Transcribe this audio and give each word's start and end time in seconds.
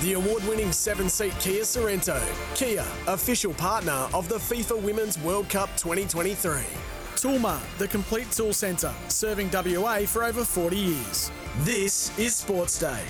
the 0.00 0.14
award 0.14 0.42
winning 0.44 0.72
seven 0.72 1.08
seat 1.08 1.34
Kia 1.40 1.62
Sorento. 1.62 2.20
Kia, 2.54 2.84
official 3.06 3.52
partner 3.52 4.08
of 4.14 4.28
the 4.28 4.36
FIFA 4.36 4.82
Women's 4.82 5.18
World 5.18 5.48
Cup 5.48 5.68
2023. 5.76 6.62
Toolmart, 7.16 7.60
the 7.76 7.86
complete 7.86 8.30
tool 8.30 8.54
centre, 8.54 8.94
serving 9.08 9.50
WA 9.52 10.00
for 10.06 10.24
over 10.24 10.42
40 10.42 10.76
years. 10.76 11.30
This 11.60 12.18
is 12.18 12.34
Sports 12.34 12.78
Day. 12.78 13.02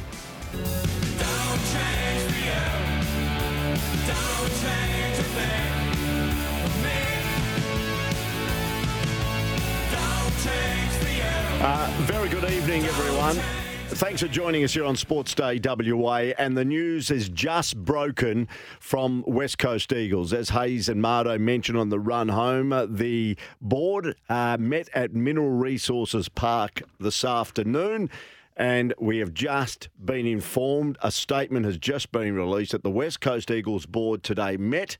Uh, 11.62 11.90
very 12.06 12.28
good 12.30 12.50
evening, 12.50 12.84
everyone. 12.84 13.59
Thanks 13.92 14.22
for 14.22 14.28
joining 14.28 14.62
us 14.62 14.72
here 14.72 14.84
on 14.84 14.94
Sports 14.94 15.34
Day 15.34 15.60
WA. 15.62 16.32
And 16.38 16.56
the 16.56 16.64
news 16.64 17.10
is 17.10 17.28
just 17.28 17.76
broken 17.76 18.46
from 18.78 19.24
West 19.26 19.58
Coast 19.58 19.92
Eagles. 19.92 20.32
As 20.32 20.50
Hayes 20.50 20.88
and 20.88 21.02
Mardo 21.02 21.38
mentioned 21.40 21.76
on 21.76 21.88
the 21.88 21.98
run 21.98 22.28
home, 22.28 22.72
uh, 22.72 22.86
the 22.88 23.36
board 23.60 24.14
uh, 24.28 24.56
met 24.60 24.88
at 24.94 25.12
Mineral 25.12 25.50
Resources 25.50 26.28
Park 26.28 26.82
this 27.00 27.24
afternoon. 27.24 28.08
And 28.56 28.94
we 29.00 29.18
have 29.18 29.34
just 29.34 29.88
been 30.02 30.24
informed 30.24 30.96
a 31.02 31.10
statement 31.10 31.66
has 31.66 31.76
just 31.76 32.12
been 32.12 32.34
released 32.36 32.70
that 32.72 32.84
the 32.84 32.90
West 32.90 33.20
Coast 33.20 33.50
Eagles 33.50 33.86
board 33.86 34.22
today 34.22 34.56
met 34.56 34.98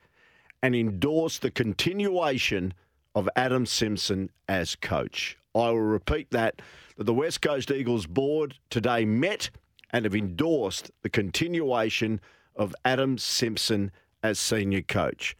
and 0.65 0.74
endorsed 0.74 1.43
the 1.43 1.51
continuation 1.52 2.74
of 3.15 3.29
Adam 3.37 3.66
Simpson 3.66 4.30
as 4.48 4.74
coach. 4.74 5.38
I 5.54 5.70
will 5.70 5.80
repeat 5.80 6.30
that, 6.30 6.60
that 6.60 6.62
the 7.04 7.14
West 7.14 7.40
Coast 7.40 7.70
Eagles 7.70 8.06
board 8.06 8.56
today 8.68 9.04
met 9.04 9.50
and 9.90 10.04
have 10.04 10.14
endorsed 10.14 10.90
the 11.02 11.09
continuation 11.09 12.20
of 12.54 12.74
Adam 12.84 13.16
Simpson 13.16 13.90
as 14.23 14.38
senior 14.38 14.82
coach. 14.82 15.37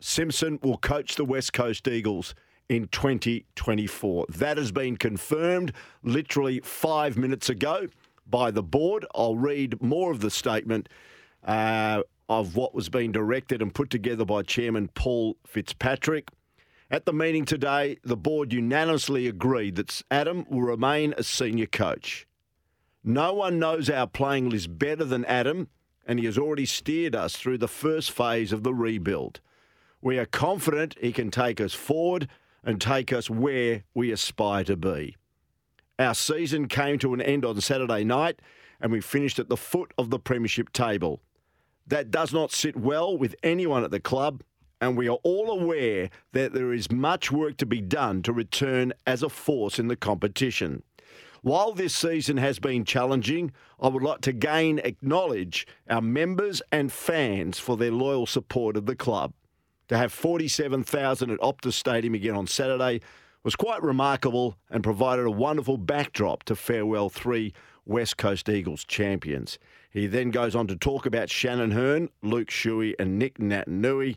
Simpson 0.00 0.58
will 0.62 0.78
coach 0.78 1.16
the 1.16 1.24
West 1.24 1.52
Coast 1.52 1.86
Eagles 1.86 2.34
in 2.68 2.88
2024. 2.88 4.26
That 4.30 4.56
has 4.56 4.72
been 4.72 4.96
confirmed 4.96 5.72
literally 6.02 6.60
five 6.60 7.18
minutes 7.18 7.50
ago 7.50 7.88
by 8.26 8.50
the 8.50 8.62
board. 8.62 9.04
I'll 9.14 9.36
read 9.36 9.82
more 9.82 10.10
of 10.10 10.20
the 10.20 10.30
statement 10.30 10.88
uh, 11.44 12.02
of 12.28 12.56
what 12.56 12.74
was 12.74 12.88
being 12.88 13.12
directed 13.12 13.60
and 13.60 13.74
put 13.74 13.90
together 13.90 14.24
by 14.24 14.42
Chairman 14.42 14.88
Paul 14.94 15.36
Fitzpatrick. 15.46 16.30
At 16.90 17.04
the 17.04 17.12
meeting 17.12 17.44
today, 17.44 17.98
the 18.02 18.16
board 18.16 18.50
unanimously 18.50 19.26
agreed 19.26 19.76
that 19.76 20.02
Adam 20.10 20.46
will 20.48 20.62
remain 20.62 21.12
a 21.16 21.22
senior 21.22 21.66
coach. 21.66 22.26
No 23.04 23.34
one 23.34 23.58
knows 23.58 23.90
our 23.90 24.06
playing 24.06 24.48
list 24.48 24.78
better 24.78 25.04
than 25.04 25.26
Adam, 25.26 25.68
and 26.06 26.18
he 26.18 26.24
has 26.24 26.38
already 26.38 26.64
steered 26.64 27.14
us 27.14 27.36
through 27.36 27.58
the 27.58 27.68
first 27.68 28.10
phase 28.10 28.52
of 28.54 28.62
the 28.62 28.72
rebuild. 28.72 29.40
We 30.00 30.18
are 30.18 30.24
confident 30.24 30.96
he 30.98 31.12
can 31.12 31.30
take 31.30 31.60
us 31.60 31.74
forward 31.74 32.26
and 32.64 32.80
take 32.80 33.12
us 33.12 33.28
where 33.28 33.84
we 33.92 34.10
aspire 34.10 34.64
to 34.64 34.76
be. 34.76 35.14
Our 35.98 36.14
season 36.14 36.68
came 36.68 36.98
to 37.00 37.12
an 37.12 37.20
end 37.20 37.44
on 37.44 37.60
Saturday 37.60 38.02
night, 38.02 38.40
and 38.80 38.90
we 38.90 39.02
finished 39.02 39.38
at 39.38 39.50
the 39.50 39.58
foot 39.58 39.92
of 39.98 40.08
the 40.08 40.18
Premiership 40.18 40.72
table. 40.72 41.20
That 41.86 42.10
does 42.10 42.32
not 42.32 42.50
sit 42.50 42.76
well 42.76 43.16
with 43.16 43.36
anyone 43.42 43.84
at 43.84 43.90
the 43.90 44.00
club, 44.00 44.42
and 44.80 44.96
we 44.96 45.08
are 45.08 45.18
all 45.22 45.50
aware 45.50 46.10
that 46.32 46.52
there 46.52 46.72
is 46.72 46.90
much 46.90 47.32
work 47.32 47.56
to 47.58 47.66
be 47.66 47.80
done 47.80 48.22
to 48.22 48.32
return 48.32 48.92
as 49.06 49.22
a 49.22 49.28
force 49.28 49.78
in 49.78 49.88
the 49.88 49.96
competition. 49.96 50.82
While 51.42 51.72
this 51.72 51.94
season 51.94 52.36
has 52.38 52.58
been 52.58 52.84
challenging, 52.84 53.52
I 53.80 53.88
would 53.88 54.02
like 54.02 54.22
to 54.22 54.30
again 54.30 54.80
acknowledge 54.82 55.66
our 55.88 56.00
members 56.00 56.60
and 56.72 56.92
fans 56.92 57.58
for 57.58 57.76
their 57.76 57.92
loyal 57.92 58.26
support 58.26 58.76
of 58.76 58.86
the 58.86 58.96
club. 58.96 59.32
To 59.88 59.96
have 59.96 60.12
47,000 60.12 61.30
at 61.30 61.38
Optus 61.38 61.74
Stadium 61.74 62.14
again 62.14 62.34
on 62.34 62.46
Saturday 62.46 63.00
was 63.44 63.56
quite 63.56 63.82
remarkable 63.82 64.56
and 64.68 64.82
provided 64.82 65.26
a 65.26 65.30
wonderful 65.30 65.78
backdrop 65.78 66.42
to 66.44 66.56
farewell 66.56 67.08
three 67.08 67.54
West 67.86 68.16
Coast 68.16 68.48
Eagles 68.48 68.84
champions. 68.84 69.58
He 69.90 70.06
then 70.06 70.30
goes 70.30 70.54
on 70.54 70.66
to 70.66 70.76
talk 70.76 71.06
about 71.06 71.30
Shannon 71.30 71.70
Hurn, 71.70 72.10
Luke 72.22 72.48
Shuey, 72.48 72.94
and 72.98 73.18
Nick 73.18 73.38
Naitanui. 73.38 74.16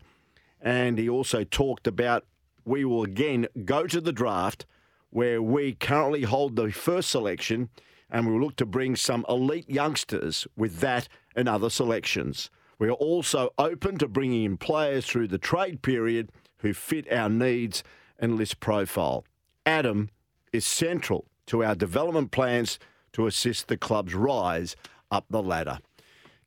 And 0.61 0.97
he 0.97 1.09
also 1.09 1.43
talked 1.43 1.87
about 1.87 2.25
we 2.65 2.85
will 2.85 3.03
again 3.03 3.47
go 3.65 3.87
to 3.87 3.99
the 3.99 4.13
draft 4.13 4.65
where 5.09 5.41
we 5.41 5.73
currently 5.73 6.23
hold 6.23 6.55
the 6.55 6.71
first 6.71 7.09
selection 7.09 7.69
and 8.09 8.27
we 8.27 8.33
will 8.33 8.41
look 8.41 8.55
to 8.57 8.65
bring 8.65 8.95
some 8.95 9.25
elite 9.27 9.69
youngsters 9.69 10.47
with 10.55 10.79
that 10.79 11.07
and 11.35 11.47
other 11.49 11.69
selections. 11.69 12.49
We 12.77 12.89
are 12.89 12.93
also 12.93 13.51
open 13.57 13.97
to 13.99 14.07
bringing 14.07 14.43
in 14.43 14.57
players 14.57 15.05
through 15.05 15.27
the 15.29 15.37
trade 15.37 15.81
period 15.81 16.31
who 16.57 16.73
fit 16.73 17.11
our 17.11 17.29
needs 17.29 17.83
and 18.19 18.35
list 18.35 18.59
profile. 18.59 19.25
Adam 19.65 20.09
is 20.51 20.65
central 20.65 21.25
to 21.47 21.63
our 21.63 21.75
development 21.75 22.31
plans 22.31 22.79
to 23.13 23.27
assist 23.27 23.67
the 23.67 23.77
club's 23.77 24.13
rise 24.13 24.75
up 25.09 25.25
the 25.29 25.43
ladder. 25.43 25.79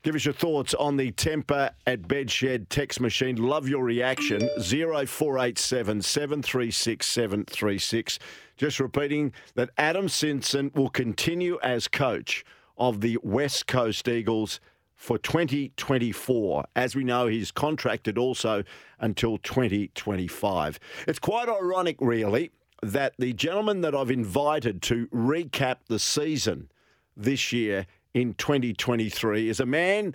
Give 0.05 0.15
us 0.15 0.27
your 0.27 0.35
thoughts 0.35 0.75
on 0.75 0.99
the 0.99 1.13
temper 1.13 1.71
at 1.87 2.03
Bedshed 2.03 2.67
text 2.69 3.01
machine. 3.01 3.37
Love 3.37 3.67
your 3.71 3.83
reaction. 3.83 4.41
0487 4.61 6.03
736 6.03 7.07
736. 7.09 8.19
Just 8.59 8.81
repeating 8.81 9.33
that 9.55 9.71
Adam 9.79 10.11
Simpson 10.11 10.71
will 10.75 10.91
continue 10.91 11.59
as 11.63 11.89
coach 11.89 12.45
of 12.77 13.01
the 13.01 13.19
West 13.23 13.67
Coast 13.67 14.07
Eagles 14.07 14.61
for 14.95 15.17
2024. 15.17 16.67
As 16.77 16.95
we 16.95 17.03
know, 17.03 17.27
he's 17.27 17.51
contracted 17.51 18.19
also 18.19 18.63
until 19.01 19.39
2025. 19.39 20.79
It's 21.09 21.19
quite 21.19 21.49
ironic, 21.49 21.97
really, 21.99 22.51
that 22.83 23.15
the 23.19 23.33
gentleman 23.33 23.81
that 23.81 23.95
I've 23.95 24.11
invited 24.11 24.83
to 24.83 25.07
recap 25.07 25.77
the 25.89 25.99
season 25.99 26.71
this 27.17 27.55
year 27.55 27.87
in 28.15 28.33
2023 28.35 29.49
is 29.49 29.61
a 29.61 29.67
man 29.67 30.15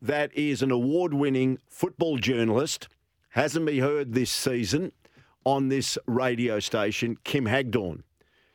that 0.00 0.32
is 0.36 0.62
an 0.62 0.70
award 0.70 1.14
winning 1.14 1.58
football 1.66 2.18
journalist, 2.18 2.88
hasn't 3.30 3.66
been 3.66 3.82
heard 3.82 4.12
this 4.12 4.30
season 4.30 4.92
on 5.44 5.68
this 5.68 5.98
radio 6.06 6.60
station, 6.60 7.16
Kim 7.24 7.46
Hagdorn. 7.46 8.04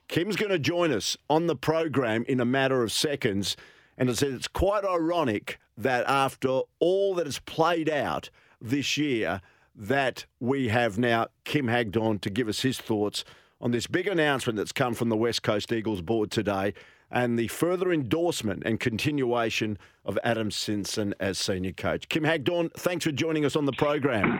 Kim's 0.08 0.36
going 0.36 0.52
to 0.52 0.60
join 0.60 0.92
us 0.92 1.18
on 1.30 1.48
the 1.48 1.56
program 1.56 2.24
in 2.28 2.40
a 2.40 2.46
matter 2.46 2.84
of 2.84 2.92
seconds. 2.92 3.58
And 3.98 4.10
I 4.10 4.14
said 4.14 4.32
it's 4.32 4.48
quite 4.48 4.86
ironic 4.86 5.60
that 5.76 6.06
after 6.08 6.62
all 6.80 7.16
that 7.16 7.26
has 7.26 7.40
played 7.40 7.90
out 7.90 8.30
this 8.62 8.96
year, 8.96 9.42
that 9.76 10.26
we 10.40 10.68
have 10.68 11.00
now 11.00 11.28
Kim 11.46 11.68
Hagdorn 11.68 12.20
to 12.20 12.30
give 12.30 12.48
us 12.48 12.62
his 12.62 12.78
thoughts 12.78 13.26
on 13.60 13.72
this 13.72 13.88
big 13.88 14.08
announcement 14.08 14.58
that's 14.58 14.72
come 14.72 14.94
from 14.94 15.10
the 15.10 15.18
West 15.18 15.42
Coast 15.42 15.72
Eagles 15.72 16.02
board 16.02 16.30
today 16.30 16.74
and 17.12 17.38
the 17.38 17.48
further 17.48 17.92
endorsement 17.92 18.64
and 18.66 18.80
continuation 18.80 19.78
of 20.06 20.18
Adam 20.24 20.52
Simpson 20.52 21.14
as 21.20 21.38
senior 21.38 21.74
coach. 21.74 22.10
Kim 22.10 22.24
Hagdorn, 22.24 22.70
thanks 22.76 23.06
for 23.06 23.12
joining 23.12 23.46
us 23.46 23.56
on 23.56 23.66
the 23.66 23.74
program. 23.74 24.40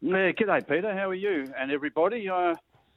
Yeah, 0.00 0.32
g'day, 0.32 0.66
Peter. 0.68 0.92
How 0.94 1.10
are 1.10 1.14
you 1.14 1.52
and 1.56 1.70
everybody? 1.70 2.28
Uh, 2.28 2.54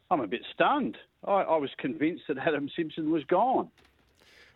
I'm 0.09 0.22
a 0.22 0.28
bit 0.28 0.42
stunned. 0.53 0.98
I, 1.24 1.42
I 1.42 1.58
was 1.58 1.70
convinced 1.78 2.24
that 2.28 2.38
Adam 2.38 2.70
Simpson 2.76 3.12
was 3.12 3.24
gone. 3.26 3.70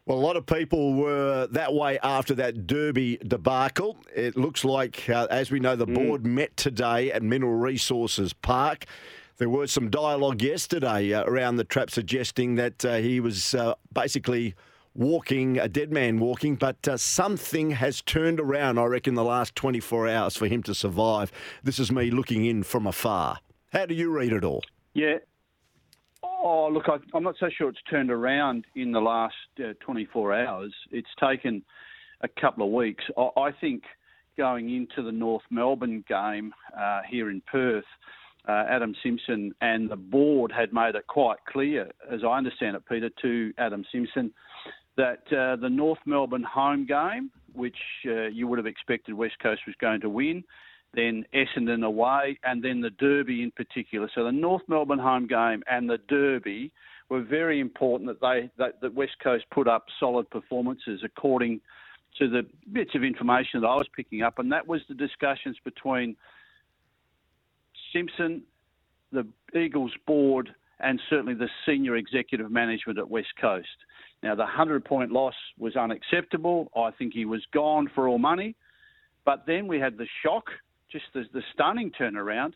Well, 0.06 0.18
a 0.18 0.20
lot 0.20 0.38
of 0.38 0.48
people 0.48 0.96
were 0.96 1.48
that 1.52 1.74
way 1.74 2.00
after 2.02 2.34
that 2.36 2.66
Derby 2.66 3.18
debacle. 3.18 3.98
It 4.16 4.36
looks 4.36 4.66
like, 4.66 5.08
uh, 5.08 5.28
as 5.30 5.52
we 5.52 5.60
know, 5.60 5.76
the 5.76 5.86
board 5.86 6.26
met 6.26 6.58
today 6.58 7.12
at 7.12 7.22
Mineral 7.22 7.54
Resources 7.54 8.34
Park. 8.34 8.86
There 9.40 9.48
was 9.48 9.72
some 9.72 9.90
dialogue 9.90 10.42
yesterday 10.42 11.14
uh, 11.14 11.24
around 11.24 11.56
the 11.56 11.64
trap 11.64 11.90
suggesting 11.90 12.56
that 12.56 12.84
uh, 12.84 12.96
he 12.98 13.22
was 13.22 13.56
uh, 13.56 13.76
basically 13.94 14.54
walking, 14.94 15.58
a 15.58 15.70
dead 15.70 15.94
man 15.94 16.20
walking, 16.20 16.58
but 16.58 16.86
uh, 16.86 16.98
something 16.98 17.72
has 17.72 18.02
turned 18.02 18.42
around, 18.42 18.78
I 18.78 18.84
reckon, 18.84 19.14
the 19.14 19.24
last 19.24 19.56
24 19.56 20.10
hours 20.10 20.36
for 20.36 20.48
him 20.48 20.62
to 20.64 20.76
survive. 20.76 21.32
This 21.64 21.80
is 21.80 21.90
me 21.90 22.12
looking 22.12 22.44
in 22.44 22.64
from 22.64 22.86
afar. 22.86 23.38
How 23.72 23.86
do 23.86 23.94
you 23.96 24.12
read 24.12 24.34
it 24.34 24.44
all? 24.44 24.62
Yeah. 24.94 25.20
Oh, 26.22 26.70
look, 26.70 26.90
I, 26.90 26.98
I'm 27.16 27.24
not 27.24 27.36
so 27.40 27.48
sure 27.48 27.70
it's 27.70 27.80
turned 27.90 28.12
around 28.12 28.66
in 28.76 28.92
the 28.92 29.00
last 29.00 29.36
uh, 29.64 29.72
24 29.80 30.36
hours. 30.36 30.76
It's 30.92 31.08
taken 31.18 31.64
a 32.20 32.28
couple 32.28 32.66
of 32.66 32.74
weeks. 32.74 33.06
I, 33.18 33.30
I 33.38 33.52
think 33.54 33.84
going 34.38 34.76
into 34.76 35.02
the 35.02 35.14
North 35.14 35.44
Melbourne 35.50 36.04
game 36.10 36.52
uh, 36.78 37.04
here 37.10 37.30
in 37.30 37.42
Perth, 37.50 37.86
uh, 38.50 38.66
Adam 38.68 38.96
Simpson 39.04 39.54
and 39.62 39.90
the 39.90 39.96
board 39.96 40.52
had 40.52 40.74
made 40.74 40.96
it 40.96 41.06
quite 41.06 41.38
clear, 41.48 41.92
as 42.10 42.22
I 42.24 42.36
understand 42.36 42.76
it, 42.76 42.84
Peter, 42.90 43.12
to 43.22 43.54
Adam 43.60 43.86
Simpson, 43.92 44.32
that 44.98 45.22
uh, 45.32 45.56
the 45.56 45.70
North 45.70 46.00
Melbourne 46.08 46.44
home 46.44 46.88
game, 46.88 47.30
which 47.54 47.78
uh, 48.08 48.28
you 48.28 48.48
would 48.48 48.58
have 48.58 48.66
expected 48.66 49.14
West 49.14 49.36
Coast 49.42 49.62
was 49.68 49.76
going 49.80 50.02
to 50.02 50.10
win, 50.10 50.44
then 50.96 51.26
Essendon 51.32 51.86
away, 51.86 52.40
and 52.44 52.64
then 52.64 52.82
the 52.82 52.90
Derby 52.90 53.44
in 53.44 53.52
particular. 53.52 54.10
So 54.16 54.24
the 54.24 54.32
North 54.32 54.64
Melbourne 54.68 54.98
home 54.98 55.28
game 55.28 55.62
and 55.70 55.88
the 55.88 56.00
Derby 56.10 56.72
were 57.10 57.22
very 57.22 57.60
important 57.60 58.10
that 58.10 58.20
they 58.20 58.50
that, 58.58 58.82
that 58.82 58.96
West 58.96 59.18
Coast 59.24 59.46
put 59.52 59.68
up 59.68 59.86
solid 60.00 60.28
performances 60.32 61.02
according 61.04 61.62
to 62.18 62.28
the 62.28 62.48
bits 62.74 62.96
of 62.96 63.04
information 63.04 63.62
that 63.62 63.68
I 63.68 63.76
was 63.76 63.88
picking 63.96 64.24
up, 64.24 64.40
and 64.40 64.52
that 64.52 64.68
was 64.68 64.82
the 64.90 64.96
discussions 64.96 65.58
between 65.64 66.16
Simpson, 67.94 68.44
the 69.12 69.28
Eagles 69.58 69.92
board, 70.06 70.50
and 70.80 71.00
certainly 71.10 71.34
the 71.34 71.50
senior 71.66 71.96
executive 71.96 72.52
management 72.52 73.00
at 73.00 73.10
West 73.10 73.34
Coast. 73.40 73.68
Now, 74.24 74.36
the 74.36 74.44
100 74.44 74.84
point 74.86 75.12
loss 75.12 75.34
was 75.58 75.76
unacceptable. 75.76 76.72
I 76.76 76.92
think 76.92 77.14
he 77.14 77.26
was 77.26 77.42
gone 77.54 77.90
for 77.94 78.08
all 78.08 78.20
money. 78.20 78.56
But 79.26 79.46
then 79.46 79.68
we 79.68 79.80
had 79.80 79.98
the 79.98 80.08
shock, 80.24 80.46
just 80.92 81.06
the, 81.14 81.24
the 81.34 81.42
stunning 81.54 81.92
turnaround, 82.00 82.54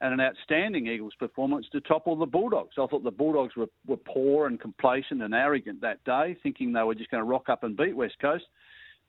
and 0.00 0.12
an 0.12 0.20
outstanding 0.20 0.86
Eagles 0.86 1.14
performance 1.18 1.66
to 1.72 1.80
topple 1.80 2.16
the 2.16 2.26
Bulldogs. 2.26 2.74
I 2.78 2.86
thought 2.86 3.02
the 3.02 3.10
Bulldogs 3.10 3.56
were, 3.56 3.68
were 3.86 3.96
poor 3.96 4.46
and 4.46 4.60
complacent 4.60 5.22
and 5.22 5.34
arrogant 5.34 5.80
that 5.80 6.04
day, 6.04 6.36
thinking 6.42 6.72
they 6.72 6.82
were 6.82 6.94
just 6.94 7.10
going 7.10 7.22
to 7.22 7.28
rock 7.28 7.48
up 7.48 7.64
and 7.64 7.76
beat 7.76 7.96
West 7.96 8.16
Coast. 8.20 8.44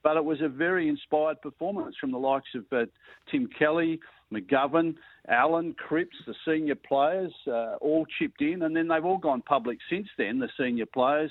But 0.08 0.16
it 0.16 0.24
was 0.24 0.40
a 0.40 0.48
very 0.48 0.88
inspired 0.88 1.42
performance 1.42 1.94
from 2.00 2.12
the 2.12 2.18
likes 2.18 2.48
of 2.54 2.64
uh, 2.72 2.86
Tim 3.30 3.46
Kelly, 3.58 4.00
McGovern, 4.32 4.94
Allen, 5.28 5.74
Cripps, 5.74 6.16
the 6.26 6.34
senior 6.46 6.76
players, 6.76 7.30
uh, 7.46 7.74
all 7.82 8.06
chipped 8.18 8.40
in, 8.40 8.62
and 8.62 8.74
then 8.74 8.88
they've 8.88 9.04
all 9.04 9.18
gone 9.18 9.42
public 9.42 9.76
since 9.90 10.08
then, 10.16 10.38
the 10.38 10.48
senior 10.58 10.86
players, 10.86 11.30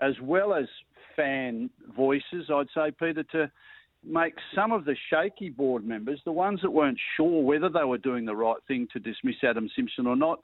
as 0.00 0.14
well 0.22 0.54
as 0.54 0.64
fan 1.14 1.68
voices, 1.94 2.48
I'd 2.50 2.68
say, 2.74 2.90
Peter, 2.98 3.22
to 3.32 3.52
make 4.02 4.32
some 4.54 4.72
of 4.72 4.86
the 4.86 4.96
shaky 5.10 5.50
board 5.50 5.84
members, 5.86 6.18
the 6.24 6.32
ones 6.32 6.60
that 6.62 6.70
weren't 6.70 6.98
sure 7.18 7.42
whether 7.42 7.68
they 7.68 7.84
were 7.84 7.98
doing 7.98 8.24
the 8.24 8.34
right 8.34 8.56
thing 8.66 8.88
to 8.94 8.98
dismiss 8.98 9.36
Adam 9.42 9.68
Simpson 9.76 10.06
or 10.06 10.16
not, 10.16 10.40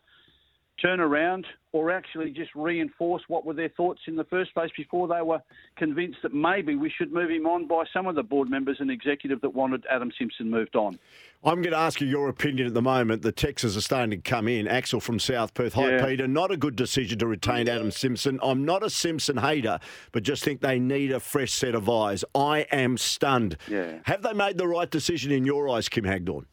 turn 0.83 1.01
around 1.01 1.47
or 1.73 1.91
actually 1.91 2.31
just 2.31 2.51
reinforce 2.55 3.23
what 3.29 3.47
were 3.47 3.55
their 3.55 3.69
thoughts 3.71 4.01
in 4.07 4.17
the 4.17 4.25
first 4.25 4.53
place 4.53 4.71
before 4.77 5.07
they 5.09 5.23
were 5.23 5.39
convinced 5.77 6.19
that 6.23 6.35
maybe 6.35 6.75
we 6.75 6.91
should 6.91 7.13
move 7.13 7.31
him 7.31 7.47
on 7.47 7.67
by 7.67 7.85
some 7.93 8.07
of 8.07 8.15
the 8.15 8.23
board 8.23 8.51
members 8.51 8.77
and 8.81 8.91
executive 8.91 9.41
that 9.41 9.51
wanted 9.55 9.85
Adam 9.89 10.11
Simpson 10.19 10.51
moved 10.51 10.77
on. 10.77 10.99
I'm 11.45 11.63
going 11.63 11.73
to 11.73 11.79
ask 11.79 12.01
you 12.01 12.07
your 12.07 12.29
opinion 12.29 12.67
at 12.67 12.75
the 12.75 12.83
moment. 12.83 13.23
The 13.23 13.33
texts 13.33 13.77
are 13.77 13.81
starting 13.81 14.11
to 14.11 14.17
come 14.19 14.49
in. 14.49 14.69
Axel 14.69 15.01
from 15.01 15.19
South 15.19 15.55
Perth. 15.55 15.73
Hi, 15.75 15.93
yeah. 15.93 16.07
Peter. 16.07 16.29
Not 16.29 16.51
a 16.51 16.57
good 16.57 16.77
decision 16.77 17.19
to 17.21 17.27
retain 17.27 17.69
Adam 17.69 17.91
Simpson. 17.91 18.39
I'm 18.43 18.65
not 18.65 18.85
a 18.85 18.91
Simpson 18.91 19.39
hater, 19.39 19.79
but 20.13 20.23
just 20.23 20.45
think 20.45 20.61
they 20.61 20.79
need 20.79 21.13
a 21.13 21.21
fresh 21.21 21.53
set 21.53 21.75
of 21.75 21.89
eyes. 21.89 22.25
I 22.35 22.61
am 22.71 22.99
stunned. 22.99 23.57
Yeah. 23.69 23.99
Have 24.05 24.23
they 24.23 24.33
made 24.33 24.59
the 24.59 24.69
right 24.69 24.91
decision 24.91 25.33
in 25.33 25.45
your 25.45 25.69
eyes, 25.69 25.89
Kim 25.89 26.05
Hagdorn? 26.05 26.47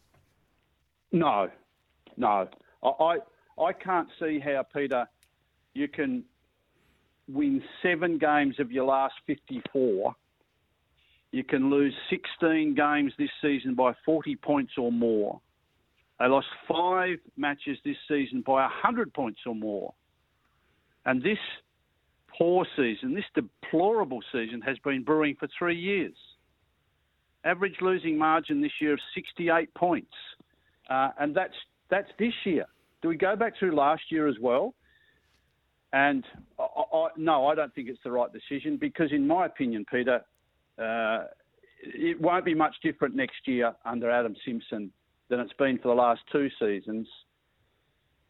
No. 1.12 1.50
No. 2.18 2.48
I, 2.84 2.88
I 2.88 3.18
can't 3.74 4.08
see 4.20 4.40
how, 4.40 4.64
Peter, 4.74 5.06
you 5.74 5.88
can 5.88 6.24
win 7.28 7.62
seven 7.84 8.18
games 8.18 8.56
of 8.60 8.72
your 8.72 8.86
last 8.86 9.14
54. 9.28 10.16
You 11.32 11.44
can 11.44 11.70
lose 11.70 11.94
16 12.10 12.74
games 12.74 13.14
this 13.20 13.30
season 13.42 13.76
by 13.76 13.94
40 14.06 14.36
points 14.38 14.74
or 14.78 14.92
more. 14.92 15.40
They 16.20 16.26
lost 16.28 16.48
five 16.68 17.20
matches 17.38 17.78
this 17.86 17.96
season 18.08 18.44
by 18.46 18.62
100 18.64 19.14
points 19.14 19.42
or 19.46 19.56
more. 19.56 19.94
And 21.06 21.22
this 21.22 21.38
poor 22.38 22.66
season, 22.76 23.14
this 23.14 23.26
deplorable 23.36 24.22
season, 24.32 24.62
has 24.62 24.78
been 24.80 25.04
brewing 25.04 25.36
for 25.40 25.48
three 25.58 25.78
years. 25.78 26.16
Average 27.46 27.78
losing 27.82 28.18
margin 28.18 28.62
this 28.62 28.72
year 28.82 28.94
of 28.94 29.00
68 29.16 29.74
points. 29.76 30.12
Uh, 30.90 31.10
and 31.20 31.36
that's, 31.36 31.54
that's 31.90 32.10
this 32.18 32.34
year. 32.44 32.66
Do 33.02 33.08
we 33.08 33.16
go 33.16 33.36
back 33.36 33.54
through 33.58 33.76
last 33.76 34.04
year 34.10 34.28
as 34.28 34.36
well? 34.42 34.74
And 35.94 36.24
I, 36.60 36.64
I, 36.64 37.08
no, 37.18 37.48
I 37.48 37.56
don't 37.56 37.74
think 37.74 37.90
it's 37.90 38.00
the 38.04 38.12
right 38.12 38.30
decision 38.32 38.78
because, 38.78 39.12
in 39.12 39.26
my 39.26 39.46
opinion, 39.46 39.86
Peter, 39.90 40.22
uh, 40.78 41.26
it 41.82 42.20
won't 42.20 42.46
be 42.46 42.54
much 42.54 42.76
different 42.84 43.16
next 43.16 43.48
year 43.48 43.74
under 43.86 44.12
Adam 44.12 44.36
Simpson 44.46 44.92
than 45.30 45.40
it's 45.40 45.54
been 45.54 45.78
for 45.78 45.90
the 45.90 45.94
last 45.94 46.22
two 46.32 46.50
seasons 46.60 47.08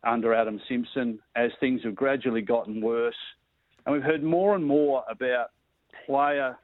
under 0.03 0.33
Adam 0.33 0.61
Simpson 0.69 1.19
as 1.35 1.51
things 1.59 1.81
have 1.83 1.95
gradually 1.95 2.41
gotten 2.41 2.81
worse. 2.81 3.15
And 3.85 3.93
we've 3.93 4.03
heard 4.03 4.23
more 4.23 4.55
and 4.55 4.63
more 4.63 5.03
about 5.09 5.47
player 6.05 6.57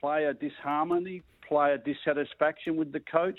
player 0.00 0.34
disharmony, 0.34 1.22
player 1.46 1.78
dissatisfaction 1.78 2.76
with 2.76 2.92
the 2.92 3.00
coach, 3.00 3.38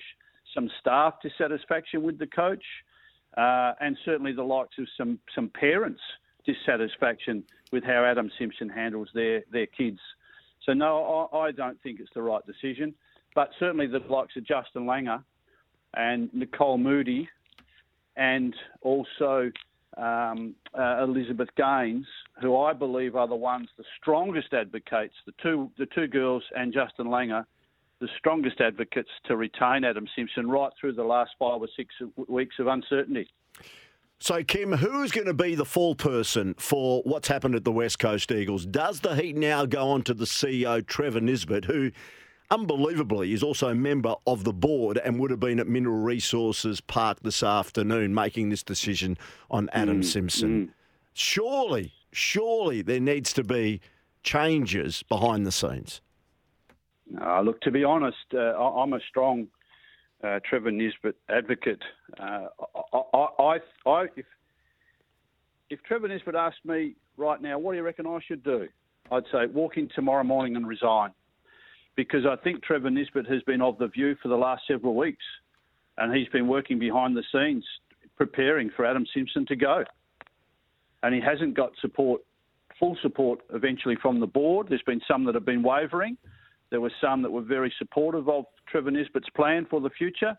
some 0.53 0.69
staff 0.79 1.15
dissatisfaction 1.21 2.01
with 2.03 2.17
the 2.17 2.27
coach 2.27 2.63
uh, 3.37 3.73
and 3.79 3.97
certainly 4.03 4.33
the 4.33 4.43
likes 4.43 4.77
of 4.79 4.87
some 4.97 5.19
some 5.33 5.49
parents' 5.49 6.01
dissatisfaction 6.45 7.43
with 7.71 7.83
how 7.83 8.03
Adam 8.03 8.29
Simpson 8.37 8.67
handles 8.67 9.09
their 9.13 9.43
their 9.51 9.67
kids. 9.67 9.99
So 10.65 10.73
no, 10.73 11.29
I, 11.31 11.37
I 11.37 11.51
don't 11.51 11.81
think 11.81 11.99
it's 11.99 12.09
the 12.13 12.21
right 12.21 12.41
decision. 12.45 12.93
But 13.35 13.51
certainly 13.59 13.85
the 13.87 13.99
likes 13.99 14.35
of 14.35 14.45
Justin 14.45 14.85
Langer 14.85 15.23
and 15.95 16.33
Nicole 16.33 16.79
Moody, 16.79 17.29
and 18.15 18.55
also 18.81 19.51
um, 19.95 20.55
uh, 20.77 21.03
Elizabeth 21.03 21.49
Gaines, 21.55 22.07
who 22.41 22.57
I 22.57 22.73
believe 22.73 23.15
are 23.15 23.27
the 23.27 23.35
ones, 23.35 23.69
the 23.77 23.83
strongest 24.01 24.53
advocates, 24.53 25.13
the 25.27 25.33
two 25.41 25.69
the 25.77 25.85
two 25.93 26.07
girls 26.07 26.43
and 26.55 26.73
Justin 26.73 27.07
Langer 27.07 27.45
the 27.99 28.07
strongest 28.17 28.61
advocates 28.61 29.09
to 29.25 29.35
retain 29.35 29.83
Adam 29.83 30.07
Simpson 30.15 30.49
right 30.49 30.71
through 30.79 30.93
the 30.93 31.03
last 31.03 31.31
five 31.39 31.61
or 31.61 31.67
six 31.75 31.93
weeks 32.27 32.55
of 32.59 32.67
uncertainty. 32.67 33.27
So, 34.19 34.43
Kim, 34.43 34.71
who's 34.71 35.11
going 35.11 35.27
to 35.27 35.33
be 35.33 35.53
the 35.53 35.65
fall 35.65 35.93
person 35.93 36.55
for 36.57 37.03
what's 37.03 37.27
happened 37.27 37.53
at 37.53 37.63
the 37.63 37.71
West 37.71 37.99
Coast 37.99 38.31
Eagles? 38.31 38.65
Does 38.65 38.99
the 39.01 39.15
heat 39.15 39.35
now 39.35 39.65
go 39.65 39.89
on 39.89 40.01
to 40.03 40.13
the 40.13 40.25
CEO, 40.25 40.85
Trevor 40.85 41.19
Nisbett, 41.19 41.65
who 41.65 41.91
unbelievably 42.49 43.33
is 43.33 43.43
also 43.43 43.69
a 43.69 43.75
member 43.75 44.15
of 44.25 44.43
the 44.43 44.53
board 44.53 44.97
and 44.97 45.19
would 45.19 45.29
have 45.29 45.39
been 45.39 45.59
at 45.59 45.67
Mineral 45.67 45.97
Resources 45.97 46.81
Park 46.81 47.19
this 47.21 47.43
afternoon 47.43 48.13
making 48.13 48.49
this 48.49 48.63
decision 48.63 49.17
on 49.51 49.69
Adam 49.71 50.01
mm, 50.01 50.05
Simpson? 50.05 50.67
Mm. 50.67 50.69
Surely, 51.13 51.93
surely 52.11 52.81
there 52.81 52.99
needs 52.99 53.33
to 53.33 53.43
be 53.43 53.81
changes 54.23 55.03
behind 55.03 55.45
the 55.45 55.51
scenes. 55.51 56.01
Uh, 57.21 57.41
look, 57.41 57.59
to 57.61 57.71
be 57.71 57.83
honest, 57.83 58.17
uh, 58.33 58.57
I'm 58.57 58.93
a 58.93 58.99
strong 59.09 59.47
uh, 60.23 60.39
Trevor 60.47 60.71
Nisbett 60.71 61.13
advocate. 61.29 61.81
Uh, 62.19 62.47
I, 62.93 63.27
I, 63.39 63.57
I, 63.85 64.05
if, 64.15 64.25
if 65.69 65.81
Trevor 65.83 66.09
Nisbett 66.09 66.35
asked 66.35 66.65
me 66.65 66.95
right 67.17 67.41
now, 67.41 67.59
what 67.59 67.73
do 67.73 67.77
you 67.77 67.83
reckon 67.83 68.05
I 68.05 68.19
should 68.27 68.43
do? 68.43 68.67
I'd 69.11 69.23
say 69.31 69.45
walk 69.45 69.77
in 69.77 69.89
tomorrow 69.95 70.23
morning 70.23 70.55
and 70.55 70.67
resign. 70.67 71.11
Because 71.95 72.25
I 72.25 72.35
think 72.43 72.63
Trevor 72.63 72.89
Nisbett 72.89 73.31
has 73.31 73.41
been 73.43 73.61
of 73.61 73.77
the 73.77 73.87
view 73.87 74.15
for 74.21 74.27
the 74.27 74.35
last 74.35 74.63
several 74.67 74.95
weeks. 74.95 75.23
And 75.97 76.15
he's 76.15 76.27
been 76.27 76.47
working 76.47 76.77
behind 76.77 77.17
the 77.17 77.23
scenes 77.31 77.65
preparing 78.17 78.69
for 78.75 78.85
Adam 78.85 79.05
Simpson 79.13 79.45
to 79.47 79.55
go. 79.55 79.83
And 81.03 81.13
he 81.13 81.21
hasn't 81.21 81.55
got 81.55 81.71
support, 81.81 82.21
full 82.79 82.97
support 83.01 83.39
eventually 83.53 83.95
from 84.01 84.19
the 84.19 84.27
board. 84.27 84.67
There's 84.69 84.81
been 84.83 85.01
some 85.07 85.25
that 85.25 85.35
have 85.35 85.45
been 85.45 85.63
wavering. 85.63 86.17
There 86.69 86.81
were 86.81 86.91
some 87.01 87.21
that 87.21 87.31
were 87.31 87.41
very 87.41 87.73
supportive 87.77 88.27
of 88.29 88.45
Trevor 88.69 88.91
Nisbett's 88.91 89.29
plan 89.35 89.65
for 89.69 89.79
the 89.79 89.89
future. 89.89 90.37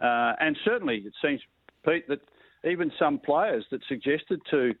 Uh, 0.00 0.32
and 0.40 0.56
certainly, 0.64 1.02
it 1.04 1.12
seems, 1.22 1.40
Pete, 1.84 2.08
that 2.08 2.20
even 2.64 2.90
some 2.98 3.18
players 3.18 3.64
that 3.70 3.80
suggested 3.88 4.40
to 4.50 4.74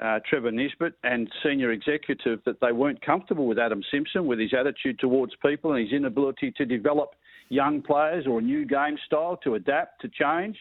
uh, 0.00 0.20
Trevor 0.28 0.52
Nisbett 0.52 0.92
and 1.02 1.28
senior 1.42 1.72
executive 1.72 2.40
that 2.44 2.60
they 2.60 2.72
weren't 2.72 3.00
comfortable 3.04 3.46
with 3.46 3.58
Adam 3.58 3.82
Simpson, 3.90 4.26
with 4.26 4.38
his 4.38 4.52
attitude 4.58 4.98
towards 4.98 5.32
people 5.44 5.72
and 5.72 5.84
his 5.84 5.92
inability 5.92 6.52
to 6.52 6.64
develop 6.64 7.14
young 7.48 7.82
players 7.82 8.26
or 8.26 8.38
a 8.38 8.42
new 8.42 8.64
game 8.64 8.96
style 9.06 9.38
to 9.42 9.54
adapt, 9.54 10.00
to 10.02 10.08
change, 10.08 10.56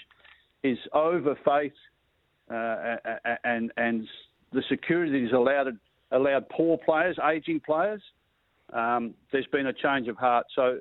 his 0.63 0.77
over 0.93 1.37
faith 1.45 1.73
uh, 2.49 2.95
and, 3.43 3.71
and 3.77 4.07
the 4.53 4.63
security 4.69 5.11
that 5.11 5.19
he's 5.19 5.33
allowed, 5.33 5.77
allowed 6.11 6.49
poor 6.49 6.77
players, 6.83 7.17
ageing 7.31 7.59
players 7.59 8.01
um, 8.73 9.13
there's 9.31 9.47
been 9.47 9.67
a 9.67 9.73
change 9.73 10.07
of 10.07 10.17
heart. 10.17 10.45
So 10.55 10.79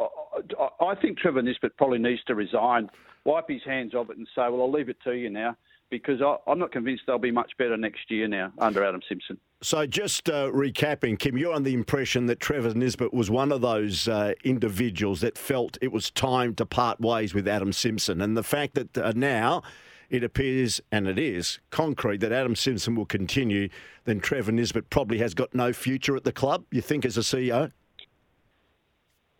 I, 0.00 0.84
I 0.84 0.94
think 0.96 1.18
Trevor 1.18 1.42
Nisbett 1.42 1.76
probably 1.76 1.98
needs 1.98 2.22
to 2.24 2.34
resign, 2.34 2.90
wipe 3.24 3.48
his 3.48 3.62
hands 3.64 3.94
of 3.94 4.10
it, 4.10 4.16
and 4.16 4.26
say, 4.34 4.42
"Well, 4.42 4.62
I'll 4.62 4.72
leave 4.72 4.88
it 4.88 4.98
to 5.04 5.12
you 5.12 5.30
now." 5.30 5.56
Because 5.90 6.20
I, 6.22 6.36
am 6.50 6.58
not 6.58 6.72
convinced 6.72 7.04
they'll 7.06 7.18
be 7.18 7.30
much 7.30 7.52
better 7.58 7.76
next 7.76 8.10
year 8.10 8.26
now 8.26 8.52
under 8.58 8.82
Adam 8.82 9.00
Simpson. 9.08 9.38
So, 9.62 9.86
just 9.86 10.28
uh, 10.28 10.50
recapping, 10.50 11.18
Kim, 11.18 11.36
you're 11.38 11.54
on 11.54 11.62
the 11.62 11.74
impression 11.74 12.26
that 12.26 12.40
Trevor 12.40 12.72
Nisbett 12.72 13.12
was 13.12 13.30
one 13.30 13.52
of 13.52 13.60
those 13.60 14.08
uh, 14.08 14.32
individuals 14.44 15.20
that 15.20 15.38
felt 15.38 15.78
it 15.80 15.92
was 15.92 16.10
time 16.10 16.54
to 16.56 16.66
part 16.66 17.00
ways 17.00 17.32
with 17.32 17.46
Adam 17.46 17.72
Simpson. 17.72 18.20
And 18.20 18.36
the 18.36 18.42
fact 18.42 18.74
that 18.74 18.98
uh, 18.98 19.12
now 19.14 19.62
it 20.10 20.24
appears, 20.24 20.80
and 20.92 21.06
it 21.06 21.18
is, 21.18 21.58
concrete 21.70 22.18
that 22.18 22.32
Adam 22.32 22.56
Simpson 22.56 22.94
will 22.94 23.06
continue, 23.06 23.68
then 24.04 24.20
Trevor 24.20 24.52
Nisbett 24.52 24.90
probably 24.90 25.18
has 25.18 25.34
got 25.34 25.54
no 25.54 25.72
future 25.72 26.16
at 26.16 26.24
the 26.24 26.32
club, 26.32 26.64
you 26.70 26.80
think, 26.80 27.04
as 27.04 27.16
a 27.16 27.20
CEO? 27.20 27.72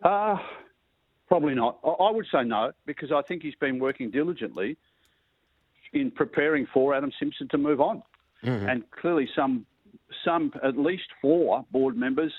Uh, 0.03 0.37
probably 1.27 1.55
not. 1.55 1.79
I 1.83 2.11
would 2.11 2.27
say 2.31 2.43
no, 2.43 2.71
because 2.85 3.11
I 3.11 3.21
think 3.23 3.43
he's 3.43 3.55
been 3.55 3.79
working 3.79 4.11
diligently 4.11 4.77
in 5.93 6.11
preparing 6.11 6.67
for 6.73 6.93
Adam 6.93 7.11
Simpson 7.19 7.47
to 7.49 7.57
move 7.57 7.79
on. 7.81 8.03
Mm-hmm. 8.43 8.69
And 8.69 8.91
clearly, 8.91 9.29
some, 9.35 9.65
some, 10.23 10.51
at 10.63 10.77
least 10.77 11.05
four 11.21 11.65
board 11.71 11.97
members 11.97 12.33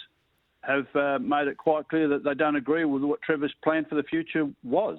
have 0.61 0.87
uh, 0.95 1.18
made 1.21 1.49
it 1.49 1.56
quite 1.56 1.88
clear 1.88 2.09
that 2.09 2.25
they 2.25 2.35
don't 2.35 2.56
agree 2.56 2.85
with 2.85 3.02
what 3.02 3.23
Trevor's 3.23 3.54
plan 3.62 3.85
for 3.88 3.95
the 3.95 4.02
future 4.02 4.49
was. 4.64 4.99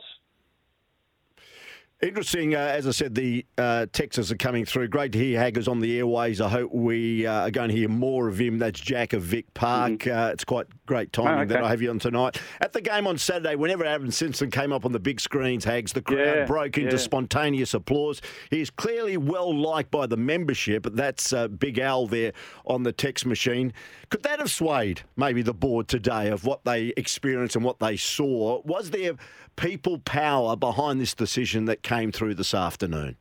Interesting, 2.00 2.54
uh, 2.54 2.60
as 2.60 2.86
I 2.86 2.92
said, 2.92 3.16
the 3.16 3.44
uh, 3.58 3.88
texts 3.92 4.32
are 4.32 4.36
coming 4.36 4.66
through. 4.66 4.88
Great 4.88 5.12
to 5.14 5.18
hear 5.18 5.40
Haggers 5.40 5.68
on 5.68 5.80
the 5.80 5.98
airways. 5.98 6.40
I 6.40 6.48
hope 6.48 6.72
we 6.72 7.26
uh, 7.26 7.48
are 7.48 7.52
going 7.52 7.70
to 7.70 7.76
hear 7.76 7.90
more 7.90 8.28
of 8.28 8.40
him. 8.40 8.60
That's 8.60 8.80
Jack 8.80 9.14
of 9.14 9.24
Vic 9.24 9.52
Park. 9.56 9.94
Mm-hmm. 9.94 10.32
it's 10.32 10.44
quite 10.44 10.68
great 10.86 11.12
timing 11.12 11.32
oh, 11.32 11.42
okay. 11.42 11.54
that 11.54 11.64
I 11.64 11.70
have 11.70 11.82
you 11.82 11.90
on 11.90 11.98
tonight. 11.98 12.40
At 12.62 12.74
the 12.74 12.82
game 12.82 13.08
on 13.08 13.18
Saturday, 13.18 13.56
whenever 13.56 13.84
Adam 13.84 14.12
Simpson 14.12 14.52
came 14.52 14.72
up 14.72 14.86
on 14.86 14.92
the 14.92 15.00
big 15.00 15.20
screens, 15.20 15.66
Hags, 15.66 15.92
the 15.92 16.04
crowd 16.04 16.20
yeah, 16.20 16.46
broke 16.46 16.78
into 16.78 16.92
yeah. 16.92 17.02
spontaneous 17.02 17.74
applause. 17.74 18.22
He's 18.52 18.70
clearly 18.70 19.18
well 19.18 19.56
liked 19.56 19.90
by 19.90 20.06
the 20.06 20.18
membership. 20.18 20.86
That's 20.92 21.34
uh, 21.34 21.48
Big 21.48 21.80
Al 21.80 22.06
there 22.06 22.34
on 22.68 22.84
the 22.84 22.92
text 22.92 23.26
machine. 23.26 23.74
Could 24.10 24.24
that 24.24 24.40
have 24.40 24.52
swayed 24.52 25.02
maybe 25.18 25.42
the 25.42 25.54
board 25.54 25.88
today 25.90 26.30
of 26.30 26.46
what 26.46 26.64
they 26.64 26.94
experienced 26.96 27.56
and 27.56 27.66
what 27.66 27.80
they 27.80 27.98
saw? 27.98 28.62
Was 28.64 28.92
there 28.92 29.14
people 29.58 30.00
power 30.00 30.56
behind 30.56 31.02
this 31.02 31.14
decision 31.14 31.66
that 31.66 31.84
came 31.84 32.12
through 32.12 32.36
this 32.36 32.54
afternoon? 32.54 33.18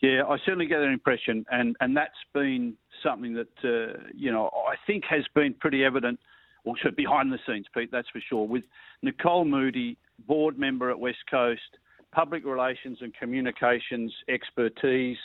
Yeah, 0.00 0.22
I 0.28 0.38
certainly 0.44 0.66
get 0.66 0.78
that 0.78 0.92
impression, 0.92 1.44
and, 1.50 1.76
and 1.80 1.96
that's 1.96 2.12
been 2.32 2.74
something 3.02 3.34
that 3.34 3.48
uh, 3.64 3.98
you 4.14 4.32
know 4.32 4.50
I 4.68 4.74
think 4.86 5.04
has 5.08 5.24
been 5.34 5.54
pretty 5.54 5.84
evident, 5.84 6.18
also 6.64 6.90
behind 6.94 7.32
the 7.32 7.38
scenes, 7.46 7.66
Pete. 7.74 7.90
That's 7.92 8.08
for 8.10 8.20
sure. 8.28 8.46
With 8.46 8.64
Nicole 9.02 9.44
Moody, 9.44 9.96
board 10.26 10.58
member 10.58 10.90
at 10.90 10.98
West 10.98 11.24
Coast, 11.30 11.78
public 12.12 12.44
relations 12.44 12.98
and 13.00 13.14
communications 13.14 14.12
expertise, 14.28 15.18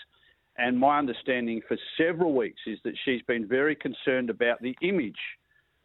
and 0.59 0.77
my 0.77 0.99
understanding 0.99 1.61
for 1.67 1.77
several 1.97 2.33
weeks 2.33 2.61
is 2.67 2.79
that 2.83 2.93
she's 3.05 3.21
been 3.23 3.47
very 3.47 3.75
concerned 3.75 4.29
about 4.29 4.61
the 4.61 4.75
image 4.81 5.19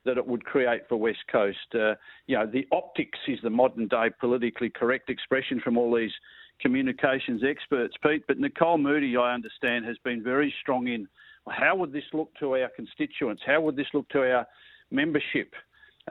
that 0.04 0.18
it 0.18 0.26
would 0.26 0.44
create 0.44 0.82
for 0.88 0.96
West 0.96 1.24
Coast. 1.30 1.58
Uh, 1.74 1.94
you 2.26 2.36
know, 2.36 2.46
the 2.46 2.66
optics 2.72 3.18
is 3.26 3.38
the 3.42 3.50
modern 3.50 3.88
day 3.88 4.10
politically 4.20 4.70
correct 4.70 5.08
expression 5.08 5.60
from 5.60 5.78
all 5.78 5.94
these 5.94 6.12
communications 6.60 7.42
experts, 7.48 7.94
Pete. 8.02 8.22
But 8.28 8.38
Nicole 8.38 8.78
Moody, 8.78 9.16
I 9.16 9.32
understand, 9.32 9.84
has 9.86 9.96
been 10.04 10.22
very 10.22 10.52
strong 10.60 10.88
in 10.88 11.08
how 11.48 11.76
would 11.76 11.92
this 11.92 12.04
look 12.12 12.30
to 12.40 12.56
our 12.56 12.70
constituents? 12.74 13.42
How 13.46 13.60
would 13.60 13.76
this 13.76 13.86
look 13.92 14.08
to 14.10 14.20
our 14.20 14.46
membership? 14.90 15.52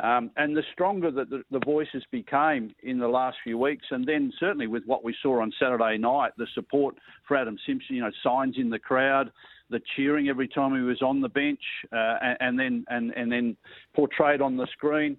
Um, 0.02 0.32
and 0.38 0.58
the 0.58 0.64
stronger 0.74 1.12
that 1.12 1.30
the, 1.30 1.44
the, 1.52 1.60
voices 1.60 2.04
became 2.10 2.74
in 2.82 2.98
the 2.98 3.08
last 3.08 3.38
few 3.44 3.60
weeks, 3.60 3.86
and 3.92 4.08
then 4.08 4.34
certainly 4.40 4.66
with 4.66 4.84
what 4.86 5.04
we 5.04 5.16
saw 5.22 5.40
on 5.40 5.54
Saturday 5.60 6.00
night, 6.00 6.32
the 6.36 6.48
support 6.56 6.96
for 7.28 7.38
Adam 7.38 7.58
Simpson, 7.68 7.98
you 7.98 8.02
know, 8.02 8.10
signs 8.24 8.56
in 8.58 8.72
the 8.72 8.80
crowd, 8.80 9.32
the 9.70 9.80
cheering 9.96 10.30
every 10.30 10.48
time 10.48 10.74
he 10.74 10.82
was 10.82 11.04
on 11.04 11.22
the 11.22 11.30
bench, 11.30 11.62
uh, 11.92 12.18
and, 12.22 12.38
and, 12.40 12.60
then 12.60 12.86
and, 12.90 13.12
and 13.12 13.32
then 13.32 13.56
portrayed 13.96 14.42
on 14.42 14.58
the 14.58 14.66
screen. 14.72 15.16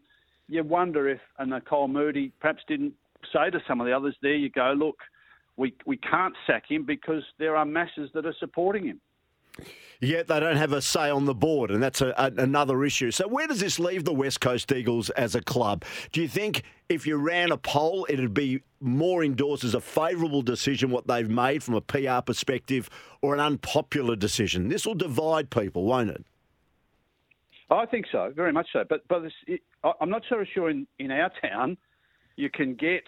You 0.49 0.65
wonder 0.65 1.09
if 1.09 1.21
a 1.39 1.47
Nicole 1.47 1.87
Moody 1.87 2.33
perhaps 2.41 2.63
didn't 2.67 2.95
say 3.33 3.51
to 3.51 3.61
some 3.69 3.81
of 3.81 3.87
the 3.87 3.93
others, 3.93 4.17
"There 4.23 4.35
you 4.35 4.51
go, 4.51 4.75
look, 4.77 4.97
we 5.57 5.73
we 5.87 5.97
can't 5.97 6.35
sack 6.49 6.65
him 6.69 6.85
because 6.85 7.23
there 7.39 7.57
are 7.57 7.65
masses 7.65 8.11
that 8.15 8.27
are 8.27 8.35
supporting 8.41 8.87
him." 8.87 9.01
Yet 10.01 10.27
they 10.27 10.41
don't 10.41 10.57
have 10.57 10.73
a 10.73 10.83
say 10.83 11.09
on 11.09 11.25
the 11.25 11.35
board, 11.35 11.71
and 11.71 11.83
that's 11.83 12.01
a, 12.01 12.09
a, 12.19 12.43
another 12.43 12.85
issue. 12.85 13.11
So, 13.11 13.27
where 13.29 13.47
does 13.47 13.61
this 13.61 13.79
leave 13.79 14.05
the 14.05 14.13
West 14.13 14.41
Coast 14.41 14.71
Eagles 14.73 15.11
as 15.11 15.35
a 15.35 15.41
club? 15.41 15.85
Do 16.13 16.21
you 16.21 16.29
think 16.29 16.63
if 16.89 17.07
you 17.07 17.17
ran 17.17 17.53
a 17.53 17.57
poll, 17.57 18.07
it'd 18.09 18.35
be 18.35 18.63
more 18.81 19.25
endorsed 19.25 19.65
as 19.65 19.75
a 19.75 19.81
favourable 19.81 20.43
decision 20.43 20.91
what 20.91 21.07
they've 21.07 21.31
made 21.31 21.63
from 21.63 21.75
a 21.75 21.81
PR 21.81 22.21
perspective, 22.25 22.91
or 23.23 23.35
an 23.35 23.41
unpopular 23.41 24.17
decision? 24.17 24.69
This 24.69 24.85
will 24.85 24.95
divide 24.95 25.51
people, 25.51 25.85
won't 25.85 26.11
it? 26.11 26.25
I 27.71 27.87
think 27.87 28.07
so, 28.13 28.33
very 28.35 28.53
much 28.53 28.69
so. 28.73 28.85
But 28.89 29.07
but 29.09 29.23
it, 29.47 29.61
I'm 30.01 30.11
not 30.11 30.23
so 30.29 30.45
sure 30.55 30.71
in, 30.71 30.87
in 30.99 31.11
our 31.11 31.31
town 31.41 31.77
you 32.37 32.51
can 32.51 32.75
get 32.75 33.05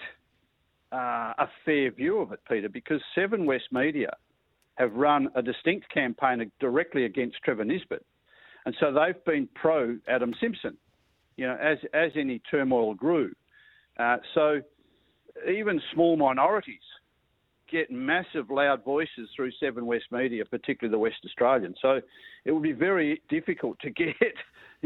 uh, 0.92 1.34
a 1.38 1.48
fair 1.64 1.90
view 1.90 2.20
of 2.20 2.32
it, 2.32 2.40
Peter, 2.48 2.68
because 2.68 3.00
Seven 3.14 3.44
West 3.44 3.64
Media 3.70 4.16
have 4.76 4.92
run 4.94 5.28
a 5.34 5.42
distinct 5.42 5.92
campaign 5.92 6.50
directly 6.60 7.04
against 7.04 7.36
Trevor 7.44 7.64
Nisbett. 7.64 8.00
And 8.64 8.74
so 8.80 8.92
they've 8.92 9.22
been 9.24 9.48
pro 9.54 9.98
Adam 10.08 10.34
Simpson, 10.40 10.76
you 11.36 11.46
know, 11.46 11.56
as, 11.60 11.78
as 11.94 12.12
any 12.16 12.40
turmoil 12.50 12.94
grew. 12.94 13.32
Uh, 13.98 14.18
so 14.34 14.60
even 15.48 15.80
small 15.92 16.16
minorities 16.16 16.80
get 17.70 17.90
massive 17.90 18.50
loud 18.50 18.84
voices 18.84 19.28
through 19.34 19.50
Seven 19.60 19.86
West 19.86 20.06
Media, 20.10 20.44
particularly 20.44 20.92
the 20.92 20.98
West 20.98 21.16
Australian. 21.24 21.74
So 21.80 22.00
it 22.44 22.52
would 22.52 22.62
be 22.62 22.72
very 22.72 23.22
difficult 23.28 23.78
to 23.80 23.90
get 23.90 24.14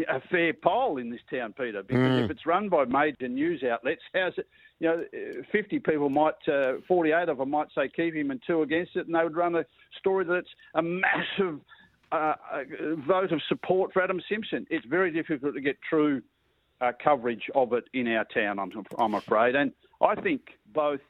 a 0.09 0.21
fair 0.31 0.53
poll 0.53 0.99
in 0.99 1.11
this 1.11 1.21
town, 1.31 1.55
Peter, 1.57 1.83
because 1.83 2.03
mm. 2.03 2.25
if 2.25 2.31
it's 2.31 2.47
run 2.47 2.69
by 2.69 2.85
major 2.85 3.29
news 3.29 3.63
outlets, 3.63 4.03
how's 4.15 4.33
it? 4.39 4.49
You 4.79 4.89
know, 4.89 5.43
50 5.53 5.79
people 5.81 6.09
might, 6.09 6.35
uh, 6.49 6.75
48 6.89 7.29
of 7.29 7.39
them 7.39 7.51
might 7.51 7.69
say 7.75 7.91
keep 7.95 8.15
him 8.15 8.31
and 8.31 8.41
two 8.47 8.63
against 8.63 8.97
it, 8.97 9.07
and 9.07 9.15
they 9.15 9.23
would 9.23 9.37
run 9.37 9.55
a 9.55 9.65
story 9.99 10.25
that 10.25 10.35
it's 10.35 10.49
a 10.75 10.83
massive 10.83 11.61
uh, 12.13 12.35
uh 12.51 12.65
vote 13.07 13.31
of 13.31 13.41
support 13.49 13.93
for 13.93 14.03
Adam 14.03 14.21
Simpson. 14.29 14.67
It's 14.71 14.87
very 14.87 15.13
difficult 15.13 15.55
to 15.55 15.61
get 15.61 15.77
true 15.89 16.23
uh, 16.81 16.93
coverage 17.03 17.51
of 17.55 17.73
it 17.73 17.85
in 17.93 18.09
our 18.09 18.25
town, 18.25 18.59
I'm, 18.59 18.73
I'm 18.99 19.15
afraid. 19.15 19.55
And 19.55 19.73
I 20.01 20.15
think 20.15 20.43
both 20.73 21.01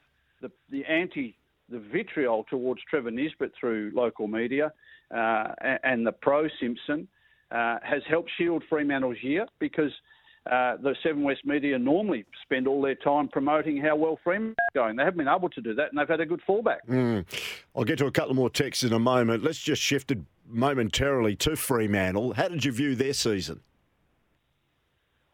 the, 0.41 0.51
the 0.69 0.83
anti 0.85 1.35
the 1.71 1.79
vitriol 1.79 2.45
towards 2.49 2.81
Trevor 2.89 3.11
Nisbett 3.11 3.51
through 3.59 3.91
local 3.95 4.27
media 4.27 4.71
uh, 5.13 5.47
and 5.83 6.05
the 6.05 6.11
pro 6.11 6.47
Simpson 6.59 7.07
uh, 7.51 7.77
has 7.83 8.01
helped 8.09 8.29
shield 8.37 8.63
Fremantle's 8.69 9.17
year 9.21 9.45
because 9.59 9.91
uh, 10.47 10.77
the 10.77 10.95
Seven 11.03 11.23
West 11.23 11.41
media 11.45 11.77
normally 11.77 12.25
spend 12.43 12.67
all 12.67 12.81
their 12.81 12.95
time 12.95 13.27
promoting 13.27 13.77
how 13.77 13.95
well 13.95 14.17
Fremantle's 14.23 14.55
going. 14.73 14.95
They 14.95 15.03
haven't 15.03 15.19
been 15.19 15.27
able 15.27 15.49
to 15.49 15.61
do 15.61 15.75
that, 15.75 15.89
and 15.89 15.99
they've 15.99 16.07
had 16.07 16.19
a 16.19 16.25
good 16.25 16.41
fallback. 16.47 16.79
Mm. 16.89 17.25
I'll 17.75 17.83
get 17.83 17.99
to 17.99 18.07
a 18.07 18.11
couple 18.11 18.33
more 18.33 18.49
texts 18.49 18.83
in 18.83 18.93
a 18.93 18.99
moment. 18.99 19.43
Let's 19.43 19.59
just 19.59 19.81
shift 19.81 20.11
it 20.11 20.19
momentarily 20.47 21.35
to 21.37 21.55
Fremantle. 21.55 22.33
How 22.33 22.47
did 22.47 22.65
you 22.65 22.71
view 22.71 22.95
their 22.95 23.13
season? 23.13 23.61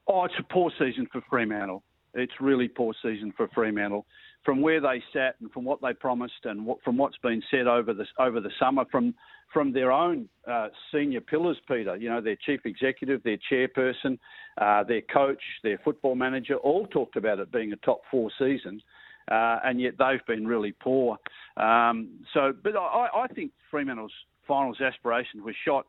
Oh, 0.07 0.25
it's 0.25 0.35
a 0.39 0.43
poor 0.43 0.71
season 0.77 1.07
for 1.11 1.21
Fremantle. 1.29 1.83
It's 2.13 2.33
really 2.39 2.67
poor 2.67 2.93
season 3.01 3.33
for 3.35 3.47
Fremantle. 3.49 4.05
From 4.47 4.61
where 4.61 4.79
they 4.79 5.03
sat 5.11 5.35
and 5.41 5.51
from 5.51 5.65
what 5.65 5.81
they 5.81 5.91
promised 5.91 6.45
and 6.45 6.65
what, 6.65 6.81
from 6.81 6.95
what's 6.95 7.17
been 7.17 7.43
said 7.51 7.67
over 7.67 7.93
the 7.93 8.05
over 8.17 8.39
the 8.39 8.49
summer 8.57 8.85
from 8.89 9.13
from 9.51 9.73
their 9.73 9.91
own 9.91 10.29
uh, 10.49 10.69
senior 10.89 11.19
pillars, 11.19 11.57
Peter. 11.67 11.97
You 11.97 12.07
know, 12.07 12.21
their 12.21 12.37
chief 12.45 12.61
executive, 12.63 13.21
their 13.23 13.37
chairperson, 13.51 14.17
uh, 14.57 14.85
their 14.85 15.01
coach, 15.01 15.41
their 15.63 15.77
football 15.83 16.15
manager, 16.15 16.55
all 16.55 16.87
talked 16.87 17.17
about 17.17 17.39
it 17.39 17.51
being 17.51 17.73
a 17.73 17.75
top 17.77 18.03
four 18.09 18.31
season, 18.39 18.81
uh, 19.29 19.59
and 19.65 19.81
yet 19.81 19.95
they've 19.99 20.25
been 20.27 20.47
really 20.47 20.71
poor. 20.71 21.17
Um, 21.57 22.11
so, 22.33 22.53
but 22.63 22.77
I, 22.77 23.09
I, 23.13 23.27
think 23.27 23.51
Fremantle's 23.69 24.13
finals 24.47 24.79
aspirations 24.79 25.43
were 25.43 25.55
shot. 25.65 25.87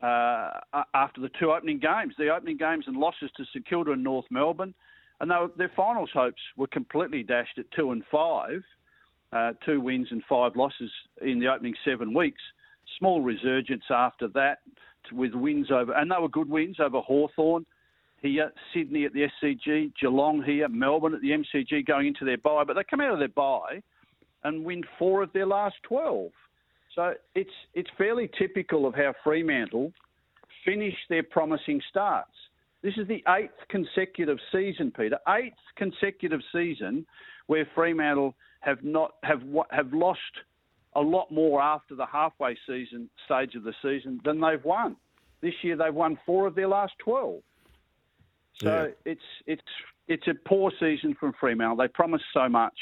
Uh, 0.00 0.60
after 0.94 1.20
the 1.20 1.30
two 1.40 1.50
opening 1.50 1.80
games, 1.80 2.14
the 2.18 2.28
opening 2.28 2.56
games 2.56 2.84
and 2.86 2.96
losses 2.96 3.32
to 3.36 3.44
St 3.46 3.66
Kilda 3.66 3.90
and 3.90 4.04
North 4.04 4.26
Melbourne, 4.30 4.74
and 5.20 5.30
were, 5.30 5.48
their 5.56 5.72
finals 5.76 6.10
hopes 6.12 6.40
were 6.56 6.66
completely 6.66 7.22
dashed 7.22 7.58
at 7.58 7.70
two 7.72 7.92
and 7.92 8.02
five, 8.10 8.62
uh, 9.32 9.52
two 9.64 9.80
wins 9.80 10.08
and 10.10 10.22
five 10.28 10.56
losses 10.56 10.90
in 11.22 11.38
the 11.38 11.46
opening 11.46 11.74
seven 11.84 12.14
weeks 12.14 12.40
small 12.98 13.20
resurgence 13.20 13.84
after 13.90 14.28
that 14.28 14.58
with 15.12 15.34
wins 15.34 15.70
over, 15.70 15.92
and 15.92 16.10
they 16.10 16.16
were 16.20 16.28
good 16.28 16.48
wins 16.48 16.76
over 16.80 17.00
Hawthorn 17.00 17.64
here, 18.22 18.52
Sydney 18.72 19.04
at 19.04 19.12
the 19.12 19.28
SCG, 19.42 19.92
Geelong 20.00 20.42
here, 20.42 20.68
Melbourne 20.68 21.14
at 21.14 21.20
the 21.20 21.30
MCG 21.30 21.86
going 21.86 22.08
into 22.08 22.24
their 22.24 22.38
bye, 22.38 22.64
but 22.64 22.74
they 22.74 22.82
come 22.88 23.00
out 23.00 23.12
of 23.12 23.18
their 23.18 23.28
bye 23.28 23.82
and 24.44 24.64
win 24.64 24.82
four 24.98 25.22
of 25.22 25.32
their 25.32 25.46
last 25.46 25.76
12. 25.84 26.30
So 26.94 27.14
it's, 27.34 27.50
it's 27.74 27.90
fairly 27.98 28.30
typical 28.38 28.86
of 28.86 28.94
how 28.94 29.12
Fremantle 29.22 29.92
finish 30.64 30.94
their 31.08 31.22
promising 31.22 31.80
starts. 31.88 32.32
This 32.86 32.98
is 32.98 33.08
the 33.08 33.24
eighth 33.36 33.66
consecutive 33.68 34.38
season, 34.52 34.92
Peter, 34.96 35.18
eighth 35.28 35.56
consecutive 35.74 36.38
season 36.52 37.04
where 37.48 37.68
Fremantle 37.74 38.36
have 38.60 38.84
not 38.84 39.16
have 39.24 39.42
have 39.72 39.92
lost 39.92 40.20
a 40.94 41.00
lot 41.00 41.28
more 41.32 41.60
after 41.60 41.96
the 41.96 42.06
halfway 42.06 42.56
season 42.64 43.10
stage 43.24 43.56
of 43.56 43.64
the 43.64 43.74
season 43.82 44.20
than 44.24 44.40
they've 44.40 44.64
won. 44.64 44.94
This 45.40 45.54
year 45.62 45.76
they've 45.76 45.92
won 45.92 46.16
four 46.24 46.46
of 46.46 46.54
their 46.54 46.68
last 46.68 46.92
twelve. 47.00 47.42
So 48.62 48.84
yeah. 48.84 49.12
it's 49.12 49.28
it's 49.48 49.62
it's 50.06 50.28
a 50.28 50.34
poor 50.48 50.70
season 50.78 51.16
from 51.18 51.32
Fremantle. 51.40 51.78
They 51.78 51.88
promised 51.88 52.26
so 52.32 52.48
much, 52.48 52.78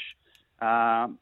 um, 0.61 1.17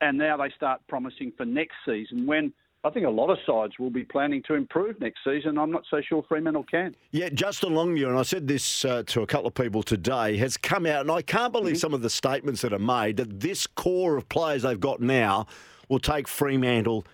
and 0.00 0.16
now 0.16 0.36
they 0.36 0.50
start 0.54 0.80
promising 0.88 1.32
for 1.36 1.44
next 1.44 1.74
season 1.84 2.24
when. 2.26 2.52
I 2.84 2.90
think 2.90 3.06
a 3.06 3.10
lot 3.10 3.30
of 3.30 3.38
sides 3.46 3.78
will 3.78 3.90
be 3.90 4.02
planning 4.02 4.42
to 4.48 4.54
improve 4.54 5.00
next 5.00 5.20
season. 5.24 5.56
I'm 5.56 5.70
not 5.70 5.84
so 5.88 6.00
sure 6.00 6.24
Fremantle 6.28 6.64
can. 6.64 6.96
Yeah, 7.12 7.28
Justin 7.28 7.74
Longmuir, 7.74 8.08
and 8.08 8.18
I 8.18 8.22
said 8.22 8.48
this 8.48 8.84
uh, 8.84 9.04
to 9.04 9.22
a 9.22 9.26
couple 9.26 9.46
of 9.46 9.54
people 9.54 9.84
today, 9.84 10.36
has 10.38 10.56
come 10.56 10.86
out, 10.86 11.02
and 11.02 11.10
I 11.10 11.22
can't 11.22 11.52
believe 11.52 11.74
mm-hmm. 11.74 11.80
some 11.80 11.94
of 11.94 12.02
the 12.02 12.10
statements 12.10 12.60
that 12.62 12.72
are 12.72 12.80
made 12.80 13.18
that 13.18 13.38
this 13.38 13.68
core 13.68 14.16
of 14.16 14.28
players 14.28 14.62
they've 14.62 14.80
got 14.80 15.00
now 15.00 15.46
will 15.88 16.00
take 16.00 16.26
Fremantle 16.26 17.06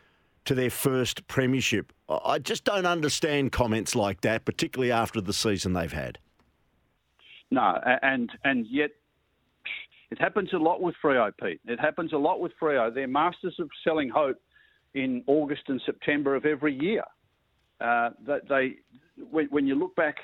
to 0.46 0.54
their 0.54 0.70
first 0.70 1.26
premiership. 1.28 1.92
I 2.08 2.38
just 2.38 2.64
don't 2.64 2.86
understand 2.86 3.52
comments 3.52 3.94
like 3.94 4.22
that, 4.22 4.46
particularly 4.46 4.90
after 4.90 5.20
the 5.20 5.34
season 5.34 5.74
they've 5.74 5.92
had. 5.92 6.18
no, 7.50 7.78
and 8.02 8.30
and 8.44 8.66
yet 8.66 8.92
it 10.10 10.18
happens 10.18 10.54
a 10.54 10.56
lot 10.56 10.80
with 10.80 10.94
Freo, 11.04 11.30
Pete. 11.42 11.60
It 11.66 11.78
happens 11.78 12.14
a 12.14 12.16
lot 12.16 12.40
with 12.40 12.52
Freo. 12.58 12.92
They're 12.94 13.06
masters 13.06 13.56
of 13.58 13.68
selling 13.84 14.08
hope 14.08 14.38
in 14.98 15.22
August 15.26 15.62
and 15.68 15.80
September 15.86 16.34
of 16.34 16.44
every 16.44 16.74
year. 16.74 17.04
Uh, 17.80 18.10
that 18.26 18.48
they, 18.48 18.74
when, 19.30 19.46
when, 19.50 19.66
you 19.66 19.76
look 19.76 19.94
back 19.94 20.16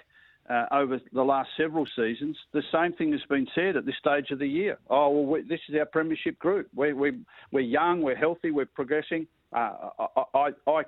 uh, 0.51 0.67
over 0.73 1.01
the 1.13 1.23
last 1.23 1.49
several 1.57 1.87
seasons, 1.95 2.37
the 2.53 2.63
same 2.73 2.93
thing 2.95 3.13
has 3.13 3.21
been 3.29 3.47
said 3.55 3.77
at 3.77 3.87
this 3.87 3.95
stage 4.01 4.33
of 4.33 4.41
the 4.41 4.47
year. 4.47 4.77
Oh, 4.91 5.11
well, 5.11 5.27
we, 5.27 5.43
this 5.43 5.61
is 5.69 5.77
our 5.79 5.87
premiership 5.87 6.37
group. 6.41 6.67
We're, 6.75 6.97
we're, 6.97 7.17
we're 7.53 7.61
young, 7.61 8.03
we're 8.03 8.17
healthy, 8.17 8.51
we're 8.51 8.67
progressing. 8.67 9.29
Uh, 9.53 9.91
I, 10.01 10.23
I, 10.35 10.49
I, 10.67 10.83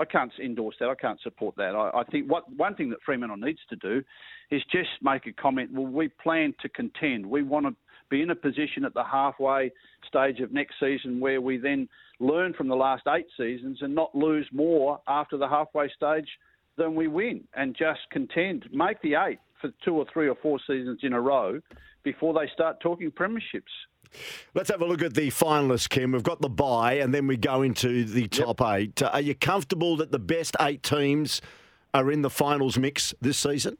I 0.00 0.04
can't 0.04 0.32
endorse 0.42 0.74
that. 0.80 0.88
I 0.88 0.96
can't 0.96 1.20
support 1.20 1.54
that. 1.56 1.76
I, 1.76 2.00
I 2.00 2.04
think 2.10 2.28
what 2.28 2.52
one 2.56 2.74
thing 2.74 2.90
that 2.90 2.98
Fremantle 3.06 3.36
needs 3.36 3.60
to 3.68 3.76
do 3.76 4.02
is 4.50 4.62
just 4.72 4.88
make 5.00 5.28
a 5.28 5.32
comment. 5.32 5.70
Well, 5.72 5.86
we 5.86 6.08
plan 6.08 6.54
to 6.62 6.68
contend. 6.68 7.24
We 7.24 7.44
want 7.44 7.66
to 7.66 7.76
be 8.10 8.22
in 8.22 8.30
a 8.30 8.34
position 8.34 8.84
at 8.84 8.94
the 8.94 9.04
halfway 9.04 9.70
stage 10.08 10.40
of 10.40 10.52
next 10.52 10.74
season 10.80 11.20
where 11.20 11.40
we 11.40 11.56
then 11.56 11.88
learn 12.20 12.52
from 12.52 12.68
the 12.68 12.76
last 12.76 13.02
eight 13.08 13.26
seasons 13.36 13.78
and 13.80 13.94
not 13.94 14.14
lose 14.14 14.46
more 14.52 15.00
after 15.08 15.36
the 15.36 15.48
halfway 15.48 15.88
stage 15.88 16.28
than 16.76 16.94
we 16.94 17.08
win 17.08 17.42
and 17.54 17.74
just 17.76 18.00
contend. 18.12 18.66
Make 18.72 19.00
the 19.02 19.14
eight 19.14 19.38
for 19.60 19.70
two 19.84 19.94
or 19.96 20.06
three 20.12 20.28
or 20.28 20.36
four 20.36 20.58
seasons 20.66 21.00
in 21.02 21.14
a 21.14 21.20
row 21.20 21.60
before 22.02 22.32
they 22.34 22.48
start 22.52 22.80
talking 22.80 23.10
premierships. 23.10 23.62
Let's 24.54 24.70
have 24.70 24.82
a 24.82 24.86
look 24.86 25.02
at 25.02 25.14
the 25.14 25.28
finalists, 25.28 25.88
Kim. 25.88 26.12
We've 26.12 26.22
got 26.22 26.40
the 26.40 26.48
bye, 26.48 26.94
and 26.94 27.14
then 27.14 27.26
we 27.26 27.36
go 27.36 27.62
into 27.62 28.04
the 28.04 28.26
top 28.28 28.60
yep. 28.60 28.70
eight. 28.72 29.02
Uh, 29.02 29.10
are 29.12 29.20
you 29.20 29.34
comfortable 29.34 29.96
that 29.98 30.10
the 30.10 30.18
best 30.18 30.56
eight 30.60 30.82
teams 30.82 31.40
are 31.94 32.10
in 32.10 32.22
the 32.22 32.30
finals 32.30 32.76
mix 32.76 33.14
this 33.20 33.38
season? 33.38 33.78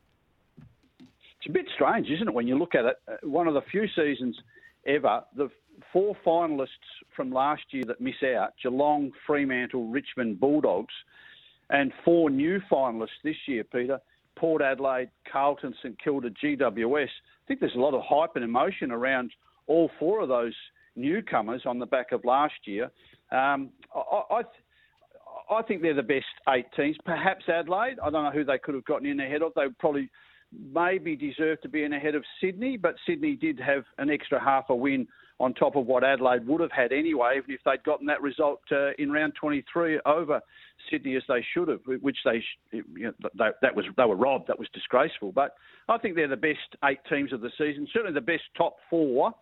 It's 1.00 1.48
a 1.48 1.52
bit 1.52 1.66
strange, 1.74 2.08
isn't 2.08 2.28
it, 2.28 2.34
when 2.34 2.46
you 2.46 2.56
look 2.56 2.74
at 2.74 2.84
it? 2.84 2.96
Uh, 3.08 3.16
one 3.22 3.48
of 3.48 3.54
the 3.54 3.62
few 3.72 3.86
seasons 3.96 4.38
ever, 4.86 5.22
the 5.34 5.50
four 5.92 6.16
finalists 6.26 6.68
from 7.14 7.32
last 7.32 7.62
year 7.70 7.84
that 7.86 8.00
miss 8.00 8.22
out 8.36 8.54
Geelong, 8.62 9.12
Fremantle, 9.26 9.88
Richmond, 9.88 10.40
Bulldogs, 10.40 10.94
and 11.70 11.92
four 12.04 12.30
new 12.30 12.60
finalists 12.70 13.20
this 13.22 13.36
year, 13.46 13.64
Peter 13.64 14.00
Port 14.36 14.62
Adelaide, 14.62 15.10
Carlton, 15.30 15.74
St 15.82 15.96
Kilda, 16.02 16.30
GWS. 16.30 17.04
I 17.04 17.46
think 17.46 17.60
there's 17.60 17.74
a 17.74 17.80
lot 17.80 17.94
of 17.94 18.02
hype 18.02 18.36
and 18.36 18.44
emotion 18.44 18.90
around 18.90 19.32
all 19.66 19.90
four 19.98 20.20
of 20.20 20.28
those 20.28 20.54
newcomers 20.96 21.62
on 21.66 21.78
the 21.78 21.86
back 21.86 22.12
of 22.12 22.24
last 22.24 22.54
year. 22.64 22.84
Um, 23.30 23.70
I, 23.94 24.22
I, 24.30 24.42
I 25.50 25.62
think 25.62 25.82
they're 25.82 25.94
the 25.94 26.02
best 26.02 26.24
eight 26.48 26.66
teams. 26.74 26.96
Perhaps 27.04 27.48
Adelaide. 27.48 27.98
I 28.02 28.10
don't 28.10 28.24
know 28.24 28.30
who 28.30 28.44
they 28.44 28.58
could 28.58 28.74
have 28.74 28.84
gotten 28.84 29.06
in 29.06 29.20
ahead 29.20 29.42
of. 29.42 29.52
They 29.54 29.66
probably 29.78 30.08
maybe 30.52 31.16
deserved 31.16 31.62
to 31.62 31.68
be 31.68 31.84
in 31.84 31.92
ahead 31.92 32.14
of 32.14 32.24
Sydney, 32.40 32.76
but 32.76 32.94
Sydney 33.06 33.36
did 33.36 33.60
have 33.60 33.84
an 33.98 34.10
extra 34.10 34.42
half 34.42 34.70
a 34.70 34.74
win 34.74 35.06
on 35.40 35.54
top 35.54 35.74
of 35.74 35.86
what 35.86 36.04
Adelaide 36.04 36.46
would 36.46 36.60
have 36.60 36.70
had 36.70 36.92
anyway, 36.92 37.38
even 37.38 37.50
if 37.50 37.60
they'd 37.64 37.82
gotten 37.82 38.06
that 38.06 38.20
result 38.20 38.60
uh, 38.70 38.90
in 38.98 39.10
round 39.10 39.32
23 39.40 39.98
over 40.04 40.40
Sydney 40.90 41.16
as 41.16 41.22
they 41.28 41.44
should 41.54 41.68
have, 41.68 41.80
which 42.02 42.18
they, 42.26 42.44
you 42.72 42.84
know, 42.98 43.12
they, 43.36 43.46
that 43.62 43.74
was 43.74 43.86
they 43.96 44.04
were 44.04 44.16
robbed. 44.16 44.48
That 44.48 44.58
was 44.58 44.68
disgraceful. 44.74 45.32
But 45.32 45.54
I 45.88 45.96
think 45.96 46.14
they're 46.14 46.28
the 46.28 46.36
best 46.36 46.76
eight 46.84 47.00
teams 47.08 47.32
of 47.32 47.40
the 47.40 47.50
season, 47.56 47.88
certainly 47.90 48.12
the 48.12 48.20
best 48.20 48.42
top 48.56 48.76
four, 48.90 49.32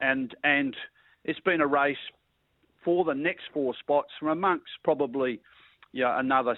and 0.00 0.34
and 0.44 0.76
it's 1.24 1.40
been 1.40 1.60
a 1.60 1.66
race 1.66 1.96
for 2.84 3.04
the 3.04 3.14
next 3.14 3.42
four 3.52 3.74
spots 3.80 4.10
from 4.20 4.28
amongst 4.28 4.70
probably 4.84 5.40
you 5.92 6.04
know, 6.04 6.16
another 6.16 6.56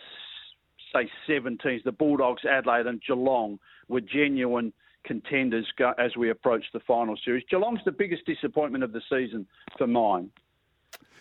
say 0.93 1.09
seven 1.27 1.57
teams, 1.63 1.83
the 1.85 1.93
Bulldogs, 1.93 2.43
Adelaide, 2.45 2.87
and 2.87 3.01
Geelong 3.07 3.59
were 3.89 4.03
genuine 4.03 4.73
contenders 5.05 5.67
as 5.99 6.17
we 6.17 6.31
approach 6.31 6.65
the 6.73 6.81
final 6.81 7.17
series. 7.25 7.45
Geelong's 7.51 7.81
the 7.85 7.93
biggest 7.93 8.25
disappointment 8.27 8.85
of 8.85 8.93
the 8.93 9.03
season 9.11 9.47
for 9.79 9.87
mine. 9.87 10.31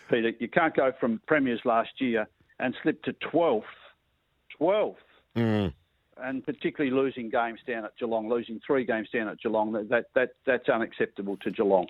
Peter, 0.10 0.32
you 0.40 0.48
can't 0.48 0.76
go 0.76 0.92
from 1.00 1.22
premiers 1.28 1.62
last 1.66 1.90
year 2.00 2.28
and 2.60 2.76
slip 2.82 3.02
to 3.04 3.14
12th, 3.14 3.64
12th, 4.60 4.96
mm. 5.36 5.74
and 6.18 6.46
particularly 6.46 6.96
losing 6.96 7.30
games 7.30 7.60
down 7.68 7.86
at 7.86 7.96
Geelong, 7.98 8.28
losing 8.28 8.60
three 8.66 8.84
games 8.84 9.08
down 9.14 9.28
at 9.28 9.40
Geelong. 9.40 9.72
That, 9.90 10.06
that 10.16 10.32
that's 10.46 10.68
unacceptable 10.68 11.38
to 11.38 11.52
Geelong. 11.52 11.88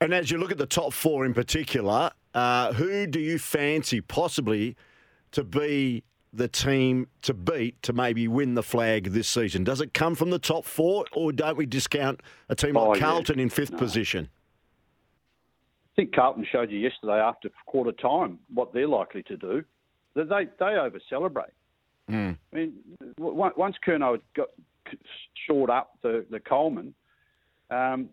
And 0.00 0.14
as 0.14 0.30
you 0.30 0.38
look 0.38 0.52
at 0.52 0.58
the 0.58 0.66
top 0.66 0.92
four 0.92 1.26
in 1.26 1.34
particular, 1.34 2.12
uh, 2.32 2.72
who 2.72 3.06
do 3.06 3.18
you 3.18 3.38
fancy 3.38 4.00
possibly 4.00 4.76
to 5.32 5.42
be 5.42 6.04
the 6.32 6.48
team 6.48 7.08
to 7.22 7.34
beat 7.34 7.82
to 7.82 7.92
maybe 7.92 8.28
win 8.28 8.54
the 8.54 8.62
flag 8.62 9.12
this 9.12 9.28
season? 9.28 9.64
Does 9.64 9.80
it 9.80 9.94
come 9.94 10.14
from 10.14 10.30
the 10.30 10.38
top 10.38 10.64
four, 10.64 11.04
or 11.12 11.32
don't 11.32 11.56
we 11.56 11.66
discount 11.66 12.20
a 12.48 12.54
team 12.54 12.74
like 12.74 12.98
oh, 12.98 13.00
Carlton 13.00 13.38
yeah. 13.38 13.44
in 13.44 13.48
fifth 13.48 13.72
no. 13.72 13.78
position? 13.78 14.28
I 15.92 15.96
think 15.96 16.14
Carlton 16.14 16.46
showed 16.50 16.70
you 16.70 16.78
yesterday 16.78 17.18
after 17.18 17.50
quarter 17.66 17.92
time 17.92 18.38
what 18.52 18.72
they're 18.72 18.88
likely 18.88 19.22
to 19.24 19.36
do. 19.36 19.64
They 20.14 20.24
they 20.58 20.64
over 20.64 21.00
celebrate. 21.08 21.50
Mm. 22.10 22.38
I 22.52 22.56
mean, 22.56 22.74
once 23.18 23.76
Curnow 23.86 24.20
got 24.34 24.48
shored 25.46 25.70
up 25.70 25.98
the 26.02 26.24
the 26.30 26.40
Coleman, 26.40 26.94
um, 27.70 28.08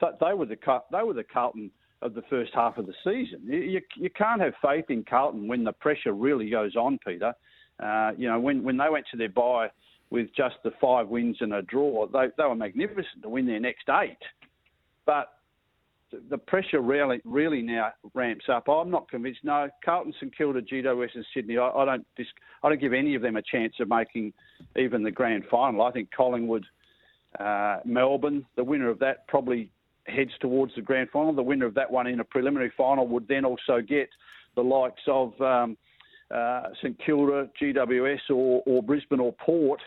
they 0.00 0.34
were 0.34 0.46
the 0.46 0.56
they 0.90 1.02
were 1.02 1.14
the 1.14 1.24
Carlton 1.24 1.70
of 2.02 2.14
the 2.14 2.22
first 2.28 2.52
half 2.54 2.78
of 2.78 2.86
the 2.86 2.94
season. 3.04 3.40
You, 3.44 3.80
you 3.96 4.10
can't 4.10 4.40
have 4.40 4.52
faith 4.62 4.86
in 4.90 5.04
Carlton 5.04 5.48
when 5.48 5.64
the 5.64 5.72
pressure 5.72 6.12
really 6.12 6.50
goes 6.50 6.76
on, 6.76 6.98
Peter. 7.06 7.34
Uh, 7.80 8.12
you 8.16 8.28
know, 8.28 8.40
when, 8.40 8.62
when 8.62 8.76
they 8.76 8.88
went 8.90 9.06
to 9.10 9.16
their 9.16 9.28
bye 9.28 9.68
with 10.10 10.28
just 10.36 10.56
the 10.64 10.70
five 10.80 11.08
wins 11.08 11.36
and 11.40 11.52
a 11.52 11.62
draw, 11.62 12.06
they, 12.06 12.26
they 12.36 12.44
were 12.44 12.54
magnificent 12.54 13.22
to 13.22 13.28
win 13.28 13.46
their 13.46 13.60
next 13.60 13.88
eight. 14.02 14.18
But 15.04 15.32
the 16.30 16.38
pressure 16.38 16.80
really, 16.80 17.20
really 17.24 17.62
now 17.62 17.90
ramps 18.14 18.46
up. 18.48 18.68
I'm 18.68 18.90
not 18.90 19.10
convinced. 19.10 19.40
No, 19.42 19.68
Carlton, 19.84 20.14
St 20.20 20.36
Kilda, 20.36 20.62
GWS, 20.62 21.14
and 21.14 21.26
Sydney. 21.34 21.58
I, 21.58 21.68
I 21.68 21.84
don't. 21.84 22.06
I 22.62 22.68
don't 22.68 22.80
give 22.80 22.92
any 22.92 23.14
of 23.14 23.22
them 23.22 23.36
a 23.36 23.42
chance 23.42 23.74
of 23.80 23.88
making 23.88 24.32
even 24.76 25.02
the 25.02 25.10
grand 25.10 25.44
final. 25.50 25.82
I 25.82 25.90
think 25.90 26.10
Collingwood, 26.16 26.64
uh, 27.38 27.78
Melbourne, 27.84 28.46
the 28.56 28.64
winner 28.64 28.88
of 28.88 28.98
that 29.00 29.26
probably 29.28 29.70
heads 30.06 30.30
towards 30.40 30.74
the 30.74 30.82
grand 30.82 31.10
final. 31.10 31.32
The 31.32 31.42
winner 31.42 31.66
of 31.66 31.74
that 31.74 31.90
one 31.90 32.06
in 32.06 32.20
a 32.20 32.24
preliminary 32.24 32.72
final 32.76 33.06
would 33.08 33.28
then 33.28 33.44
also 33.44 33.80
get 33.86 34.08
the 34.54 34.62
likes 34.62 35.02
of 35.06 35.38
um, 35.40 35.76
uh, 36.30 36.62
St 36.82 36.98
Kilda, 37.04 37.48
GWS, 37.60 38.30
or, 38.30 38.62
or 38.66 38.82
Brisbane 38.82 39.20
or 39.20 39.32
Port 39.32 39.80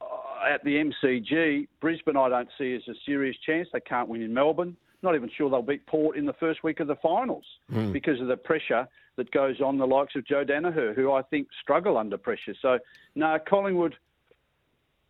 uh, 0.00 0.06
at 0.48 0.64
the 0.64 0.76
MCG. 0.76 1.68
Brisbane, 1.80 2.16
I 2.16 2.28
don't 2.28 2.48
see 2.58 2.74
as 2.74 2.82
a 2.88 2.94
serious 3.04 3.36
chance. 3.44 3.68
They 3.72 3.80
can't 3.80 4.08
win 4.08 4.22
in 4.22 4.32
Melbourne. 4.32 4.76
Not 5.02 5.14
even 5.14 5.30
sure 5.36 5.48
they'll 5.48 5.62
beat 5.62 5.86
Port 5.86 6.16
in 6.16 6.26
the 6.26 6.32
first 6.34 6.64
week 6.64 6.80
of 6.80 6.88
the 6.88 6.96
finals 6.96 7.44
mm. 7.72 7.92
because 7.92 8.20
of 8.20 8.26
the 8.26 8.36
pressure 8.36 8.88
that 9.16 9.30
goes 9.30 9.60
on 9.60 9.78
the 9.78 9.86
likes 9.86 10.16
of 10.16 10.26
Joe 10.26 10.44
Daniher, 10.44 10.94
who 10.94 11.12
I 11.12 11.22
think 11.22 11.48
struggle 11.62 11.96
under 11.98 12.16
pressure. 12.16 12.54
So, 12.60 12.78
no, 13.14 13.38
Collingwood, 13.48 13.94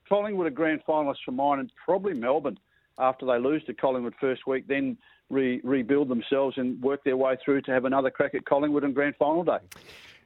Collingwood 0.09 0.47
a 0.47 0.51
grand 0.51 0.83
finalist 0.87 1.19
for 1.25 1.33
mine, 1.33 1.61
and 1.61 1.71
probably 1.85 2.15
Melbourne 2.15 2.59
after 2.99 3.27
they 3.27 3.39
lose 3.39 3.65
to 3.65 3.75
Collingwood 3.75 4.15
first 4.21 4.47
week, 4.47 4.67
then 4.67 4.97
re- 5.31 5.61
rebuild 5.63 6.09
themselves 6.09 6.59
and 6.59 6.81
work 6.83 7.05
their 7.05 7.17
way 7.17 7.37
through 7.45 7.63
to 7.63 7.71
have 7.71 7.85
another 7.85 8.11
crack 8.11 8.35
at 8.35 8.45
Collingwood 8.45 8.85
on 8.85 8.93
grand 8.93 9.15
final 9.17 9.45
day. 9.45 9.59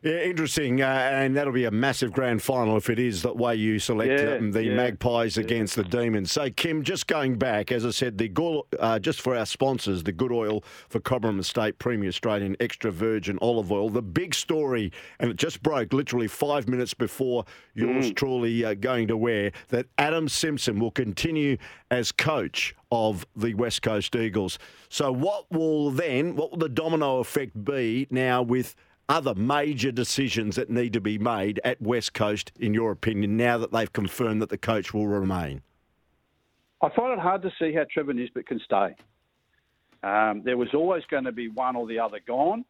Yeah, 0.03 0.19
interesting, 0.23 0.83
uh, 0.83 0.87
and 0.87 1.37
that'll 1.37 1.53
be 1.53 1.65
a 1.65 1.71
massive 1.71 2.13
grand 2.13 2.43
final 2.43 2.77
if 2.77 2.91
it 2.91 2.99
is 2.99 3.23
that 3.23 3.37
way 3.37 3.55
you 3.55 3.79
select 3.79 4.21
yeah, 4.21 4.35
um, 4.35 4.51
the 4.51 4.65
yeah, 4.65 4.75
Magpies 4.75 5.37
yeah. 5.37 5.45
against 5.45 5.77
the 5.77 5.85
Demons. 5.85 6.33
So, 6.33 6.51
Kim, 6.51 6.83
just 6.83 7.07
going 7.07 7.37
back, 7.39 7.71
as 7.71 7.87
I 7.87 7.91
said, 7.91 8.19
the 8.19 8.27
good, 8.27 8.63
uh, 8.81 8.99
just 8.99 9.21
for 9.21 9.37
our 9.37 9.47
sponsors, 9.47 10.03
the 10.03 10.11
good 10.11 10.33
oil 10.33 10.65
for 10.89 10.99
Cobram 10.99 11.39
Estate 11.39 11.79
Premium 11.79 12.09
Australian 12.09 12.57
Extra 12.59 12.91
Virgin 12.91 13.39
Olive 13.41 13.71
Oil. 13.71 13.91
The 13.91 14.03
big 14.03 14.35
story, 14.35 14.91
and 15.21 15.31
it 15.31 15.37
just 15.37 15.63
broke 15.63 15.93
literally 15.93 16.27
five 16.27 16.69
minutes 16.69 16.95
before 16.95 17.45
yours 17.75 18.11
mm. 18.11 18.17
truly 18.17 18.65
uh, 18.65 18.75
going 18.75 19.07
to 19.07 19.17
wear, 19.17 19.53
that 19.69 19.87
Adam 19.99 20.29
Simpson 20.29 20.81
will 20.81 20.91
continue 20.91 21.57
as 21.93 22.11
coach 22.11 22.75
of 22.91 23.25
the 23.37 23.55
West 23.55 23.83
Coast 23.83 24.17
Eagles. 24.17 24.59
So, 24.89 25.13
what 25.13 25.47
will 25.53 25.93
then, 25.93 26.35
what 26.35 26.51
will 26.51 26.59
the 26.59 26.69
domino 26.69 27.21
effect 27.21 27.65
be 27.65 28.09
now 28.11 28.43
with? 28.43 28.75
Other 29.09 29.35
major 29.35 29.93
decisions 29.93 30.57
that 30.57 30.71
need 30.71 30.93
to 30.93 31.01
be 31.01 31.19
made 31.19 31.61
at 31.65 31.81
West 31.81 32.15
Coast, 32.15 32.53
in 32.59 32.75
your 32.75 32.93
opinion, 32.93 33.37
now 33.37 33.59
that 33.59 33.73
they've 33.73 33.93
confirmed 33.93 34.41
that 34.43 34.49
the 34.49 34.59
coach 34.59 34.95
will 34.95 35.07
remain? 35.07 35.63
I 36.81 36.89
find 36.91 37.13
it 37.13 37.19
hard 37.19 37.43
to 37.43 37.51
see 37.59 37.73
how 37.73 37.85
Trevor 37.93 38.13
Nisbett 38.13 38.47
can 38.47 38.61
stay. 38.65 38.95
Um, 40.03 40.43
there 40.45 40.57
was 40.57 40.69
always 40.75 41.05
going 41.11 41.25
to 41.25 41.33
be 41.33 41.49
one 41.49 41.77
or 41.77 41.87
the 41.87 41.99
other 41.99 42.19
gone. 42.27 42.65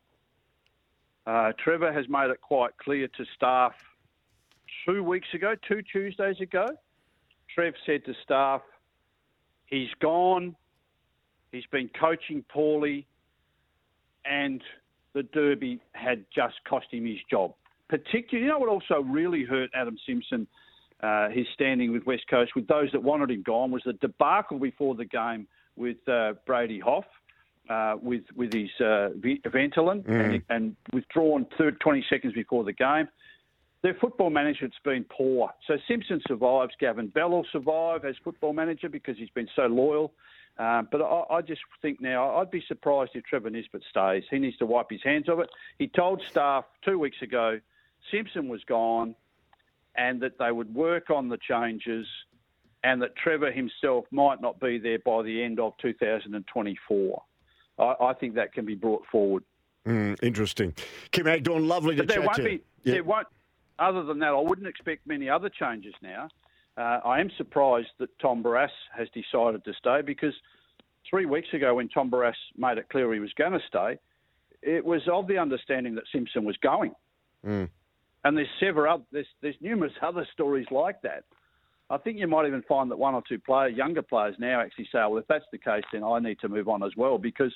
Uh, 1.26 1.52
Trevor 1.62 1.92
has 1.92 2.08
made 2.08 2.30
it 2.30 2.40
quite 2.40 2.76
clear 2.76 3.08
to 3.08 3.24
staff 3.34 3.72
two 4.84 5.02
weeks 5.02 5.28
ago, 5.34 5.54
two 5.66 5.80
Tuesdays 5.82 6.40
ago. 6.40 6.66
Trev 7.54 7.74
said 7.86 8.04
to 8.06 8.14
staff, 8.22 8.62
he's 9.66 9.88
gone, 10.00 10.56
he's 11.52 11.66
been 11.70 11.90
coaching 11.98 12.44
poorly, 12.50 13.06
and 14.24 14.62
the 15.14 15.22
Derby 15.22 15.80
had 15.92 16.24
just 16.34 16.54
cost 16.68 16.86
him 16.90 17.06
his 17.06 17.18
job. 17.30 17.54
Particularly, 17.88 18.46
you 18.46 18.52
know 18.52 18.58
what 18.58 18.68
also 18.68 19.02
really 19.02 19.44
hurt 19.44 19.70
Adam 19.74 19.96
Simpson 20.06 20.46
uh, 21.02 21.28
his 21.30 21.46
standing 21.52 21.92
with 21.92 22.06
West 22.06 22.22
Coast, 22.30 22.52
with 22.54 22.66
those 22.68 22.90
that 22.92 23.02
wanted 23.02 23.30
him 23.30 23.42
gone, 23.42 23.70
was 23.70 23.82
the 23.84 23.92
debacle 23.94 24.58
before 24.58 24.94
the 24.94 25.04
game 25.04 25.48
with 25.76 25.96
uh, 26.08 26.34
Brady 26.46 26.80
Hough. 26.80 27.04
Uh, 27.70 27.94
with 28.02 28.24
with 28.34 28.52
his 28.52 28.70
uh, 28.80 29.10
Ventolin 29.20 30.02
mm. 30.02 30.08
and, 30.08 30.42
and, 30.50 30.76
withdrawn 30.92 31.46
third 31.56 31.78
20 31.78 32.04
seconds 32.10 32.34
before 32.34 32.64
the 32.64 32.72
game. 32.72 33.06
Their 33.84 33.94
football 34.00 34.30
management's 34.30 34.76
been 34.84 35.04
poor. 35.04 35.48
So 35.68 35.76
Simpson 35.86 36.20
survives. 36.26 36.72
Gavin 36.80 37.06
Bell 37.06 37.30
will 37.30 37.46
survive 37.52 38.04
as 38.04 38.16
football 38.24 38.52
manager 38.52 38.88
because 38.88 39.16
he's 39.16 39.30
been 39.30 39.48
so 39.54 39.66
loyal. 39.66 40.12
Um, 40.58 40.88
but 40.90 41.00
I, 41.00 41.36
I, 41.36 41.42
just 41.42 41.62
think 41.80 42.00
now 42.00 42.36
I'd 42.36 42.50
be 42.50 42.62
surprised 42.68 43.12
if 43.14 43.24
Trevor 43.24 43.50
Nisbett 43.50 43.82
stays. 43.88 44.24
He 44.30 44.38
needs 44.38 44.56
to 44.58 44.66
wipe 44.66 44.90
his 44.90 45.02
hands 45.02 45.28
of 45.28 45.40
it. 45.40 45.48
He 45.78 45.88
told 45.88 46.22
staff 46.30 46.64
two 46.84 46.98
weeks 46.98 47.16
ago 47.22 47.58
Simpson 48.10 48.48
was 48.48 48.62
gone 48.64 49.14
and 49.94 50.20
that 50.20 50.38
they 50.38 50.52
would 50.52 50.74
work 50.74 51.10
on 51.10 51.28
the 51.28 51.38
changes 51.38 52.06
and 52.84 53.00
that 53.00 53.16
Trevor 53.16 53.50
himself 53.50 54.04
might 54.10 54.40
not 54.40 54.60
be 54.60 54.78
there 54.78 54.98
by 54.98 55.22
the 55.22 55.42
end 55.42 55.58
of 55.58 55.72
2024. 55.78 57.22
I, 57.78 57.94
I 58.00 58.12
think 58.14 58.34
that 58.34 58.52
can 58.52 58.64
be 58.64 58.74
brought 58.74 59.04
forward. 59.10 59.44
Mm, 59.86 60.22
interesting. 60.22 60.74
Kim 61.10 61.26
Hagdorn, 61.26 61.66
lovely 61.66 61.96
to 61.96 62.02
but 62.02 62.08
there 62.08 62.18
chat 62.18 62.26
won't 62.26 62.36
to. 62.36 62.44
Be, 62.44 62.62
yeah. 62.84 62.94
There 62.94 63.04
won't. 63.04 63.26
Other 63.78 64.02
than 64.04 64.18
that, 64.20 64.28
I 64.28 64.40
wouldn't 64.40 64.66
expect 64.66 65.06
many 65.06 65.28
other 65.28 65.48
changes 65.48 65.94
now. 66.02 66.28
Uh, 66.76 67.00
I 67.04 67.20
am 67.20 67.30
surprised 67.36 67.88
that 67.98 68.08
Tom 68.18 68.42
Barrass 68.42 68.70
has 68.96 69.08
decided 69.10 69.64
to 69.64 69.72
stay 69.78 70.00
because 70.04 70.34
three 71.08 71.26
weeks 71.26 71.48
ago, 71.52 71.74
when 71.74 71.88
Tom 71.88 72.10
Barrass 72.10 72.34
made 72.56 72.78
it 72.78 72.88
clear 72.88 73.12
he 73.12 73.20
was 73.20 73.32
going 73.36 73.52
to 73.52 73.60
stay, 73.68 73.98
it 74.62 74.84
was 74.84 75.02
of 75.10 75.26
the 75.26 75.38
understanding 75.38 75.94
that 75.96 76.04
Simpson 76.12 76.44
was 76.44 76.56
going. 76.62 76.92
Mm. 77.44 77.68
And 78.24 78.36
there's 78.36 78.48
several 78.60 78.94
other, 78.94 79.02
there's, 79.12 79.26
there's 79.42 79.56
numerous 79.60 79.92
other 80.00 80.26
stories 80.32 80.66
like 80.70 81.02
that. 81.02 81.24
I 81.90 81.98
think 81.98 82.18
you 82.18 82.26
might 82.26 82.46
even 82.46 82.62
find 82.62 82.90
that 82.90 82.98
one 82.98 83.14
or 83.14 83.22
two 83.28 83.38
player, 83.38 83.68
younger 83.68 84.00
players 84.00 84.34
now 84.38 84.62
actually 84.62 84.86
say, 84.86 85.00
well, 85.00 85.18
if 85.18 85.26
that's 85.26 85.44
the 85.52 85.58
case, 85.58 85.82
then 85.92 86.04
I 86.04 86.20
need 86.20 86.38
to 86.40 86.48
move 86.48 86.68
on 86.68 86.82
as 86.82 86.92
well 86.96 87.18
because 87.18 87.52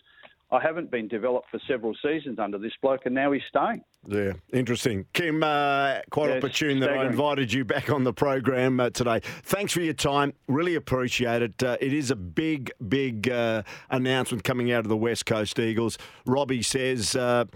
I 0.50 0.60
haven't 0.60 0.90
been 0.92 1.08
developed 1.08 1.50
for 1.50 1.58
several 1.66 1.94
seasons 2.02 2.38
under 2.38 2.56
this 2.56 2.72
bloke, 2.80 3.02
and 3.06 3.14
now 3.14 3.32
he's 3.32 3.42
staying. 3.48 3.82
Yeah, 4.06 4.34
interesting. 4.52 5.04
Kim, 5.12 5.42
uh, 5.42 5.98
quite 6.10 6.30
yeah, 6.30 6.36
opportune 6.36 6.78
that 6.80 6.90
I 6.90 7.06
invited 7.06 7.52
you 7.52 7.64
back 7.64 7.90
on 7.90 8.04
the 8.04 8.12
program 8.12 8.78
uh, 8.78 8.90
today. 8.90 9.20
Thanks 9.42 9.72
for 9.72 9.80
your 9.80 9.94
time. 9.94 10.32
Really 10.46 10.76
appreciate 10.76 11.42
it. 11.42 11.60
Uh, 11.60 11.76
it 11.80 11.92
is 11.92 12.12
a 12.12 12.16
big, 12.16 12.70
big 12.88 13.28
uh, 13.28 13.64
announcement 13.90 14.44
coming 14.44 14.70
out 14.70 14.80
of 14.80 14.88
the 14.88 14.96
West 14.96 15.26
Coast 15.26 15.58
Eagles. 15.58 15.98
Robbie 16.24 16.62
says 16.62 17.16
uh, 17.16 17.46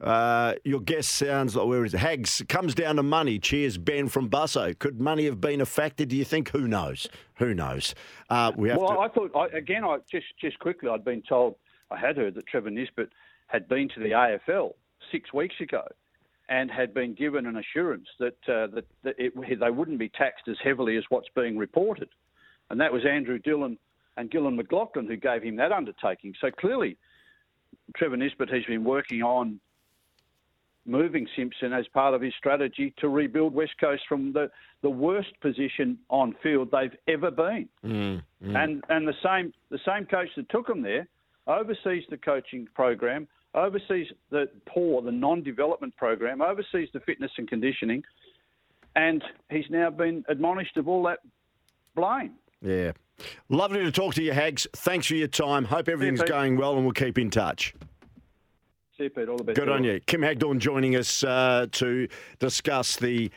uh, 0.00 0.54
your 0.64 0.80
guest 0.80 1.10
sounds 1.10 1.56
like 1.56 1.66
where 1.66 1.84
is 1.84 1.94
it? 1.94 1.98
Hags 1.98 2.42
comes 2.48 2.74
down 2.74 2.96
to 2.96 3.02
money. 3.02 3.38
Cheers, 3.38 3.78
Ben 3.78 4.08
from 4.08 4.28
Busso. 4.28 4.78
Could 4.78 5.00
money 5.00 5.24
have 5.24 5.40
been 5.40 5.60
a 5.60 5.66
factor? 5.66 6.04
Do 6.04 6.16
you 6.16 6.24
think? 6.24 6.50
Who 6.50 6.68
knows? 6.68 7.08
Who 7.36 7.54
knows? 7.54 7.94
Uh, 8.28 8.52
we 8.56 8.68
have 8.68 8.78
well, 8.78 8.94
to... 8.94 8.98
I 8.98 9.08
thought 9.08 9.30
I, 9.34 9.56
again. 9.56 9.84
I 9.84 9.98
just 10.10 10.26
just 10.40 10.58
quickly. 10.58 10.88
I'd 10.90 11.04
been 11.04 11.22
told. 11.28 11.56
I 11.90 11.98
had 11.98 12.16
heard 12.16 12.34
that 12.34 12.46
Trevor 12.46 12.70
Nisbett 12.70 13.08
had 13.46 13.68
been 13.68 13.88
to 13.90 14.00
the 14.00 14.10
AFL 14.10 14.72
six 15.12 15.32
weeks 15.32 15.54
ago, 15.60 15.86
and 16.48 16.70
had 16.70 16.94
been 16.94 17.14
given 17.14 17.46
an 17.46 17.56
assurance 17.56 18.06
that 18.18 18.36
uh, 18.48 18.66
that, 18.68 18.84
that 19.02 19.14
it, 19.18 19.60
they 19.60 19.70
wouldn't 19.70 19.98
be 19.98 20.08
taxed 20.08 20.48
as 20.48 20.56
heavily 20.62 20.96
as 20.96 21.04
what's 21.08 21.28
being 21.34 21.56
reported, 21.56 22.08
and 22.70 22.80
that 22.80 22.92
was 22.92 23.04
Andrew 23.04 23.38
Dillon 23.38 23.78
and 24.16 24.30
Gillon 24.30 24.56
McLachlan 24.56 25.06
who 25.06 25.16
gave 25.16 25.42
him 25.42 25.56
that 25.56 25.72
undertaking. 25.72 26.34
So 26.40 26.50
clearly, 26.50 26.96
Trevor 27.96 28.16
Nisbett 28.16 28.52
has 28.52 28.64
been 28.64 28.84
working 28.84 29.22
on 29.22 29.60
moving 30.86 31.26
Simpson 31.36 31.72
as 31.72 31.86
part 31.88 32.14
of 32.14 32.22
his 32.22 32.32
strategy 32.38 32.94
to 32.98 33.08
rebuild 33.08 33.52
West 33.52 33.74
Coast 33.80 34.02
from 34.08 34.32
the, 34.32 34.48
the 34.82 34.90
worst 34.90 35.32
position 35.40 35.98
on 36.08 36.34
field 36.42 36.70
they've 36.70 36.96
ever 37.08 37.30
been. 37.30 37.68
Mm, 37.84 38.22
mm. 38.44 38.56
And 38.56 38.84
and 38.88 39.06
the 39.06 39.14
same 39.22 39.52
the 39.70 39.80
same 39.84 40.06
coach 40.06 40.28
that 40.36 40.48
took 40.48 40.66
them 40.66 40.82
there 40.82 41.08
oversees 41.46 42.04
the 42.10 42.16
coaching 42.16 42.66
program, 42.74 43.28
oversees 43.54 44.06
the 44.30 44.48
poor, 44.66 45.02
the 45.02 45.12
non-development 45.12 45.96
program, 45.96 46.42
oversees 46.42 46.88
the 46.92 47.00
fitness 47.00 47.30
and 47.38 47.48
conditioning, 47.48 48.02
and 48.94 49.22
he's 49.50 49.64
now 49.70 49.90
been 49.90 50.24
admonished 50.28 50.76
of 50.76 50.88
all 50.88 51.02
that 51.04 51.18
blame. 51.94 52.32
Yeah. 52.62 52.92
Lovely 53.48 53.82
to 53.82 53.92
talk 53.92 54.14
to 54.14 54.22
you, 54.22 54.32
Hags. 54.32 54.66
Thanks 54.74 55.06
for 55.06 55.14
your 55.14 55.28
time. 55.28 55.64
Hope 55.64 55.88
everything's 55.88 56.20
yeah, 56.20 56.26
going 56.26 56.56
well 56.56 56.74
and 56.74 56.84
we'll 56.84 56.92
keep 56.92 57.18
in 57.18 57.30
touch. 57.30 57.74
See 58.96 59.04
you, 59.04 59.10
Pete. 59.10 59.28
All 59.28 59.36
the 59.36 59.44
best. 59.44 59.56
Good 59.56 59.68
on 59.68 59.84
you. 59.84 60.00
Kim 60.06 60.22
Hagdorn 60.22 60.58
joining 60.58 60.96
us 60.96 61.22
uh, 61.22 61.66
to 61.72 62.08
discuss 62.38 62.96
the 62.96 63.30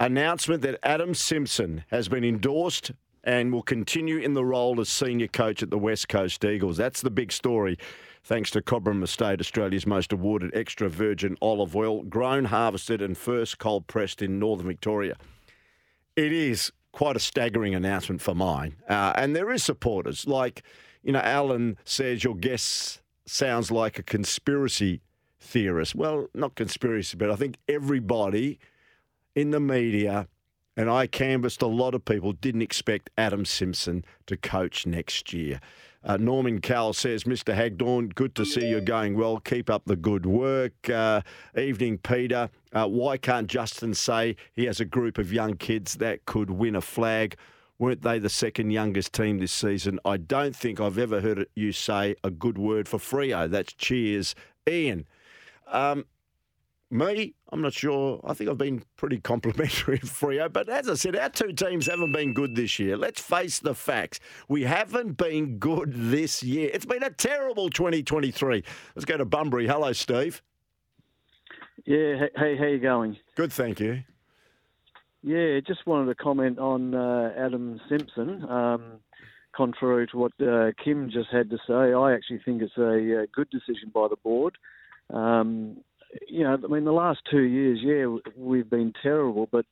announcement 0.00 0.62
that 0.62 0.78
Adam 0.82 1.14
Simpson 1.14 1.84
has 1.88 2.08
been 2.08 2.24
endorsed 2.24 2.92
and 3.24 3.52
will 3.52 3.62
continue 3.62 4.18
in 4.18 4.34
the 4.34 4.44
role 4.44 4.80
as 4.80 4.88
senior 4.88 5.26
coach 5.26 5.62
at 5.62 5.70
the 5.70 5.78
West 5.78 6.08
Coast 6.08 6.44
Eagles. 6.44 6.76
That's 6.76 7.00
the 7.00 7.10
big 7.10 7.32
story. 7.32 7.78
Thanks 8.22 8.50
to 8.52 8.62
Cobram 8.62 9.02
Estate, 9.02 9.40
Australia's 9.40 9.86
most 9.86 10.12
awarded 10.12 10.54
extra 10.54 10.88
virgin 10.88 11.36
olive 11.42 11.74
oil, 11.74 12.02
grown, 12.04 12.46
harvested, 12.46 13.02
and 13.02 13.18
first 13.18 13.58
cold 13.58 13.86
pressed 13.86 14.22
in 14.22 14.38
northern 14.38 14.66
Victoria. 14.66 15.16
It 16.16 16.32
is 16.32 16.72
quite 16.92 17.16
a 17.16 17.20
staggering 17.20 17.74
announcement 17.74 18.22
for 18.22 18.34
mine. 18.34 18.76
Uh, 18.88 19.12
and 19.16 19.34
there 19.34 19.50
is 19.50 19.64
supporters. 19.64 20.26
Like, 20.26 20.62
you 21.02 21.12
know, 21.12 21.20
Alan 21.20 21.76
says 21.84 22.24
your 22.24 22.36
guests 22.36 23.02
sounds 23.26 23.70
like 23.70 23.98
a 23.98 24.02
conspiracy 24.02 25.02
theorist. 25.38 25.94
Well, 25.94 26.28
not 26.34 26.54
conspiracy, 26.54 27.16
but 27.16 27.30
I 27.30 27.36
think 27.36 27.58
everybody 27.68 28.58
in 29.34 29.50
the 29.50 29.60
media, 29.60 30.28
and 30.76 30.90
I 30.90 31.06
canvassed 31.06 31.62
a 31.62 31.66
lot 31.66 31.94
of 31.94 32.04
people, 32.04 32.32
didn't 32.32 32.62
expect 32.62 33.10
Adam 33.16 33.44
Simpson 33.44 34.04
to 34.26 34.36
coach 34.36 34.86
next 34.86 35.32
year. 35.32 35.60
Uh, 36.04 36.18
Norman 36.18 36.60
Cowell 36.60 36.92
says, 36.92 37.24
Mr. 37.24 37.54
Hagdorn, 37.54 38.10
good 38.10 38.34
to 38.34 38.44
see 38.44 38.68
you're 38.68 38.80
going 38.82 39.16
well. 39.16 39.38
Keep 39.38 39.70
up 39.70 39.84
the 39.86 39.96
good 39.96 40.26
work. 40.26 40.90
Uh, 40.90 41.22
evening, 41.56 41.96
Peter. 41.96 42.50
Uh, 42.74 42.86
why 42.86 43.16
can't 43.16 43.46
Justin 43.46 43.94
say 43.94 44.36
he 44.52 44.66
has 44.66 44.80
a 44.80 44.84
group 44.84 45.16
of 45.16 45.32
young 45.32 45.54
kids 45.54 45.94
that 45.94 46.26
could 46.26 46.50
win 46.50 46.76
a 46.76 46.82
flag? 46.82 47.36
Weren't 47.78 48.02
they 48.02 48.18
the 48.18 48.28
second 48.28 48.70
youngest 48.70 49.14
team 49.14 49.38
this 49.38 49.52
season? 49.52 49.98
I 50.04 50.18
don't 50.18 50.54
think 50.54 50.78
I've 50.78 50.98
ever 50.98 51.20
heard 51.22 51.46
you 51.54 51.72
say 51.72 52.16
a 52.22 52.30
good 52.30 52.58
word 52.58 52.86
for 52.86 52.98
Freo. 52.98 53.50
That's 53.50 53.72
cheers, 53.72 54.34
Ian. 54.68 55.06
Um, 55.66 56.04
me, 56.90 57.34
I'm 57.50 57.60
not 57.60 57.72
sure. 57.72 58.20
I 58.24 58.34
think 58.34 58.50
I've 58.50 58.58
been 58.58 58.84
pretty 58.96 59.18
complimentary 59.18 59.96
of 60.02 60.10
Freo, 60.10 60.52
But 60.52 60.68
as 60.68 60.88
I 60.88 60.94
said, 60.94 61.16
our 61.16 61.28
two 61.28 61.52
teams 61.52 61.86
haven't 61.86 62.12
been 62.12 62.34
good 62.34 62.54
this 62.54 62.78
year. 62.78 62.96
Let's 62.96 63.20
face 63.20 63.58
the 63.58 63.74
facts. 63.74 64.20
We 64.48 64.62
haven't 64.62 65.16
been 65.16 65.58
good 65.58 65.92
this 65.94 66.42
year. 66.42 66.70
It's 66.72 66.86
been 66.86 67.02
a 67.02 67.10
terrible 67.10 67.70
2023. 67.70 68.64
Let's 68.94 69.04
go 69.04 69.16
to 69.16 69.24
Bunbury. 69.24 69.66
Hello, 69.66 69.92
Steve. 69.92 70.42
Yeah, 71.84 72.26
hey, 72.36 72.56
how 72.56 72.66
you 72.66 72.78
going? 72.78 73.16
Good, 73.34 73.52
thank 73.52 73.80
you. 73.80 74.02
Yeah, 75.22 75.60
just 75.66 75.86
wanted 75.86 76.06
to 76.06 76.14
comment 76.14 76.58
on 76.58 76.94
uh, 76.94 77.32
Adam 77.36 77.80
Simpson. 77.88 78.44
Um, 78.48 79.00
contrary 79.54 80.06
to 80.08 80.18
what 80.18 80.32
uh, 80.40 80.72
Kim 80.82 81.10
just 81.10 81.30
had 81.30 81.50
to 81.50 81.58
say, 81.66 81.94
I 81.94 82.14
actually 82.14 82.40
think 82.44 82.62
it's 82.62 82.76
a, 82.76 82.82
a 82.82 83.22
uh, 83.22 83.26
good 83.34 83.48
decision 83.50 83.90
by 83.92 84.08
the 84.08 84.16
board. 84.22 84.56
Um, 85.12 85.78
you 86.28 86.44
know, 86.44 86.58
I 86.62 86.66
mean, 86.66 86.84
the 86.84 86.92
last 86.92 87.20
two 87.30 87.42
years, 87.42 87.78
yeah, 87.82 88.06
we've 88.36 88.68
been 88.68 88.92
terrible, 89.02 89.48
but 89.50 89.66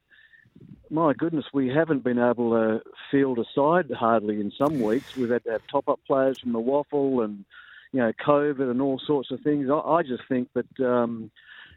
my 0.91 1.13
goodness, 1.15 1.47
we 1.53 1.69
haven't 1.69 2.05
been 2.05 2.19
able 2.19 2.51
to 2.51 2.83
field 3.11 3.39
a 3.39 3.45
side 3.55 3.91
hardly 3.91 4.41
in 4.41 4.53
some 4.57 4.81
weeks. 4.81 5.17
We've 5.17 5.31
had 5.31 5.45
to 5.45 5.53
have 5.53 5.63
top 5.71 5.89
up 5.89 6.01
players 6.07 6.39
from 6.39 6.53
the 6.53 6.61
WAFL 6.61 7.25
and, 7.25 7.45
you 7.93 8.01
know, 8.01 8.13
COVID 8.25 8.71
and 8.71 8.83
all 8.83 9.01
sorts 9.07 9.31
of 9.31 9.41
things. 9.41 9.69
I, 9.71 9.79
I 9.79 10.03
just 10.03 10.23
think 10.29 10.49
that. 10.55 10.81
Um, 10.85 11.31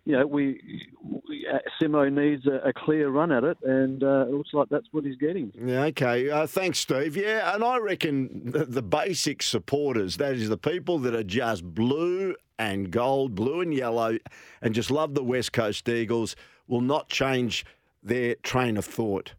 you 0.08 0.14
know, 0.16 0.28
we, 0.28 0.88
we 1.02 1.48
uh, 1.52 1.58
Simo 1.82 2.12
needs 2.14 2.46
a, 2.46 2.70
a, 2.70 2.74
clear 2.74 3.10
run 3.10 3.32
at 3.32 3.44
it, 3.44 3.58
and 3.64 4.04
uh, 4.04 4.28
it 4.28 4.34
looks 4.34 4.54
like 4.54 4.70
that's 4.70 4.86
what 4.92 5.04
he's 5.04 5.18
getting. 5.18 5.52
Yeah, 5.56 5.86
okay. 5.86 6.30
Uh, 6.30 6.46
thanks, 6.46 6.78
Steve. 6.78 7.18
Yeah, 7.18 7.56
and 7.56 7.64
I 7.64 7.78
reckon 7.78 8.52
the, 8.52 8.66
the, 8.66 8.84
basic 8.84 9.42
supporters, 9.42 10.18
that 10.18 10.34
is 10.34 10.48
the 10.48 10.58
people 10.58 11.00
that 11.00 11.16
are 11.16 11.24
just 11.24 11.64
blue 11.74 12.36
and 12.58 12.92
gold, 12.92 13.36
blue 13.36 13.62
and 13.62 13.74
yellow, 13.74 14.18
and 14.62 14.76
just 14.76 14.92
love 14.92 15.14
the 15.14 15.24
West 15.24 15.54
Coast 15.54 15.88
Eagles, 15.90 16.36
will 16.68 16.82
not 16.82 17.10
change 17.10 17.66
their 18.02 18.36
train 18.36 18.78
of 18.78 18.86
thought. 18.86 19.34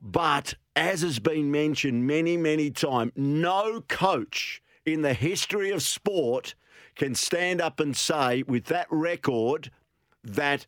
But 0.00 0.54
as 0.74 1.02
has 1.02 1.18
been 1.18 1.50
mentioned 1.50 2.06
many, 2.06 2.36
many 2.36 2.70
times, 2.70 3.12
no 3.16 3.80
coach 3.88 4.62
in 4.84 5.02
the 5.02 5.14
history 5.14 5.70
of 5.70 5.82
sport 5.82 6.54
can 6.94 7.14
stand 7.14 7.60
up 7.60 7.80
and 7.80 7.96
say, 7.96 8.42
with 8.46 8.66
that 8.66 8.86
record, 8.90 9.70
that 10.22 10.66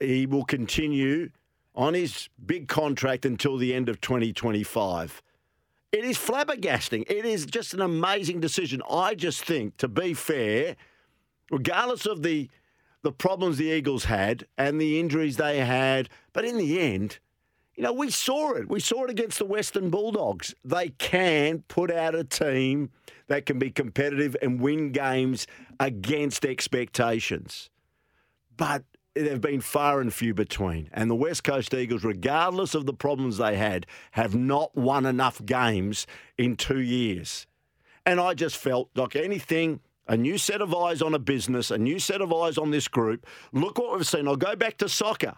he 0.00 0.26
will 0.26 0.44
continue 0.44 1.30
on 1.74 1.94
his 1.94 2.28
big 2.44 2.68
contract 2.68 3.24
until 3.24 3.56
the 3.56 3.74
end 3.74 3.88
of 3.88 4.00
2025. 4.00 5.22
It 5.90 6.04
is 6.04 6.16
flabbergasting. 6.16 7.10
It 7.10 7.24
is 7.24 7.46
just 7.46 7.74
an 7.74 7.80
amazing 7.80 8.40
decision. 8.40 8.82
I 8.90 9.14
just 9.14 9.44
think, 9.44 9.76
to 9.78 9.88
be 9.88 10.14
fair, 10.14 10.76
regardless 11.52 12.06
of 12.06 12.22
the 12.24 12.48
the 13.02 13.12
problems 13.12 13.58
the 13.58 13.66
Eagles 13.66 14.04
had 14.04 14.46
and 14.56 14.80
the 14.80 14.98
injuries 14.98 15.36
they 15.36 15.58
had, 15.58 16.08
but 16.32 16.44
in 16.44 16.56
the 16.56 16.80
end, 16.80 17.18
You 17.74 17.84
know, 17.84 17.92
we 17.92 18.10
saw 18.10 18.52
it. 18.52 18.68
We 18.68 18.80
saw 18.80 19.04
it 19.04 19.10
against 19.10 19.38
the 19.38 19.46
Western 19.46 19.88
Bulldogs. 19.88 20.54
They 20.62 20.90
can 20.90 21.62
put 21.68 21.90
out 21.90 22.14
a 22.14 22.22
team 22.22 22.90
that 23.28 23.46
can 23.46 23.58
be 23.58 23.70
competitive 23.70 24.36
and 24.42 24.60
win 24.60 24.92
games 24.92 25.46
against 25.80 26.44
expectations. 26.44 27.70
But 28.56 28.84
they've 29.14 29.40
been 29.40 29.62
far 29.62 30.00
and 30.02 30.12
few 30.12 30.34
between. 30.34 30.90
And 30.92 31.10
the 31.10 31.14
West 31.14 31.44
Coast 31.44 31.72
Eagles, 31.72 32.04
regardless 32.04 32.74
of 32.74 32.84
the 32.84 32.92
problems 32.94 33.38
they 33.38 33.56
had, 33.56 33.86
have 34.12 34.34
not 34.34 34.74
won 34.76 35.06
enough 35.06 35.42
games 35.44 36.06
in 36.36 36.56
two 36.56 36.80
years. 36.80 37.46
And 38.04 38.20
I 38.20 38.34
just 38.34 38.56
felt 38.58 38.90
like 38.94 39.16
anything, 39.16 39.80
a 40.08 40.16
new 40.16 40.38
set 40.38 40.60
of 40.60 40.74
eyes 40.74 41.02
on 41.02 41.14
a 41.14 41.18
business, 41.18 41.70
a 41.70 41.78
new 41.78 41.98
set 41.98 42.20
of 42.20 42.32
eyes 42.32 42.58
on 42.58 42.70
this 42.70 42.88
group. 42.88 43.26
Look 43.52 43.78
what 43.78 43.96
we've 43.96 44.06
seen. 44.06 44.26
I'll 44.26 44.36
go 44.36 44.56
back 44.56 44.78
to 44.78 44.88
soccer. 44.88 45.34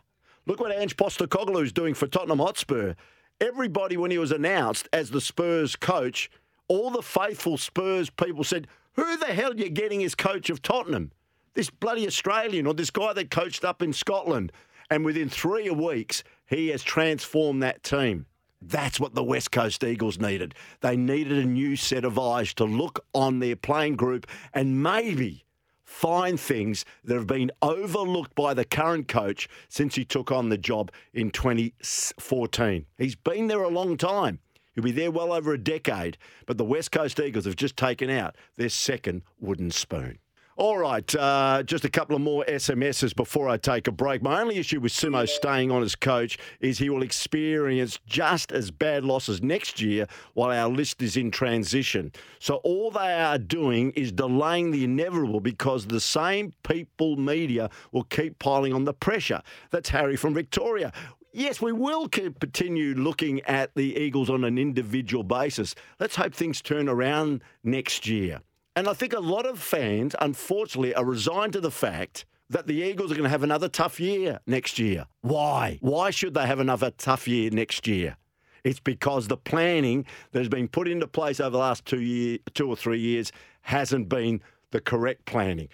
Look 0.46 0.60
what 0.60 0.72
Ange 0.72 0.96
Postecoglou 0.96 1.62
is 1.62 1.72
doing 1.72 1.94
for 1.94 2.06
Tottenham 2.06 2.38
Hotspur. 2.38 2.94
Everybody, 3.40 3.96
when 3.96 4.10
he 4.10 4.18
was 4.18 4.30
announced 4.30 4.88
as 4.92 5.10
the 5.10 5.20
Spurs 5.20 5.76
coach, 5.76 6.30
all 6.68 6.90
the 6.90 7.02
faithful 7.02 7.56
Spurs 7.56 8.10
people 8.10 8.44
said, 8.44 8.68
Who 8.94 9.16
the 9.16 9.26
hell 9.26 9.52
are 9.52 9.56
you 9.56 9.70
getting 9.70 10.04
as 10.04 10.14
coach 10.14 10.50
of 10.50 10.62
Tottenham? 10.62 11.12
This 11.54 11.70
bloody 11.70 12.06
Australian 12.06 12.66
or 12.66 12.74
this 12.74 12.90
guy 12.90 13.12
that 13.12 13.30
coached 13.30 13.64
up 13.64 13.82
in 13.82 13.92
Scotland. 13.92 14.52
And 14.90 15.04
within 15.04 15.28
three 15.28 15.70
weeks, 15.70 16.24
he 16.46 16.68
has 16.68 16.82
transformed 16.82 17.62
that 17.62 17.82
team. 17.82 18.26
That's 18.66 18.98
what 18.98 19.14
the 19.14 19.22
West 19.22 19.52
Coast 19.52 19.84
Eagles 19.84 20.18
needed. 20.18 20.54
They 20.80 20.96
needed 20.96 21.38
a 21.38 21.44
new 21.44 21.76
set 21.76 22.04
of 22.04 22.18
eyes 22.18 22.54
to 22.54 22.64
look 22.64 23.04
on 23.12 23.38
their 23.38 23.56
playing 23.56 23.96
group 23.96 24.26
and 24.54 24.82
maybe 24.82 25.44
find 25.84 26.40
things 26.40 26.84
that 27.04 27.14
have 27.14 27.26
been 27.26 27.50
overlooked 27.60 28.34
by 28.34 28.54
the 28.54 28.64
current 28.64 29.06
coach 29.06 29.48
since 29.68 29.94
he 29.94 30.04
took 30.04 30.32
on 30.32 30.48
the 30.48 30.58
job 30.58 30.90
in 31.12 31.30
2014. 31.30 32.86
He's 32.96 33.16
been 33.16 33.48
there 33.48 33.62
a 33.62 33.68
long 33.68 33.96
time. 33.96 34.38
He'll 34.74 34.84
be 34.84 34.92
there 34.92 35.10
well 35.10 35.32
over 35.32 35.52
a 35.52 35.58
decade, 35.58 36.16
but 36.46 36.58
the 36.58 36.64
West 36.64 36.90
Coast 36.90 37.20
Eagles 37.20 37.44
have 37.44 37.56
just 37.56 37.76
taken 37.76 38.10
out 38.10 38.34
their 38.56 38.68
second 38.68 39.22
wooden 39.38 39.70
spoon. 39.70 40.18
All 40.56 40.78
right, 40.78 41.12
uh, 41.16 41.64
just 41.64 41.84
a 41.84 41.90
couple 41.90 42.14
of 42.14 42.22
more 42.22 42.44
SMSs 42.44 43.16
before 43.16 43.48
I 43.48 43.56
take 43.56 43.88
a 43.88 43.90
break. 43.90 44.22
My 44.22 44.40
only 44.40 44.56
issue 44.56 44.78
with 44.78 44.92
Simo 44.92 45.28
staying 45.28 45.72
on 45.72 45.82
as 45.82 45.96
coach 45.96 46.38
is 46.60 46.78
he 46.78 46.90
will 46.90 47.02
experience 47.02 47.98
just 48.06 48.52
as 48.52 48.70
bad 48.70 49.04
losses 49.04 49.42
next 49.42 49.80
year 49.80 50.06
while 50.34 50.52
our 50.52 50.68
list 50.68 51.02
is 51.02 51.16
in 51.16 51.32
transition. 51.32 52.12
So 52.38 52.56
all 52.58 52.92
they 52.92 53.14
are 53.14 53.36
doing 53.36 53.90
is 53.96 54.12
delaying 54.12 54.70
the 54.70 54.84
inevitable 54.84 55.40
because 55.40 55.86
the 55.88 56.00
same 56.00 56.52
people 56.62 57.16
media 57.16 57.68
will 57.90 58.04
keep 58.04 58.38
piling 58.38 58.72
on 58.72 58.84
the 58.84 58.94
pressure. 58.94 59.42
That's 59.72 59.88
Harry 59.88 60.14
from 60.14 60.34
Victoria. 60.34 60.92
Yes, 61.32 61.60
we 61.60 61.72
will 61.72 62.08
continue 62.08 62.94
looking 62.94 63.40
at 63.40 63.74
the 63.74 63.96
Eagles 63.96 64.30
on 64.30 64.44
an 64.44 64.56
individual 64.56 65.24
basis. 65.24 65.74
Let's 65.98 66.14
hope 66.14 66.32
things 66.32 66.62
turn 66.62 66.88
around 66.88 67.42
next 67.64 68.06
year. 68.06 68.40
And 68.76 68.88
I 68.88 68.92
think 68.92 69.12
a 69.12 69.20
lot 69.20 69.46
of 69.46 69.60
fans, 69.60 70.16
unfortunately, 70.20 70.94
are 70.94 71.04
resigned 71.04 71.52
to 71.52 71.60
the 71.60 71.70
fact 71.70 72.24
that 72.50 72.66
the 72.66 72.74
Eagles 72.74 73.12
are 73.12 73.14
going 73.14 73.24
to 73.24 73.30
have 73.30 73.44
another 73.44 73.68
tough 73.68 74.00
year 74.00 74.40
next 74.46 74.78
year. 74.78 75.06
Why? 75.20 75.78
Why 75.80 76.10
should 76.10 76.34
they 76.34 76.46
have 76.46 76.58
another 76.58 76.90
tough 76.90 77.28
year 77.28 77.50
next 77.50 77.86
year? 77.86 78.16
It's 78.64 78.80
because 78.80 79.28
the 79.28 79.36
planning 79.36 80.06
that 80.32 80.40
has 80.40 80.48
been 80.48 80.68
put 80.68 80.88
into 80.88 81.06
place 81.06 81.38
over 81.38 81.50
the 81.50 81.58
last 81.58 81.84
two 81.84 82.00
year, 82.00 82.38
two 82.54 82.68
or 82.68 82.76
three 82.76 82.98
years 82.98 83.30
hasn't 83.62 84.08
been 84.08 84.40
the 84.72 84.80
correct 84.80 85.24
planning. 85.24 85.68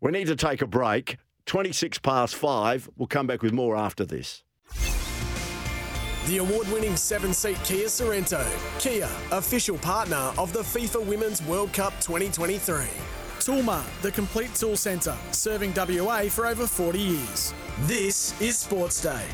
We 0.00 0.10
need 0.10 0.26
to 0.26 0.36
take 0.36 0.60
a 0.60 0.66
break. 0.66 1.16
26 1.46 1.98
past 1.98 2.34
five. 2.34 2.88
We'll 2.96 3.08
come 3.08 3.26
back 3.26 3.42
with 3.42 3.52
more 3.52 3.76
after 3.76 4.04
this. 4.04 4.44
The 6.26 6.38
award 6.38 6.68
winning 6.68 6.96
seven 6.96 7.34
seat 7.34 7.58
Kia 7.64 7.86
Sorento. 7.86 8.46
Kia, 8.78 9.08
official 9.32 9.76
partner 9.78 10.32
of 10.38 10.52
the 10.52 10.60
FIFA 10.60 11.04
Women's 11.04 11.42
World 11.42 11.72
Cup 11.72 11.94
2023. 12.00 12.84
Toolmart, 13.40 13.84
the 14.02 14.12
complete 14.12 14.54
tool 14.54 14.76
centre, 14.76 15.16
serving 15.32 15.72
WA 15.74 16.22
for 16.28 16.46
over 16.46 16.64
40 16.64 16.98
years. 17.00 17.52
This 17.86 18.40
is 18.40 18.56
Sports 18.56 19.02
Day. 19.02 19.26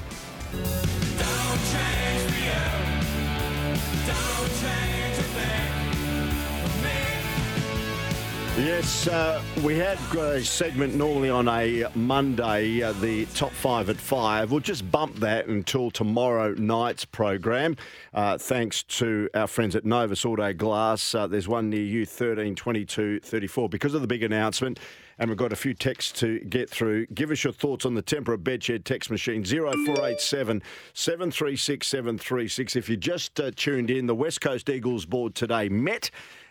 Yes, 8.58 9.06
uh, 9.06 9.40
we 9.62 9.76
had 9.76 9.98
a 10.16 10.42
segment 10.42 10.96
normally 10.96 11.30
on 11.30 11.46
a 11.46 11.86
Monday, 11.94 12.82
uh, 12.82 12.90
the 12.94 13.24
top 13.26 13.52
five 13.52 13.88
at 13.88 13.96
five. 13.96 14.50
We'll 14.50 14.58
just 14.58 14.90
bump 14.90 15.14
that 15.20 15.46
until 15.46 15.92
tomorrow 15.92 16.54
night's 16.54 17.04
program. 17.04 17.76
Uh, 18.12 18.36
thanks 18.36 18.82
to 18.82 19.30
our 19.32 19.46
friends 19.46 19.76
at 19.76 19.84
Novus 19.84 20.24
Auto 20.24 20.52
Glass. 20.52 21.14
Uh, 21.14 21.28
there's 21.28 21.46
one 21.46 21.70
near 21.70 21.84
you, 21.84 22.04
13 22.04 22.56
22 22.56 23.20
34. 23.20 23.68
Because 23.68 23.94
of 23.94 24.00
the 24.00 24.08
big 24.08 24.24
announcement, 24.24 24.80
and 25.20 25.30
we've 25.30 25.38
got 25.38 25.52
a 25.52 25.56
few 25.56 25.72
texts 25.72 26.18
to 26.20 26.40
get 26.40 26.68
through. 26.68 27.06
Give 27.06 27.30
us 27.30 27.44
your 27.44 27.52
thoughts 27.52 27.86
on 27.86 27.94
the 27.94 28.02
Tempera 28.02 28.38
Bedshed 28.38 28.82
text 28.82 29.08
machine 29.08 29.44
0487 29.44 30.62
736 30.94 31.86
736. 31.86 32.74
If 32.74 32.88
you 32.88 32.96
just 32.96 33.38
uh, 33.38 33.52
tuned 33.54 33.88
in, 33.88 34.06
the 34.06 34.16
West 34.16 34.40
Coast 34.40 34.68
Eagles 34.68 35.06
board 35.06 35.36
today 35.36 35.68
met 35.68 36.10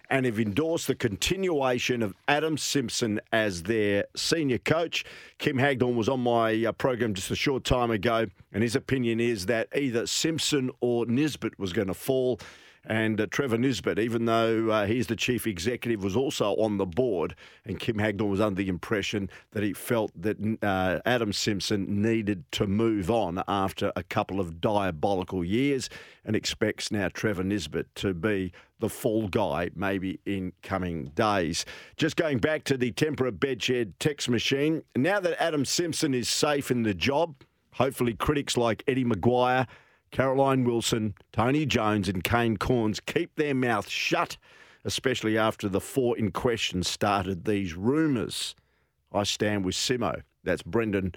and 0.10 0.26
have 0.26 0.40
endorsed 0.40 0.88
the 0.88 0.96
continuation 0.96 2.02
of 2.02 2.14
Adam 2.28 2.58
Simpson 2.58 3.20
as 3.32 3.64
their 3.64 4.06
senior 4.16 4.58
coach. 4.58 5.06
Kim 5.38 5.58
Hagdorn 5.58 5.96
was 5.96 6.10
on 6.10 6.22
my 6.22 6.66
uh, 6.66 6.72
program 6.72 7.14
just 7.14 7.32
a 7.32 7.36
short 7.36 7.64
time 7.64 7.92
ago, 7.92 8.28
and 8.54 8.64
his 8.64 8.76
opinion 8.76 9.20
is 9.20 9.46
that 9.48 9.68
either 9.76 10.08
Simpson 10.08 10.72
or 10.82 11.06
Nisbett 11.06 11.58
was 11.58 11.74
going 11.74 11.88
to 11.88 11.94
fall. 11.94 12.40
And 12.88 13.20
uh, 13.20 13.28
Trevor 13.30 13.58
Nisbett, 13.58 14.00
even 14.00 14.26
though 14.26 14.70
uh, 14.72 14.86
he's 14.86 15.08
the 15.08 15.16
chief 15.16 15.46
executive, 15.46 16.04
was 16.04 16.16
also 16.16 16.56
on 16.56 16.78
the 16.78 16.86
board. 16.86 17.36
And 17.66 17.80
Kim 17.80 18.00
Hagdorn 18.00 18.32
was 18.32 18.42
under 18.42 18.64
the 18.64 18.70
impression 18.70 19.30
that 19.52 19.62
he 19.62 19.74
felt 19.74 20.12
that 20.20 20.38
uh, 20.64 21.00
Adam 21.06 21.34
Simpson 21.34 22.02
needed 22.02 22.50
to 22.54 22.66
move 22.66 23.12
on 23.12 23.44
after 23.48 23.92
a 23.96 24.04
couple 24.04 24.40
of 24.40 24.62
diabolical 24.62 25.44
years 25.44 25.90
and 26.24 26.36
expects 26.36 26.90
now 26.90 27.10
Trevor 27.10 27.44
Nisbett 27.44 27.86
to 27.96 28.14
be 28.14 28.54
the 28.80 28.90
fall 28.90 29.28
guy 29.28 29.70
maybe 29.76 30.20
in 30.26 30.54
coming 30.64 31.06
days. 31.16 31.66
Just 31.98 32.16
going 32.16 32.38
back 32.38 32.64
to 32.66 32.78
the 32.78 32.92
Tempera 32.92 33.32
Bedshed 33.32 33.94
text 34.00 34.30
machine, 34.30 34.84
now 34.96 35.20
that 35.20 35.42
Adam 35.42 35.66
Simpson 35.66 36.14
is 36.14 36.30
safe 36.30 36.72
in 36.72 36.84
the 36.84 36.94
job, 36.94 37.36
hopefully 37.74 38.14
critics 38.14 38.56
like 38.56 38.84
Eddie 38.88 39.06
McGuire 39.06 39.68
Caroline 40.12 40.64
Wilson, 40.64 41.14
Tony 41.32 41.66
Jones, 41.66 42.10
and 42.10 42.24
Kane 42.24 42.58
Cornes 42.58 43.00
keep 43.06 43.36
their 43.36 43.54
mouths 43.54 43.90
shut, 43.90 44.38
especially 44.86 45.38
after 45.38 45.68
the 45.68 45.82
four 45.82 46.18
in 46.18 46.32
question 46.32 46.84
started 46.84 47.46
these 47.46 47.76
rumours. 47.76 48.56
I 49.14 49.24
stand 49.24 49.66
with 49.66 49.76
Simo. 49.76 50.22
That's 50.44 50.64
Brendan 50.64 51.16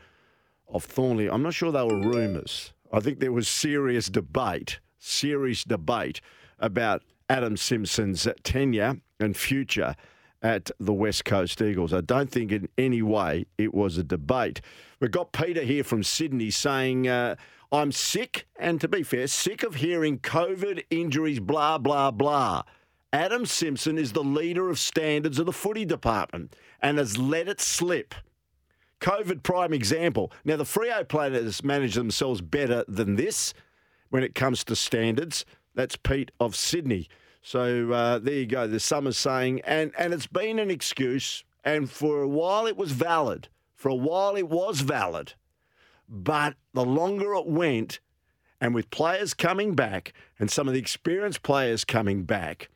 of 0.69 0.87
Thornlie. 0.87 1.33
I'm 1.33 1.43
not 1.43 1.55
sure 1.55 1.73
they 1.73 1.83
were 1.83 2.01
rumours. 2.01 2.73
I 2.93 3.01
think 3.01 3.21
there 3.21 3.33
was 3.33 3.49
serious 3.49 4.09
debate, 4.09 4.81
serious 4.99 5.65
debate 5.65 6.21
about 6.59 7.03
Adam 7.29 7.57
Simpson's 7.57 8.27
tenure 8.43 9.01
and 9.21 9.37
future 9.37 9.95
at 10.43 10.71
the 10.81 10.93
West 10.93 11.25
Coast 11.25 11.61
Eagles. 11.61 11.93
I 11.93 12.01
don't 12.01 12.31
think 12.31 12.51
in 12.51 12.69
any 12.79 13.03
way 13.03 13.47
it 13.59 13.75
was 13.75 13.99
a 13.99 14.03
debate. 14.05 14.61
We've 14.99 15.11
got 15.11 15.33
Peter 15.33 15.63
here 15.63 15.85
from 15.85 16.03
Sydney 16.03 16.51
saying, 16.51 17.09
uh, 17.09 17.37
I'm 17.73 17.93
sick, 17.93 18.49
and 18.59 18.81
to 18.81 18.89
be 18.89 19.05
fair, 19.05 19.29
sick 19.29 19.63
of 19.63 19.77
hearing 19.77 20.19
COVID 20.19 20.85
injuries, 20.91 21.39
blah, 21.39 21.79
blah, 21.79 22.11
blah. 22.11 22.65
Adam 23.13 23.47
Simpson 23.47 23.97
is 23.97 24.13
the 24.13 24.25
leader 24.25 24.71
of 24.71 24.79
standards 24.79 25.39
of 25.39 25.47
the 25.47 25.53
footy 25.53 25.85
department 25.85 26.57
and 26.83 26.99
has 26.99 27.17
let 27.17 27.49
it 27.49 27.61
slip. 27.61 28.15
COVID 29.01 29.43
prime 29.43 29.73
example. 29.73 30.33
Now, 30.45 30.57
the 30.57 30.65
Freo 30.65 31.07
players 31.07 31.63
manage 31.63 31.95
themselves 31.95 32.41
better 32.41 32.85
than 32.89 33.17
this 33.17 33.55
when 34.11 34.23
it 34.23 34.35
comes 34.35 34.65
to 34.65 34.77
standards. 34.77 35.45
That's 35.75 35.97
Pete 35.97 36.33
of 36.41 36.57
Sydney. 36.57 37.09
So 37.41 37.93
uh, 37.93 38.19
there 38.19 38.35
you 38.35 38.47
go. 38.47 38.67
The 38.67 38.81
summer 38.81 39.13
saying, 39.13 39.61
and, 39.61 39.93
and 39.97 40.13
it's 40.13 40.27
been 40.27 40.59
an 40.59 40.71
excuse, 40.71 41.45
and 41.65 41.89
for 41.89 42.23
a 42.23 42.29
while 42.29 42.67
it 42.67 42.77
was 42.77 42.93
valid. 42.93 43.49
For 43.77 43.89
a 43.89 43.95
while 43.95 44.37
it 44.37 44.49
was 44.49 44.81
valid. 44.81 45.35
But 46.11 46.57
the 46.75 46.85
longer 46.85 47.35
it 47.35 47.47
went, 47.47 48.01
and 48.61 48.75
with 48.75 48.91
players 48.91 49.33
coming 49.33 49.75
back 49.75 50.13
and 50.39 50.51
some 50.51 50.67
of 50.67 50.75
the 50.75 50.81
experienced 50.81 51.43
players 51.43 51.85
coming 51.85 52.25
back, 52.25 52.69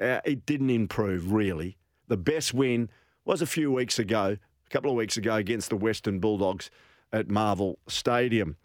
uh, 0.00 0.20
it 0.24 0.46
didn't 0.46 0.70
improve 0.70 1.32
really. 1.32 1.76
The 2.06 2.16
best 2.16 2.54
win 2.54 2.88
was 3.24 3.42
a 3.42 3.46
few 3.46 3.72
weeks 3.72 3.98
ago, 3.98 4.36
a 4.66 4.70
couple 4.70 4.90
of 4.90 4.96
weeks 4.96 5.16
ago 5.16 5.34
against 5.34 5.70
the 5.70 5.76
Western 5.76 6.20
Bulldogs 6.20 6.70
at 7.12 7.28
Marvel 7.28 7.78
Stadium. 7.88 8.56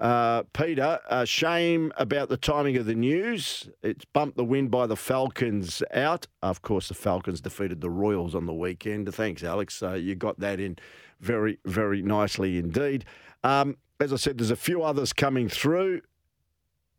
Uh, 0.00 0.42
Peter, 0.52 0.98
uh, 1.08 1.24
shame 1.24 1.92
about 1.96 2.28
the 2.28 2.36
timing 2.36 2.76
of 2.76 2.86
the 2.86 2.94
news. 2.94 3.70
It's 3.82 4.04
bumped 4.04 4.36
the 4.36 4.44
win 4.44 4.68
by 4.68 4.88
the 4.88 4.96
Falcons 4.96 5.82
out. 5.94 6.26
Of 6.42 6.62
course, 6.62 6.88
the 6.88 6.94
Falcons 6.94 7.40
defeated 7.40 7.80
the 7.80 7.90
Royals 7.90 8.34
on 8.34 8.46
the 8.46 8.52
weekend. 8.52 9.14
Thanks, 9.14 9.44
Alex. 9.44 9.80
Uh, 9.82 9.92
you 9.92 10.16
got 10.16 10.40
that 10.40 10.58
in 10.58 10.76
very, 11.20 11.58
very 11.64 12.02
nicely 12.02 12.58
indeed. 12.58 13.04
Um, 13.44 13.76
as 14.00 14.12
I 14.12 14.16
said, 14.16 14.38
there's 14.38 14.50
a 14.50 14.56
few 14.56 14.82
others 14.82 15.12
coming 15.12 15.48
through. 15.48 16.02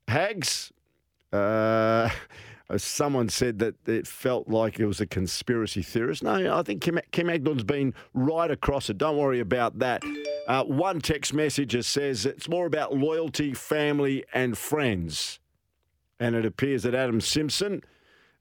Hags, 0.07 0.71
uh, 1.31 2.09
someone 2.77 3.29
said 3.29 3.59
that 3.59 3.75
it 3.87 4.07
felt 4.07 4.47
like 4.47 4.79
it 4.79 4.85
was 4.85 5.01
a 5.01 5.05
conspiracy 5.05 5.81
theorist. 5.81 6.23
No, 6.23 6.57
I 6.57 6.63
think 6.63 6.81
Kim, 6.81 6.99
Kim 7.11 7.27
Hagdorn's 7.27 7.63
been 7.63 7.93
right 8.13 8.49
across 8.49 8.89
it. 8.89 8.97
Don't 8.97 9.17
worry 9.17 9.39
about 9.39 9.79
that. 9.79 10.03
Uh, 10.47 10.63
one 10.63 10.99
text 10.99 11.33
message 11.33 11.81
says 11.85 12.25
it's 12.25 12.49
more 12.49 12.65
about 12.65 12.95
loyalty, 12.95 13.53
family, 13.53 14.23
and 14.33 14.57
friends. 14.57 15.39
And 16.19 16.35
it 16.35 16.45
appears 16.45 16.83
that 16.83 16.95
Adam 16.95 17.21
Simpson, 17.21 17.81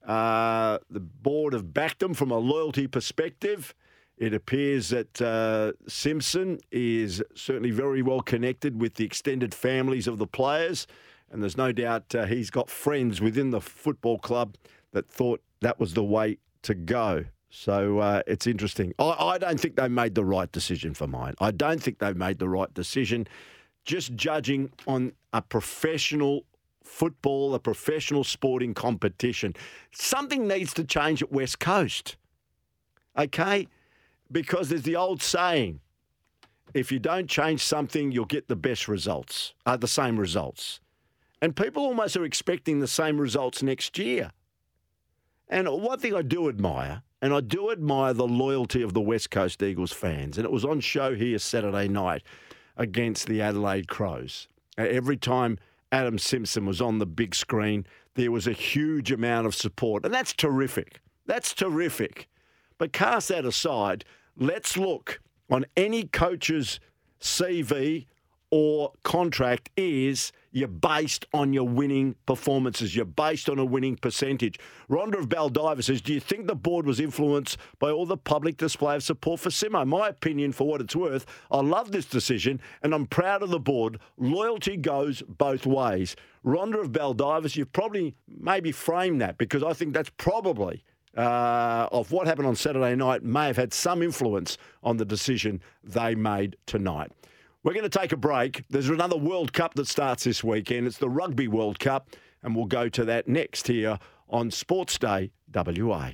uh, 0.06 0.78
the 0.90 1.00
board 1.00 1.52
have 1.52 1.72
backed 1.72 2.02
him 2.02 2.14
from 2.14 2.30
a 2.30 2.38
loyalty 2.38 2.86
perspective. 2.86 3.74
It 4.18 4.34
appears 4.34 4.90
that 4.90 5.20
uh, 5.20 5.72
Simpson 5.88 6.58
is 6.70 7.22
certainly 7.34 7.70
very 7.70 8.02
well 8.02 8.20
connected 8.20 8.80
with 8.80 8.94
the 8.94 9.04
extended 9.04 9.54
families 9.54 10.06
of 10.06 10.18
the 10.18 10.26
players. 10.26 10.86
And 11.30 11.42
there's 11.42 11.56
no 11.56 11.72
doubt 11.72 12.14
uh, 12.14 12.26
he's 12.26 12.50
got 12.50 12.68
friends 12.68 13.20
within 13.20 13.50
the 13.50 13.60
football 13.60 14.18
club 14.18 14.56
that 14.92 15.08
thought 15.08 15.40
that 15.60 15.80
was 15.80 15.94
the 15.94 16.04
way 16.04 16.38
to 16.62 16.74
go. 16.74 17.24
So 17.48 17.98
uh, 17.98 18.22
it's 18.26 18.46
interesting. 18.46 18.94
I, 18.98 19.14
I, 19.18 19.38
don't 19.38 19.60
think 19.60 19.76
they 19.76 19.88
made 19.88 20.14
the 20.14 20.24
right 20.24 20.50
decision 20.52 20.94
for 20.94 21.06
mine. 21.06 21.34
I 21.38 21.50
don't 21.50 21.82
think 21.82 21.98
they 21.98 22.12
made 22.12 22.38
the 22.38 22.48
right 22.48 22.72
decision. 22.72 23.26
Just 23.84 24.14
judging 24.14 24.70
on 24.86 25.12
a 25.32 25.42
professional 25.42 26.44
football, 26.82 27.54
a 27.54 27.58
professional 27.58 28.24
sporting 28.24 28.74
competition, 28.74 29.54
something 29.92 30.46
needs 30.48 30.72
to 30.74 30.84
change 30.84 31.22
at 31.22 31.32
West 31.32 31.58
Coast. 31.58 32.16
Okay? 33.18 33.68
Because 34.32 34.70
there's 34.70 34.82
the 34.82 34.96
old 34.96 35.22
saying 35.22 35.80
if 36.74 36.90
you 36.90 36.98
don't 36.98 37.28
change 37.28 37.62
something, 37.62 38.12
you'll 38.12 38.24
get 38.24 38.48
the 38.48 38.56
best 38.56 38.88
results, 38.88 39.54
uh, 39.66 39.76
the 39.76 39.86
same 39.86 40.18
results. 40.18 40.80
And 41.40 41.54
people 41.54 41.82
almost 41.82 42.16
are 42.16 42.24
expecting 42.24 42.80
the 42.80 42.88
same 42.88 43.20
results 43.20 43.62
next 43.62 43.98
year. 43.98 44.32
And 45.48 45.68
one 45.68 45.98
thing 45.98 46.14
I 46.14 46.22
do 46.22 46.48
admire 46.48 47.02
and 47.20 47.34
I 47.34 47.40
do 47.40 47.70
admire 47.70 48.14
the 48.14 48.26
loyalty 48.26 48.82
of 48.82 48.94
the 48.94 49.00
West 49.00 49.30
Coast 49.30 49.62
Eagles 49.62 49.92
fans. 49.92 50.38
And 50.38 50.44
it 50.44 50.50
was 50.50 50.64
on 50.64 50.80
show 50.80 51.14
here 51.14 51.38
Saturday 51.38 51.88
night 51.88 52.22
against 52.76 53.26
the 53.26 53.42
Adelaide 53.42 53.86
Crows. 53.86 54.48
Every 54.78 55.16
time 55.16 55.58
Adam 55.90 56.18
Simpson 56.18 56.64
was 56.64 56.80
on 56.80 56.98
the 56.98 57.06
big 57.06 57.34
screen, 57.34 57.86
there 58.14 58.32
was 58.32 58.46
a 58.46 58.52
huge 58.52 59.12
amount 59.12 59.46
of 59.46 59.54
support. 59.54 60.04
And 60.04 60.14
that's 60.14 60.32
terrific. 60.32 61.00
That's 61.26 61.54
terrific. 61.54 62.28
But 62.78 62.92
cast 62.92 63.28
that 63.28 63.44
aside, 63.44 64.04
let's 64.36 64.76
look 64.76 65.20
on 65.50 65.66
any 65.76 66.04
coach's 66.04 66.80
CV 67.20 68.06
or 68.52 68.92
contract 69.02 69.70
is 69.78 70.30
you're 70.50 70.68
based 70.68 71.24
on 71.32 71.54
your 71.54 71.66
winning 71.66 72.14
performances. 72.26 72.94
You're 72.94 73.06
based 73.06 73.48
on 73.48 73.58
a 73.58 73.64
winning 73.64 73.96
percentage. 73.96 74.58
Rhonda 74.90 75.18
of 75.18 75.30
Baldivis 75.30 75.84
says, 75.84 76.02
Do 76.02 76.12
you 76.12 76.20
think 76.20 76.46
the 76.46 76.54
board 76.54 76.84
was 76.84 77.00
influenced 77.00 77.56
by 77.78 77.90
all 77.90 78.04
the 78.04 78.18
public 78.18 78.58
display 78.58 78.96
of 78.96 79.02
support 79.02 79.40
for 79.40 79.48
Simo? 79.48 79.86
My 79.86 80.08
opinion, 80.08 80.52
for 80.52 80.68
what 80.68 80.82
it's 80.82 80.94
worth, 80.94 81.24
I 81.50 81.62
love 81.62 81.92
this 81.92 82.04
decision 82.04 82.60
and 82.82 82.94
I'm 82.94 83.06
proud 83.06 83.42
of 83.42 83.48
the 83.48 83.58
board. 83.58 83.98
Loyalty 84.18 84.76
goes 84.76 85.22
both 85.22 85.64
ways. 85.64 86.14
Rhonda 86.44 86.82
of 86.82 86.92
Baldivis, 86.92 87.56
you've 87.56 87.72
probably 87.72 88.14
maybe 88.28 88.70
framed 88.70 89.22
that 89.22 89.38
because 89.38 89.62
I 89.62 89.72
think 89.72 89.94
that's 89.94 90.10
probably 90.18 90.84
uh, 91.16 91.88
of 91.92 92.10
what 92.12 92.26
happened 92.26 92.48
on 92.48 92.56
Saturday 92.56 92.94
night 92.94 93.22
may 93.22 93.46
have 93.46 93.56
had 93.56 93.72
some 93.72 94.02
influence 94.02 94.58
on 94.82 94.96
the 94.96 95.04
decision 95.04 95.60
they 95.84 96.14
made 96.14 96.56
tonight. 96.66 97.12
We're 97.62 97.74
going 97.74 97.88
to 97.88 97.98
take 97.98 98.12
a 98.12 98.16
break. 98.16 98.64
There's 98.70 98.88
another 98.88 99.16
World 99.16 99.52
Cup 99.52 99.74
that 99.74 99.86
starts 99.86 100.24
this 100.24 100.42
weekend. 100.42 100.86
It's 100.86 100.98
the 100.98 101.08
Rugby 101.08 101.46
World 101.46 101.78
Cup, 101.78 102.10
and 102.42 102.56
we'll 102.56 102.66
go 102.66 102.88
to 102.88 103.04
that 103.04 103.28
next 103.28 103.68
here 103.68 103.98
on 104.28 104.50
Sports 104.50 104.98
Day 104.98 105.30
WA. 105.54 106.10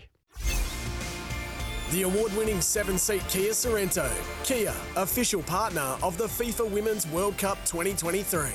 The 1.91 2.03
award 2.03 2.37
winning 2.37 2.61
seven 2.61 2.99
seat 2.99 3.23
Kia 3.29 3.53
Sorento. 3.53 4.11
Kia, 4.45 4.75
official 4.97 5.43
partner 5.43 5.97
of 6.03 6.19
the 6.19 6.27
FIFA 6.27 6.71
Women's 6.71 7.07
World 7.07 7.39
Cup 7.39 7.57
2023. 7.65 8.51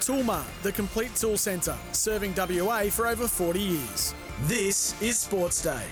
Toolmart, 0.00 0.44
the 0.62 0.72
complete 0.72 1.14
tool 1.14 1.38
centre, 1.38 1.78
serving 1.92 2.34
WA 2.36 2.90
for 2.90 3.06
over 3.06 3.26
40 3.26 3.58
years. 3.58 4.14
This 4.42 5.00
is 5.00 5.18
Sports 5.18 5.62
Day. 5.62 5.84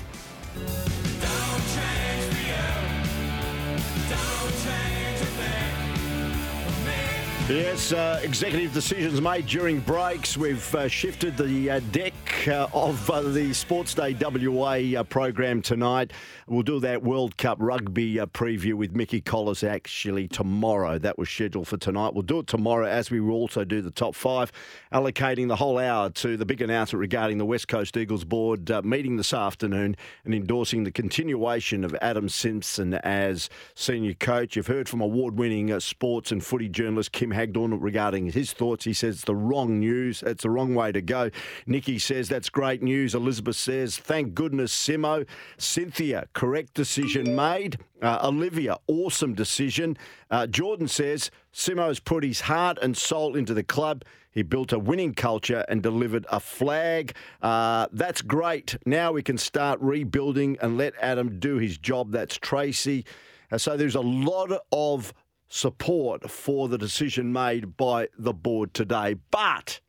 Yes, 7.48 7.92
uh, 7.92 8.20
executive 8.22 8.72
decisions 8.72 9.20
made 9.20 9.46
during 9.46 9.80
breaks. 9.80 10.36
We've 10.36 10.74
uh, 10.74 10.88
shifted 10.88 11.36
the 11.36 11.70
uh, 11.70 11.80
deck 11.92 12.12
uh, 12.48 12.66
of 12.72 13.10
uh, 13.10 13.20
the 13.20 13.52
Sports 13.52 13.94
Day 13.94 14.16
WA 14.20 15.00
uh, 15.00 15.04
program 15.04 15.62
tonight. 15.62 16.12
We'll 16.48 16.62
do 16.62 16.80
that 16.80 17.02
World 17.02 17.36
Cup 17.36 17.58
rugby 17.60 18.16
preview 18.16 18.74
with 18.74 18.96
Mickey 18.96 19.20
Collis 19.20 19.62
actually 19.62 20.28
tomorrow. 20.28 20.98
That 20.98 21.18
was 21.18 21.28
scheduled 21.28 21.68
for 21.68 21.76
tonight. 21.76 22.14
We'll 22.14 22.22
do 22.22 22.40
it 22.40 22.46
tomorrow 22.46 22.86
as 22.86 23.10
we 23.10 23.20
will 23.20 23.34
also 23.34 23.64
do 23.64 23.80
the 23.80 23.90
top 23.90 24.14
five, 24.14 24.50
allocating 24.92 25.48
the 25.48 25.56
whole 25.56 25.78
hour 25.78 26.10
to 26.10 26.36
the 26.36 26.44
big 26.44 26.60
announcement 26.60 27.00
regarding 27.00 27.38
the 27.38 27.46
West 27.46 27.68
Coast 27.68 27.96
Eagles 27.96 28.24
board 28.24 28.68
meeting 28.84 29.16
this 29.16 29.32
afternoon 29.32 29.96
and 30.24 30.34
endorsing 30.34 30.84
the 30.84 30.90
continuation 30.90 31.84
of 31.84 31.96
Adam 32.02 32.28
Simpson 32.28 32.94
as 32.94 33.50
senior 33.74 34.14
coach. 34.14 34.56
You've 34.56 34.66
heard 34.66 34.88
from 34.88 35.00
award 35.00 35.38
winning 35.38 35.78
sports 35.80 36.32
and 36.32 36.44
footy 36.44 36.68
journalist 36.68 37.12
Kim 37.12 37.30
Hagdorn 37.30 37.78
regarding 37.80 38.32
his 38.32 38.52
thoughts. 38.52 38.84
He 38.84 38.92
says 38.92 39.16
it's 39.16 39.24
the 39.24 39.34
wrong 39.34 39.78
news. 39.78 40.22
It's 40.24 40.42
the 40.42 40.50
wrong 40.50 40.74
way 40.74 40.92
to 40.92 41.02
go. 41.02 41.30
Nikki 41.66 41.98
says 41.98 42.31
that's 42.32 42.48
great 42.48 42.82
news. 42.82 43.14
Elizabeth 43.14 43.56
says, 43.56 43.98
thank 43.98 44.32
goodness, 44.32 44.74
Simo. 44.74 45.26
Cynthia, 45.58 46.26
correct 46.32 46.72
decision 46.72 47.36
made. 47.36 47.76
Uh, 48.00 48.20
Olivia, 48.24 48.78
awesome 48.86 49.34
decision. 49.34 49.98
Uh, 50.30 50.46
Jordan 50.46 50.88
says, 50.88 51.30
Simo's 51.52 52.00
put 52.00 52.24
his 52.24 52.40
heart 52.40 52.78
and 52.80 52.96
soul 52.96 53.36
into 53.36 53.52
the 53.52 53.62
club. 53.62 54.02
He 54.30 54.42
built 54.42 54.72
a 54.72 54.78
winning 54.78 55.12
culture 55.12 55.62
and 55.68 55.82
delivered 55.82 56.24
a 56.30 56.40
flag. 56.40 57.14
Uh, 57.42 57.88
that's 57.92 58.22
great. 58.22 58.78
Now 58.86 59.12
we 59.12 59.22
can 59.22 59.36
start 59.36 59.78
rebuilding 59.82 60.56
and 60.62 60.78
let 60.78 60.94
Adam 61.02 61.38
do 61.38 61.58
his 61.58 61.76
job. 61.76 62.12
That's 62.12 62.38
Tracy. 62.38 63.04
Uh, 63.50 63.58
so 63.58 63.76
there's 63.76 63.94
a 63.94 64.00
lot 64.00 64.50
of 64.72 65.12
support 65.48 66.30
for 66.30 66.66
the 66.70 66.78
decision 66.78 67.30
made 67.30 67.76
by 67.76 68.08
the 68.18 68.32
board 68.32 68.72
today. 68.72 69.16
But 69.30 69.80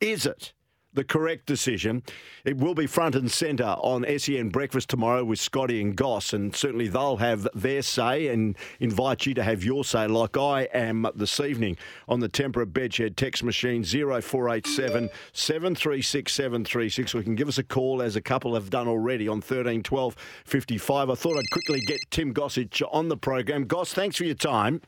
is 0.00 0.26
it? 0.26 0.52
The 0.94 1.04
correct 1.04 1.46
decision. 1.46 2.02
It 2.44 2.58
will 2.58 2.74
be 2.74 2.86
front 2.86 3.14
and 3.14 3.30
centre 3.30 3.76
on 3.78 4.04
SEN 4.18 4.50
Breakfast 4.50 4.90
tomorrow 4.90 5.24
with 5.24 5.38
Scotty 5.38 5.80
and 5.80 5.96
Goss, 5.96 6.32
and 6.32 6.54
certainly 6.54 6.88
they'll 6.88 7.16
have 7.16 7.48
their 7.54 7.82
say 7.82 8.28
and 8.28 8.56
invite 8.80 9.26
you 9.26 9.34
to 9.34 9.42
have 9.42 9.64
your 9.64 9.84
say, 9.84 10.06
like 10.06 10.36
I 10.36 10.62
am 10.74 11.06
this 11.14 11.40
evening 11.40 11.76
on 12.08 12.20
the 12.20 12.28
Temperate 12.28 12.72
Bedshed 12.72 13.16
text 13.16 13.42
machine 13.42 13.84
0487 13.84 15.08
736 15.32 16.32
736. 16.32 17.14
We 17.14 17.22
can 17.22 17.34
give 17.34 17.48
us 17.48 17.58
a 17.58 17.62
call, 17.62 18.02
as 18.02 18.16
a 18.16 18.20
couple 18.20 18.54
have 18.54 18.70
done 18.70 18.88
already, 18.88 19.28
on 19.28 19.40
13 19.40 19.82
12 19.82 20.16
55. 20.44 21.10
I 21.10 21.14
thought 21.14 21.38
I'd 21.38 21.50
quickly 21.50 21.80
get 21.80 21.98
Tim 22.10 22.34
Gossage 22.34 22.82
on 22.92 23.08
the 23.08 23.16
program. 23.16 23.64
Goss, 23.64 23.92
thanks 23.92 24.16
for 24.16 24.24
your 24.24 24.34
time. 24.34 24.80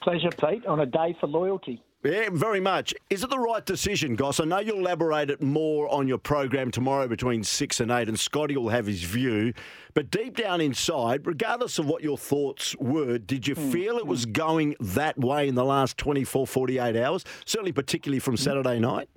Pleasure, 0.00 0.30
Pete, 0.30 0.66
on 0.66 0.80
a 0.80 0.86
day 0.86 1.16
for 1.20 1.26
loyalty. 1.26 1.82
Yeah, 2.04 2.28
very 2.30 2.60
much. 2.60 2.94
Is 3.10 3.24
it 3.24 3.30
the 3.30 3.40
right 3.40 3.64
decision, 3.66 4.14
Goss? 4.14 4.38
I 4.38 4.44
know 4.44 4.60
you'll 4.60 4.78
elaborate 4.78 5.30
it 5.30 5.42
more 5.42 5.88
on 5.92 6.06
your 6.06 6.18
program 6.18 6.70
tomorrow 6.70 7.08
between 7.08 7.42
6 7.42 7.80
and 7.80 7.90
8, 7.90 8.08
and 8.08 8.18
Scotty 8.18 8.56
will 8.56 8.68
have 8.68 8.86
his 8.86 9.02
view. 9.02 9.52
But 9.94 10.08
deep 10.08 10.36
down 10.36 10.60
inside, 10.60 11.26
regardless 11.26 11.76
of 11.80 11.86
what 11.86 12.04
your 12.04 12.16
thoughts 12.16 12.76
were, 12.76 13.18
did 13.18 13.48
you 13.48 13.56
mm. 13.56 13.72
feel 13.72 13.96
it 13.96 14.06
was 14.06 14.26
going 14.26 14.76
that 14.78 15.18
way 15.18 15.48
in 15.48 15.56
the 15.56 15.64
last 15.64 15.98
24, 15.98 16.46
48 16.46 16.94
hours? 16.96 17.24
Certainly, 17.44 17.72
particularly 17.72 18.20
from 18.20 18.36
Saturday 18.36 18.78
night? 18.78 19.08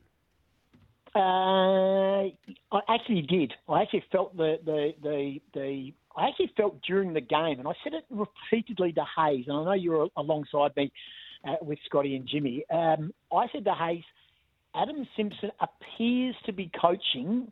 Uh, 1.13 2.29
I 2.71 2.79
actually 2.89 3.21
did. 3.21 3.53
I 3.69 3.83
actually 3.83 4.05
felt 4.11 4.35
the, 4.35 4.57
the, 4.65 4.93
the, 5.03 5.41
the 5.53 5.93
I 6.17 6.29
actually 6.29 6.51
felt 6.57 6.81
during 6.81 7.13
the 7.13 7.21
game, 7.21 7.59
and 7.59 7.67
I 7.67 7.73
said 7.83 7.93
it 7.93 8.05
repeatedly 8.09 8.91
to 8.93 9.05
Hayes, 9.17 9.45
and 9.47 9.55
I 9.55 9.63
know 9.65 9.73
you 9.73 9.91
were 9.91 10.07
alongside 10.17 10.71
me 10.75 10.91
uh, 11.47 11.55
with 11.61 11.79
Scotty 11.85 12.15
and 12.15 12.27
Jimmy. 12.27 12.63
Um, 12.71 13.13
I 13.31 13.47
said 13.51 13.65
to 13.65 13.73
Hayes, 13.73 14.03
Adam 14.75 15.07
Simpson 15.17 15.51
appears 15.59 16.35
to 16.45 16.53
be 16.53 16.71
coaching, 16.79 17.51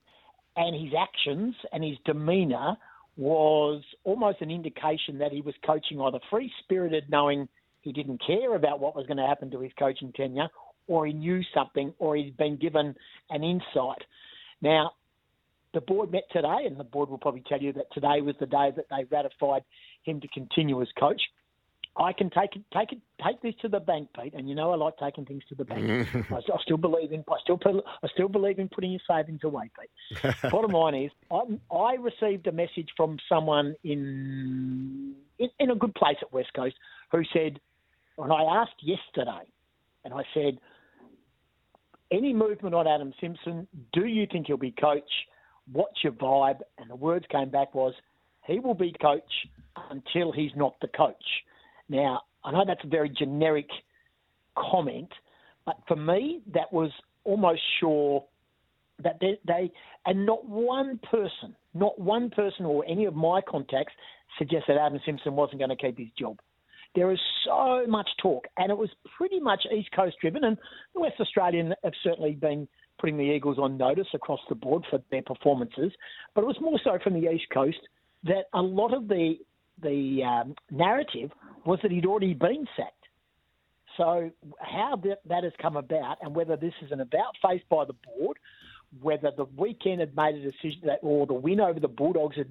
and 0.55 0.75
his 0.75 0.93
actions 0.97 1.55
and 1.71 1.83
his 1.83 1.97
demeanour 2.05 2.77
was 3.17 3.83
almost 4.05 4.41
an 4.41 4.49
indication 4.49 5.17
that 5.17 5.31
he 5.31 5.41
was 5.41 5.53
coaching 5.65 5.99
either 5.99 6.19
free 6.29 6.51
spirited, 6.63 7.09
knowing 7.09 7.47
he 7.81 7.91
didn't 7.91 8.21
care 8.25 8.55
about 8.55 8.79
what 8.79 8.95
was 8.95 9.05
going 9.07 9.17
to 9.17 9.27
happen 9.27 9.51
to 9.51 9.59
his 9.59 9.71
coaching 9.77 10.13
tenure, 10.13 10.47
or 10.87 11.05
he 11.05 11.13
knew 11.13 11.41
something, 11.53 11.93
or 11.99 12.15
he'd 12.15 12.37
been 12.37 12.57
given 12.57 12.95
an 13.29 13.43
insight. 13.43 14.03
Now, 14.61 14.91
the 15.73 15.81
board 15.81 16.11
met 16.11 16.23
today, 16.31 16.65
and 16.65 16.79
the 16.79 16.83
board 16.83 17.09
will 17.09 17.17
probably 17.17 17.43
tell 17.47 17.61
you 17.61 17.73
that 17.73 17.91
today 17.93 18.21
was 18.21 18.35
the 18.39 18.45
day 18.45 18.71
that 18.75 18.85
they 18.89 19.03
ratified 19.11 19.63
him 20.03 20.19
to 20.21 20.27
continue 20.29 20.81
as 20.81 20.87
coach. 20.99 21.21
I 21.97 22.13
can 22.13 22.29
take 22.29 22.55
it, 22.55 22.63
take 22.73 22.91
it, 22.93 22.99
take 23.25 23.41
this 23.41 23.53
to 23.61 23.67
the 23.67 23.79
bank, 23.79 24.09
Pete. 24.19 24.33
And 24.33 24.47
you 24.47 24.55
know 24.55 24.71
I 24.71 24.75
like 24.75 24.97
taking 24.97 25.25
things 25.25 25.43
to 25.49 25.55
the 25.55 25.65
bank. 25.65 26.07
I, 26.31 26.35
I, 26.35 26.61
still 26.61 26.77
believe 26.77 27.11
in, 27.11 27.23
I 27.27 27.35
still, 27.43 27.59
I 27.65 28.07
still 28.13 28.29
believe 28.29 28.59
in 28.59 28.69
putting 28.69 28.91
your 28.91 29.01
savings 29.09 29.41
away, 29.43 29.69
Pete. 29.77 30.33
Bottom 30.51 30.71
line 30.71 30.95
is, 30.95 31.11
I, 31.31 31.75
I 31.75 31.95
received 31.95 32.47
a 32.47 32.51
message 32.51 32.89
from 32.95 33.17
someone 33.27 33.75
in, 33.83 35.15
in 35.39 35.49
in 35.59 35.71
a 35.71 35.75
good 35.75 35.93
place 35.95 36.17
at 36.21 36.31
West 36.31 36.53
Coast 36.55 36.75
who 37.11 37.23
said, 37.33 37.59
and 38.17 38.31
I 38.31 38.43
asked 38.61 38.81
yesterday, 38.81 39.49
and 40.05 40.13
I 40.13 40.23
said, 40.33 40.59
any 42.11 42.33
movement 42.33 42.73
on 42.75 42.87
Adam 42.87 43.13
Simpson? 43.21 43.67
Do 43.93 44.05
you 44.05 44.27
think 44.31 44.47
he'll 44.47 44.57
be 44.57 44.71
coach? 44.71 45.11
What's 45.71 46.03
your 46.03 46.13
vibe? 46.13 46.59
And 46.77 46.89
the 46.89 46.95
words 46.95 47.25
came 47.31 47.49
back 47.49 47.75
was, 47.75 47.93
he 48.47 48.59
will 48.59 48.73
be 48.73 48.95
coach 48.99 49.47
until 49.91 50.31
he's 50.31 50.51
not 50.55 50.75
the 50.81 50.87
coach. 50.87 51.15
Now, 51.89 52.21
I 52.43 52.51
know 52.51 52.63
that's 52.65 52.83
a 52.83 52.87
very 52.87 53.09
generic 53.09 53.67
comment, 54.57 55.09
but 55.65 55.77
for 55.87 55.95
me, 55.95 56.41
that 56.53 56.71
was 56.71 56.91
almost 57.23 57.61
sure 57.79 58.23
that 59.03 59.17
they, 59.19 59.39
they, 59.45 59.71
and 60.05 60.25
not 60.25 60.45
one 60.45 60.99
person, 61.09 61.55
not 61.73 61.99
one 61.99 62.29
person 62.29 62.65
or 62.65 62.85
any 62.87 63.05
of 63.05 63.15
my 63.15 63.41
contacts 63.41 63.93
suggested 64.37 64.77
Adam 64.77 64.99
Simpson 65.05 65.35
wasn't 65.35 65.59
going 65.59 65.69
to 65.69 65.75
keep 65.75 65.97
his 65.97 66.09
job. 66.17 66.39
There 66.95 67.11
is 67.11 67.19
so 67.45 67.85
much 67.87 68.09
talk, 68.21 68.47
and 68.57 68.71
it 68.71 68.77
was 68.77 68.89
pretty 69.17 69.39
much 69.39 69.61
East 69.75 69.89
Coast 69.95 70.15
driven, 70.21 70.43
and 70.43 70.57
the 70.93 71.01
West 71.01 71.15
Australian 71.19 71.73
have 71.83 71.93
certainly 72.03 72.31
been 72.31 72.67
putting 72.99 73.17
the 73.17 73.23
Eagles 73.23 73.57
on 73.59 73.77
notice 73.77 74.07
across 74.13 74.39
the 74.49 74.55
board 74.55 74.83
for 74.89 74.99
their 75.11 75.21
performances, 75.21 75.91
but 76.33 76.41
it 76.41 76.47
was 76.47 76.57
more 76.59 76.79
so 76.83 76.97
from 77.03 77.13
the 77.13 77.29
East 77.31 77.45
Coast 77.53 77.77
that 78.23 78.45
a 78.53 78.61
lot 78.61 78.93
of 78.93 79.07
the 79.07 79.35
the 79.81 80.23
um, 80.23 80.55
narrative 80.71 81.31
was 81.65 81.79
that 81.81 81.91
he'd 81.91 82.05
already 82.05 82.33
been 82.33 82.65
sacked. 82.75 82.93
So 83.97 84.31
how 84.59 84.95
that, 85.03 85.19
that 85.27 85.43
has 85.43 85.53
come 85.61 85.75
about, 85.75 86.17
and 86.21 86.33
whether 86.33 86.55
this 86.55 86.73
is 86.81 86.91
an 86.91 87.01
about 87.01 87.35
face 87.43 87.61
by 87.69 87.85
the 87.85 87.93
board, 87.93 88.37
whether 89.01 89.31
the 89.35 89.45
weekend 89.57 89.99
had 89.99 90.15
made 90.15 90.35
a 90.35 90.41
decision 90.41 90.81
that, 90.85 90.99
or 91.01 91.27
the 91.27 91.33
win 91.33 91.59
over 91.59 91.79
the 91.79 91.87
Bulldogs 91.87 92.37
had 92.37 92.47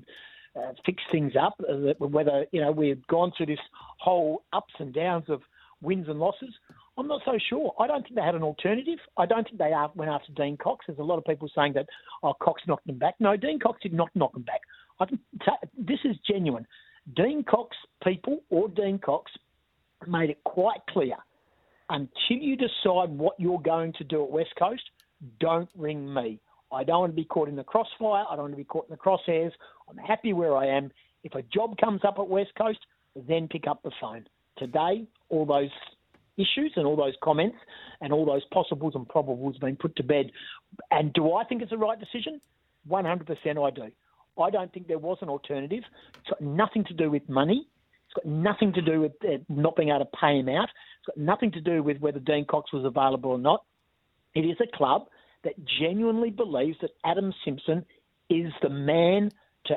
uh, 0.57 0.72
fixed 0.85 1.07
things 1.11 1.33
up, 1.41 1.55
uh, 1.68 1.95
whether 1.99 2.45
you 2.53 2.61
know 2.61 2.70
we 2.70 2.89
had 2.89 3.07
gone 3.07 3.33
through 3.37 3.47
this 3.47 3.59
whole 3.99 4.43
ups 4.53 4.74
and 4.79 4.93
downs 4.93 5.24
of 5.29 5.41
wins 5.81 6.09
and 6.09 6.18
losses. 6.18 6.55
I'm 6.97 7.07
not 7.07 7.22
so 7.24 7.39
sure. 7.49 7.72
I 7.79 7.87
don't 7.87 8.03
think 8.03 8.16
they 8.16 8.22
had 8.22 8.35
an 8.35 8.43
alternative. 8.43 8.99
I 9.16 9.24
don't 9.24 9.45
think 9.45 9.59
they 9.59 9.72
went 9.95 10.11
after 10.11 10.33
Dean 10.33 10.57
Cox. 10.57 10.85
There's 10.87 10.99
a 10.99 11.03
lot 11.05 11.18
of 11.18 11.24
people 11.24 11.49
saying 11.55 11.74
that 11.74 11.87
oh 12.22 12.35
Cox 12.43 12.62
knocked 12.66 12.89
him 12.89 12.99
back. 12.99 13.14
No, 13.20 13.37
Dean 13.37 13.59
Cox 13.59 13.81
did 13.83 13.93
not 13.93 14.11
knock 14.14 14.35
him 14.35 14.43
back. 14.43 14.61
I 15.01 15.07
t- 15.07 15.68
this 15.79 16.01
is 16.05 16.16
genuine. 16.29 16.66
Dean 17.15 17.45
Cox 17.45 17.77
people 18.05 18.41
or 18.51 18.69
Dean 18.69 18.99
Cox 18.99 19.31
made 20.07 20.31
it 20.31 20.43
quite 20.45 20.81
clear 20.89 21.17
until 21.91 22.37
you 22.37 22.57
decide 22.57 23.11
what 23.11 23.35
you're 23.39 23.61
going 23.61 23.93
to 23.95 24.05
do 24.05 24.23
at 24.23 24.31
West 24.31 24.51
Coast, 24.59 24.83
don't 25.41 25.69
ring 25.77 26.13
me. 26.13 26.39
I 26.71 26.85
don't 26.85 27.01
want 27.01 27.13
to 27.13 27.17
be 27.17 27.25
caught 27.25 27.49
in 27.49 27.57
the 27.57 27.65
crossfire. 27.65 28.25
I 28.29 28.37
don't 28.37 28.45
want 28.45 28.53
to 28.53 28.59
be 28.59 28.65
caught 28.65 28.89
in 28.89 28.95
the 28.95 28.97
crosshairs. 28.97 29.53
I'm 29.89 29.97
happy 29.97 30.33
where 30.33 30.55
I 30.55 30.67
am. 30.67 30.91
If 31.25 31.35
a 31.35 31.43
job 31.43 31.79
comes 31.79 32.03
up 32.07 32.17
at 32.19 32.29
West 32.29 32.51
Coast, 32.59 32.79
then 33.17 33.49
pick 33.49 33.67
up 33.67 33.83
the 33.83 33.91
phone. 34.01 34.27
Today, 34.59 35.07
all 35.31 35.47
those 35.47 35.71
issues 36.37 36.73
and 36.77 36.87
all 36.87 36.97
those 36.97 37.15
comments 37.23 37.57
and 38.01 38.13
all 38.13 38.27
those 38.27 38.45
possibles 38.53 38.95
and 38.95 39.09
probables 39.09 39.55
have 39.55 39.63
been 39.63 39.77
put 39.77 39.97
to 39.97 40.03
bed. 40.03 40.31
And 40.91 41.13
do 41.15 41.33
I 41.33 41.45
think 41.45 41.63
it's 41.63 41.71
the 41.71 41.79
right 41.79 41.99
decision? 41.99 42.41
100% 42.89 43.67
I 43.67 43.71
do. 43.71 43.91
I 44.41 44.51
don't 44.51 44.72
think 44.72 44.89
there 44.89 44.99
was 44.99 45.18
an 45.20 45.28
alternative. 45.28 45.82
It's 46.20 46.28
got 46.28 46.41
nothing 46.41 46.84
to 46.84 46.95
do 46.95 47.11
with 47.11 47.28
money. 47.28 47.66
It's 48.07 48.14
got 48.14 48.26
nothing 48.26 48.72
to 48.74 48.82
do 48.82 49.01
with 49.01 49.12
uh, 49.22 49.39
not 49.49 49.76
being 49.76 49.91
able 49.91 50.01
to 50.01 50.18
pay 50.20 50.39
him 50.39 50.49
out. 50.49 50.68
It's 50.99 51.07
got 51.07 51.18
nothing 51.18 51.53
to 51.53 51.61
do 51.61 51.82
with 51.82 51.99
whether 51.99 52.18
Dean 52.18 52.45
Cox 52.45 52.72
was 52.72 52.84
available 52.84 53.30
or 53.30 53.39
not. 53.39 53.64
It 54.34 54.41
is 54.41 54.57
a 54.61 54.76
club 54.76 55.09
that 55.45 55.55
genuinely 55.80 56.30
believes 56.30 56.78
that 56.80 56.91
Adam 57.05 57.32
Simpson 57.45 57.84
is 58.30 58.53
the 58.62 58.68
man 58.68 59.30
to 59.66 59.74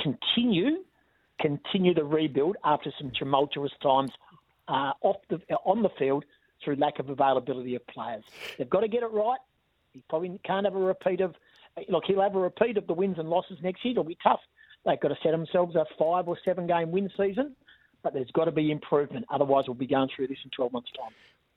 continue 0.00 0.84
continue 1.40 1.94
the 1.94 2.04
rebuild 2.04 2.56
after 2.64 2.92
some 2.98 3.10
tumultuous 3.18 3.72
times 3.82 4.10
uh, 4.68 4.92
off 5.02 5.16
the 5.28 5.40
on 5.64 5.82
the 5.82 5.88
field 5.98 6.24
through 6.62 6.76
lack 6.76 6.98
of 6.98 7.08
availability 7.08 7.74
of 7.74 7.86
players. 7.86 8.22
They've 8.58 8.68
got 8.68 8.80
to 8.80 8.88
get 8.88 9.02
it 9.02 9.10
right. 9.10 9.38
He 9.92 10.02
probably 10.08 10.38
can't 10.44 10.66
have 10.66 10.76
a 10.76 10.78
repeat 10.78 11.20
of 11.20 11.34
look, 11.88 12.04
he'll 12.06 12.22
have 12.22 12.34
a 12.34 12.38
repeat 12.38 12.76
of 12.76 12.86
the 12.86 12.92
wins 12.92 13.18
and 13.18 13.28
losses 13.28 13.58
next 13.62 13.84
year. 13.84 13.92
It'll 13.92 14.04
be 14.04 14.18
tough. 14.22 14.40
They've 14.84 15.00
got 15.00 15.08
to 15.08 15.16
set 15.22 15.32
themselves 15.32 15.76
a 15.76 15.84
five 15.98 16.26
or 16.28 16.38
seven 16.44 16.66
game 16.66 16.90
win 16.90 17.10
season, 17.16 17.54
but 18.02 18.14
there's 18.14 18.30
got 18.32 18.46
to 18.46 18.52
be 18.52 18.70
improvement. 18.70 19.26
Otherwise, 19.30 19.64
we'll 19.66 19.74
be 19.74 19.86
going 19.86 20.08
through 20.14 20.28
this 20.28 20.38
in 20.44 20.50
12 20.50 20.72
months' 20.72 20.90
time. 20.98 21.12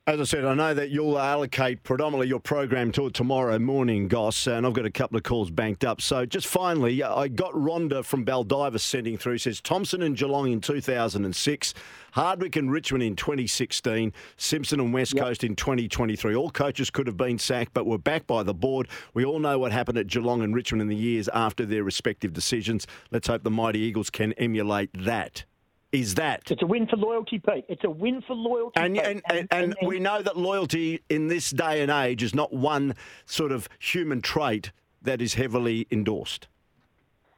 As 0.06 0.20
I 0.20 0.26
said, 0.26 0.44
I 0.44 0.54
know 0.54 0.74
that 0.74 0.90
you'll 0.90 1.18
allocate 1.18 1.84
predominantly 1.84 2.28
your 2.28 2.42
program 2.42 2.92
to 2.92 3.10
tomorrow 3.10 3.58
morning, 3.58 4.10
Goss, 4.10 4.48
and 4.48 4.68
I've 4.68 4.74
got 4.74 4.86
a 4.86 4.92
couple 4.92 5.16
of 5.16 5.24
calls 5.24 5.50
banked 5.50 5.86
up. 5.86 6.02
So 6.02 6.26
just 6.26 6.46
finally, 6.46 7.02
I 7.02 7.30
got 7.30 7.54
Rhonda 7.54 8.04
from 8.04 8.26
Baldivis 8.26 8.82
sending 8.82 9.16
through, 9.18 9.38
says 9.38 9.62
Thompson 9.62 10.02
and 10.02 10.18
Geelong 10.18 10.52
in 10.52 10.60
2006, 10.60 11.74
Hardwick 12.12 12.58
and 12.58 12.70
Richmond 12.70 13.02
in 13.02 13.16
2016, 13.16 14.12
Simpson 14.36 14.82
and 14.82 14.94
West 14.94 15.14
yep. 15.14 15.24
Coast 15.24 15.46
in 15.46 15.56
2023. 15.56 16.36
All 16.36 16.52
coaches 16.52 16.90
could 16.90 17.08
have 17.08 17.16
been 17.16 17.40
sacked, 17.40 17.74
but 17.74 17.86
were 17.86 17.98
backed 17.98 18.28
by 18.28 18.44
the 18.44 18.54
board. 18.54 18.90
We 19.14 19.24
all 19.24 19.40
know 19.40 19.58
what 19.58 19.72
happened 19.72 19.98
at 19.98 20.08
Geelong 20.08 20.42
and 20.42 20.54
Richmond 20.54 20.82
in 20.82 20.90
the 20.90 20.98
years 20.98 21.30
after 21.30 21.66
their 21.66 21.86
respective 21.86 22.34
decisions. 22.34 22.88
Let's 23.12 23.30
hope 23.30 23.44
the 23.44 23.52
Mighty 23.52 23.80
Eagles 23.80 24.10
can 24.10 24.34
emulate 24.34 24.90
that 25.06 25.46
is 25.94 26.16
that? 26.16 26.52
It's 26.52 26.62
a 26.62 26.66
win 26.66 26.88
for 26.88 26.98
loyalty, 26.98 27.40
Pete. 27.40 27.66
It's 27.70 27.84
a 27.86 27.90
win 27.90 28.22
for 28.28 28.36
loyalty. 28.36 28.82
And, 28.82 28.98
and, 28.98 29.22
and, 29.30 29.48
and, 29.52 29.76
we 29.86 30.00
know 30.00 30.22
that 30.22 30.36
loyalty 30.36 31.04
in 31.08 31.28
this 31.28 31.52
day 31.52 31.82
and 31.82 31.92
age 31.92 32.24
is 32.24 32.34
not 32.34 32.52
one 32.52 32.96
sort 33.26 33.52
of 33.52 33.70
human 33.80 34.22
trait 34.22 34.72
that 35.04 35.22
is 35.22 35.36
heavily 35.36 35.88
endorsed. 35.92 36.48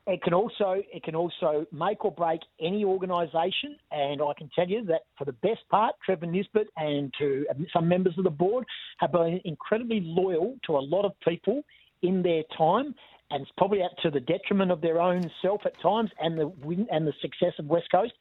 It 0.08 0.22
can 0.22 0.36
also 0.36 0.84
it 0.94 1.04
can 1.04 1.16
also 1.16 1.66
make 1.72 2.06
or 2.06 2.12
break 2.12 2.42
any 2.62 2.86
organisation, 2.86 3.76
and 3.92 4.22
I 4.22 4.34
can 4.38 4.52
tell 4.56 4.68
you 4.68 4.86
that 4.86 5.02
for 5.18 5.26
the 5.26 5.34
best 5.34 5.68
part, 5.72 5.96
Trevor 6.06 6.28
Nisbett 6.28 6.68
and 6.78 7.12
to 7.18 7.48
some 7.74 7.88
members 7.88 8.16
of 8.20 8.24
the 8.24 8.30
board 8.30 8.66
have 9.00 9.12
been 9.12 9.42
incredibly 9.46 10.02
loyal 10.02 10.58
to 10.68 10.78
a 10.78 10.80
lot 10.80 11.06
of 11.06 11.14
people 11.28 11.64
in 12.04 12.22
their 12.22 12.44
time, 12.56 12.94
and 13.32 13.42
it's 13.42 13.52
probably 13.58 13.80
to 14.04 14.12
the 14.12 14.20
detriment 14.20 14.72
of 14.72 14.80
their 14.80 15.02
own 15.02 15.30
self 15.42 15.62
at 15.66 15.74
times 15.82 16.12
and 16.20 16.38
the 16.38 16.48
win 16.64 16.86
and 16.92 17.08
the 17.08 17.14
success 17.20 17.54
of 17.58 17.66
West 17.66 17.88
Coast. 17.92 18.14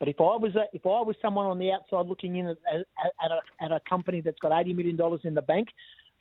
But 0.00 0.08
if 0.08 0.16
I 0.18 0.36
was 0.36 0.56
a, 0.56 0.64
if 0.72 0.84
I 0.86 1.02
was 1.02 1.14
someone 1.22 1.46
on 1.46 1.58
the 1.58 1.70
outside 1.70 2.06
looking 2.06 2.36
in 2.36 2.48
at, 2.48 2.56
at, 2.74 3.30
a, 3.30 3.64
at 3.64 3.70
a 3.70 3.80
company 3.88 4.22
that's 4.22 4.38
got 4.40 4.58
eighty 4.58 4.72
million 4.72 4.96
dollars 4.96 5.20
in 5.24 5.34
the 5.34 5.42
bank, 5.42 5.68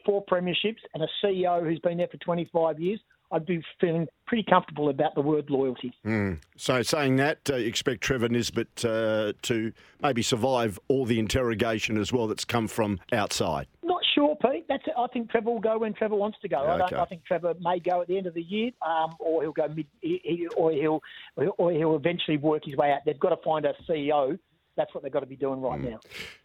four 0.05 0.23
premierships, 0.25 0.84
and 0.93 1.01
a 1.01 1.07
CEO 1.23 1.63
who's 1.63 1.80
been 1.80 1.97
there 1.97 2.09
for 2.11 2.17
twenty 2.17 2.47
five 2.53 2.77
years, 2.77 2.99
I'd 3.32 3.45
be 3.45 3.63
feeling 3.80 4.07
pretty 4.27 4.43
comfortable 4.43 4.89
about 4.89 5.15
the 5.15 5.21
word 5.21 5.49
loyalty. 5.49 5.93
Mm. 6.05 6.41
So, 6.57 6.82
saying 6.82 7.15
that, 7.15 7.49
uh, 7.49 7.55
expect 7.55 8.01
Trevor 8.01 8.27
Nisbett 8.27 8.84
uh, 8.84 9.34
to 9.43 9.71
maybe 10.01 10.21
survive 10.21 10.77
all 10.89 11.05
the 11.05 11.17
interrogation 11.17 11.97
as 11.97 12.11
well 12.11 12.27
that's 12.27 12.45
come 12.45 12.67
from 12.67 12.99
outside. 13.13 13.67
Sure, 14.20 14.36
Pete. 14.36 14.65
That's 14.67 14.86
it. 14.86 14.93
I 14.97 15.07
think 15.07 15.32
Trevor 15.32 15.49
will 15.49 15.61
go 15.61 15.78
when 15.78 15.93
Trevor 15.93 16.15
wants 16.15 16.38
to 16.41 16.49
go. 16.49 16.57
Okay. 16.57 16.72
I, 16.72 16.78
don't, 16.78 16.93
I 16.93 17.05
think 17.05 17.24
Trevor 17.24 17.53
may 17.61 17.80
go 17.80 18.01
at 18.01 18.09
the 18.09 18.17
end 18.17 18.28
of 18.28 18.34
the 18.34 18.41
year, 18.41 18.72
um, 18.86 19.15
or 19.17 19.43
he'll 19.43 19.53
go 19.53 19.70
mid, 19.70 19.88
or 20.57 20.74
he'll 20.74 21.01
or 21.57 21.72
he'll 21.72 21.95
eventually 21.95 22.36
work 22.36 22.65
his 22.65 22.76
way 22.76 22.91
out. 22.91 22.99
They've 23.05 23.17
got 23.17 23.30
to 23.30 23.38
find 23.45 23.65
a 23.65 23.74
CEO 23.89 24.38
that's 24.76 24.93
what 24.93 25.03
they've 25.03 25.11
got 25.11 25.20
to 25.20 25.26
be 25.26 25.36
doing 25.36 25.59
right 25.59 25.80
mm. 25.80 25.91
now. 25.91 25.99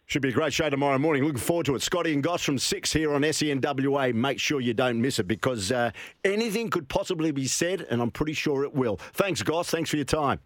Should 0.07 0.21
be 0.21 0.29
a 0.29 0.33
great 0.33 0.51
show 0.51 0.69
tomorrow 0.69 0.97
morning. 0.97 1.23
Looking 1.23 1.39
forward 1.39 1.67
to 1.67 1.75
it. 1.75 1.81
Scotty 1.81 2.13
and 2.13 2.21
Goss 2.21 2.43
from 2.43 2.57
6 2.57 2.91
here 2.91 3.13
on 3.13 3.21
SENWA. 3.21 4.13
Make 4.13 4.39
sure 4.41 4.59
you 4.59 4.73
don't 4.73 4.99
miss 5.01 5.19
it 5.19 5.27
because 5.27 5.71
uh, 5.71 5.91
anything 6.25 6.69
could 6.69 6.89
possibly 6.89 7.31
be 7.31 7.47
said, 7.47 7.87
and 7.89 8.01
I'm 8.01 8.11
pretty 8.11 8.33
sure 8.33 8.65
it 8.65 8.73
will. 8.73 8.97
Thanks, 9.13 9.41
Goss. 9.41 9.69
Thanks 9.69 9.89
for 9.89 9.95
your 9.95 10.05
time 10.05 10.39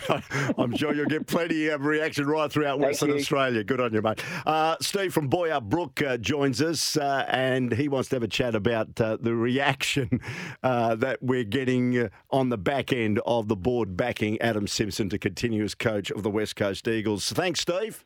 tomorrow. 0.04 0.54
I'm 0.58 0.76
sure 0.76 0.96
you'll 0.96 1.06
get 1.06 1.28
plenty 1.28 1.68
of 1.68 1.86
reaction 1.86 2.26
right 2.26 2.52
throughout 2.52 2.80
Thank 2.80 2.92
Western 2.92 3.10
you. 3.10 3.16
Australia. 3.16 3.64
Good 3.64 3.80
on 3.80 3.94
you, 3.94 4.02
mate. 4.02 4.24
Uh, 4.46 4.76
Steve 4.82 5.14
from 5.14 5.30
Boyup 5.30 5.70
Brook 5.70 6.02
uh, 6.02 6.18
joins 6.18 6.64
us, 6.64 6.98
uh, 6.98 7.26
and 7.28 7.74
he 7.74 7.88
wants 7.88 8.10
to 8.10 8.16
have 8.16 8.24
a 8.24 8.28
chat 8.28 8.56
about 8.56 9.00
uh, 9.00 9.18
the 9.22 9.36
reaction 9.36 10.20
uh, 10.64 10.96
that 10.96 11.22
we're 11.22 11.44
getting 11.44 11.98
uh, 11.98 12.10
on 12.32 12.50
the 12.50 12.58
back 12.58 12.92
end 12.92 13.20
of 13.28 13.48
the 13.48 13.56
board 13.56 13.96
backing 13.96 14.42
Adam 14.42 14.66
Simpson 14.66 15.10
to 15.10 15.20
continue 15.20 15.64
as 15.64 15.76
coach 15.76 16.10
of 16.10 16.24
the 16.24 16.32
West 16.32 16.56
Coast 16.56 16.88
Eagles. 16.88 17.32
Thanks, 17.32 17.60
Steve. 17.60 18.04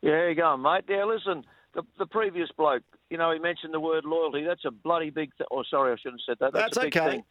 Yeah, 0.00 0.28
you 0.28 0.34
going, 0.34 0.62
mate? 0.62 0.84
Yeah, 0.88 1.04
listen, 1.04 1.44
the, 1.76 1.82
the 1.98 2.06
previous 2.06 2.48
bloke 2.56 2.82
you 3.10 3.18
know, 3.18 3.32
he 3.32 3.38
mentioned 3.38 3.72
the 3.72 3.80
word 3.80 4.04
loyalty. 4.04 4.44
That's 4.44 4.64
a 4.64 4.70
bloody 4.70 5.10
big. 5.10 5.30
Th- 5.36 5.48
oh, 5.50 5.62
sorry, 5.70 5.92
I 5.92 5.96
shouldn't 5.96 6.22
have 6.26 6.34
said 6.34 6.38
that. 6.40 6.52
That's, 6.52 6.76
That's 6.76 6.76
a 6.78 6.80
big 6.80 6.96
okay. 6.96 7.10
thing. 7.10 7.24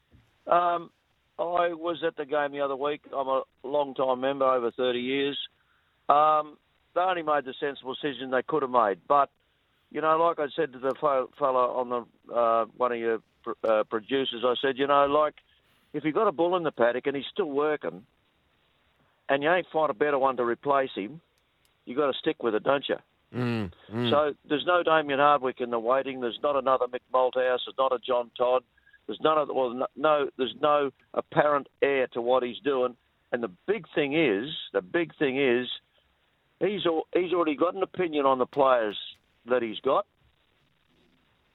Um, 0.48 0.90
I 1.38 1.74
was 1.74 2.02
at 2.06 2.16
the 2.16 2.26
game 2.26 2.52
the 2.52 2.62
other 2.62 2.76
week. 2.76 3.02
I'm 3.16 3.28
a 3.28 3.44
long 3.64 3.94
time 3.94 4.22
member, 4.22 4.46
over 4.46 4.72
30 4.72 5.00
years. 5.00 5.38
Um, 6.08 6.58
they 6.94 7.02
only 7.02 7.24
made 7.24 7.44
the 7.44 7.54
sensible 7.60 7.94
decision 7.94 8.32
they 8.32 8.44
could 8.44 8.62
have 8.62 8.72
made. 8.72 9.00
But 9.08 9.30
you 9.92 10.02
know, 10.02 10.18
like 10.18 10.40
I 10.40 10.48
said 10.56 10.74
to 10.74 10.80
the 10.80 10.94
fellow 11.00 11.72
on 11.72 11.90
the 11.90 12.34
uh, 12.34 12.66
one 12.78 12.92
of 12.94 12.98
your 12.98 13.20
uh, 13.68 13.84
producers, 13.84 14.44
I 14.46 14.56
said, 14.62 14.78
you 14.78 14.88
know, 14.88 15.06
like 15.06 15.36
if 15.94 16.06
you've 16.06 16.16
got 16.16 16.28
a 16.28 16.32
bull 16.32 16.56
in 16.56 16.64
the 16.64 16.72
paddock 16.72 17.08
and 17.08 17.16
he's 17.16 17.26
still 17.32 17.50
working, 17.50 18.04
and 19.28 19.44
you 19.44 19.52
ain't 19.52 19.68
find 19.74 19.90
a 19.90 19.94
better 19.94 20.18
one 20.18 20.38
to 20.38 20.46
replace 20.46 20.92
him, 20.96 21.20
you've 21.86 21.98
got 21.98 22.12
to 22.12 22.18
stick 22.18 22.42
with 22.42 22.56
it, 22.56 22.64
don't 22.64 22.88
you? 22.88 22.96
Mm, 23.36 23.72
mm. 23.94 24.10
So 24.10 24.34
there's 24.48 24.66
no 24.66 24.82
Damien 24.82 25.20
Hardwick 25.20 25.60
in 25.60 25.70
the 25.70 25.80
waiting. 25.80 26.22
There's 26.22 26.40
not 26.42 26.56
another 26.56 26.86
Mick 26.88 27.02
Malthouse. 27.14 27.60
There's 27.66 27.76
not 27.78 27.92
a 27.92 28.00
John 28.00 28.32
Todd. 28.38 28.64
There's 29.08 29.20
none 29.22 29.38
of 29.38 29.50
well, 29.54 29.88
no. 29.96 30.30
There's 30.38 30.56
no 30.62 30.92
apparent 31.14 31.68
heir 31.82 32.08
to 32.14 32.22
what 32.22 32.44
he's 32.44 32.60
doing. 32.64 32.96
And 33.32 33.44
the 33.44 33.52
big 33.68 33.86
thing 33.94 34.14
is, 34.14 34.50
the 34.74 34.82
big 34.82 35.16
thing 35.18 35.38
is, 35.38 35.68
he's 36.60 36.82
he's 37.14 37.34
already 37.34 37.56
got 37.56 37.76
an 37.76 37.84
opinion 37.84 38.26
on 38.26 38.40
the 38.40 38.46
players 38.46 38.98
that 39.48 39.62
he's 39.62 39.80
got, 39.82 40.06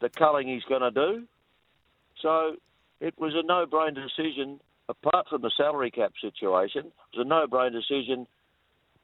the 0.01 0.11
culling 0.11 0.47
he's 0.47 0.65
going 0.65 0.83
to 0.83 0.91
do. 0.91 1.25
So 2.21 2.57
it 3.01 3.15
was 3.19 3.33
a 3.35 3.43
no-brainer 3.43 3.95
decision. 3.95 4.61
Apart 4.89 5.29
from 5.29 5.43
the 5.43 5.53
salary 5.57 5.93
cap 5.93 6.13
situation, 6.21 6.87
it 6.87 7.17
was 7.17 7.25
a 7.25 7.29
no-brainer 7.29 7.73
decision 7.73 8.27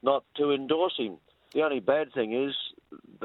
not 0.02 0.24
to 0.36 0.52
endorse 0.52 0.94
him. 0.98 1.16
The 1.54 1.62
only 1.62 1.80
bad 1.80 2.12
thing 2.12 2.32
is 2.34 2.54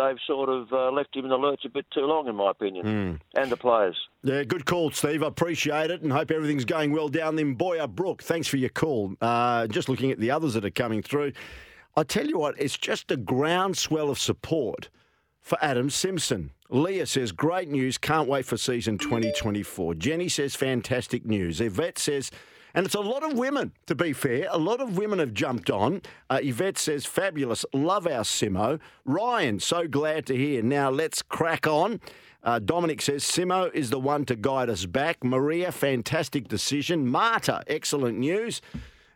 they've 0.07 0.19
sort 0.25 0.49
of 0.49 0.71
uh, 0.71 0.91
left 0.91 1.15
him 1.15 1.25
in 1.25 1.29
the 1.29 1.37
lurch 1.37 1.61
a 1.65 1.69
bit 1.69 1.85
too 1.91 2.01
long, 2.01 2.27
in 2.27 2.35
my 2.35 2.51
opinion, 2.51 2.85
mm. 2.85 3.19
and 3.39 3.51
the 3.51 3.57
players. 3.57 3.97
Yeah, 4.23 4.43
good 4.43 4.65
call, 4.65 4.91
Steve. 4.91 5.23
I 5.23 5.27
appreciate 5.27 5.91
it 5.91 6.01
and 6.01 6.11
hope 6.11 6.31
everything's 6.31 6.65
going 6.65 6.91
well 6.91 7.09
down 7.09 7.37
in 7.39 7.55
Boyup 7.55 7.95
Brook. 7.95 8.23
Thanks 8.23 8.47
for 8.47 8.57
your 8.57 8.69
call. 8.69 9.13
Uh, 9.21 9.67
just 9.67 9.89
looking 9.89 10.11
at 10.11 10.19
the 10.19 10.31
others 10.31 10.53
that 10.53 10.65
are 10.65 10.69
coming 10.71 11.01
through, 11.01 11.33
I 11.95 12.03
tell 12.03 12.27
you 12.27 12.37
what, 12.37 12.59
it's 12.59 12.77
just 12.77 13.11
a 13.11 13.17
groundswell 13.17 14.09
of 14.09 14.19
support 14.19 14.89
for 15.41 15.57
Adam 15.61 15.89
Simpson. 15.89 16.51
Leah 16.69 17.05
says, 17.05 17.31
great 17.31 17.69
news, 17.69 17.97
can't 17.97 18.29
wait 18.29 18.45
for 18.45 18.55
season 18.55 18.97
2024. 18.97 19.95
Jenny 19.95 20.29
says, 20.29 20.55
fantastic 20.55 21.25
news. 21.25 21.59
Yvette 21.59 21.99
says, 21.99 22.31
and 22.73 22.85
it's 22.85 22.95
a 22.95 23.01
lot 23.01 23.23
of 23.23 23.37
women, 23.37 23.71
to 23.87 23.95
be 23.95 24.13
fair. 24.13 24.47
A 24.51 24.57
lot 24.57 24.79
of 24.79 24.97
women 24.97 25.19
have 25.19 25.33
jumped 25.33 25.69
on. 25.69 26.01
Uh, 26.29 26.39
Yvette 26.41 26.77
says, 26.77 27.05
fabulous. 27.05 27.65
Love 27.73 28.07
our 28.07 28.23
Simo. 28.23 28.79
Ryan, 29.05 29.59
so 29.59 29.87
glad 29.87 30.25
to 30.27 30.35
hear. 30.35 30.61
Now 30.61 30.89
let's 30.89 31.21
crack 31.21 31.67
on. 31.67 31.99
Uh, 32.43 32.59
Dominic 32.59 33.01
says, 33.01 33.23
Simo 33.23 33.71
is 33.73 33.89
the 33.89 33.99
one 33.99 34.25
to 34.25 34.35
guide 34.35 34.69
us 34.69 34.85
back. 34.85 35.23
Maria, 35.23 35.71
fantastic 35.71 36.47
decision. 36.47 37.07
Marta, 37.07 37.63
excellent 37.67 38.17
news. 38.17 38.61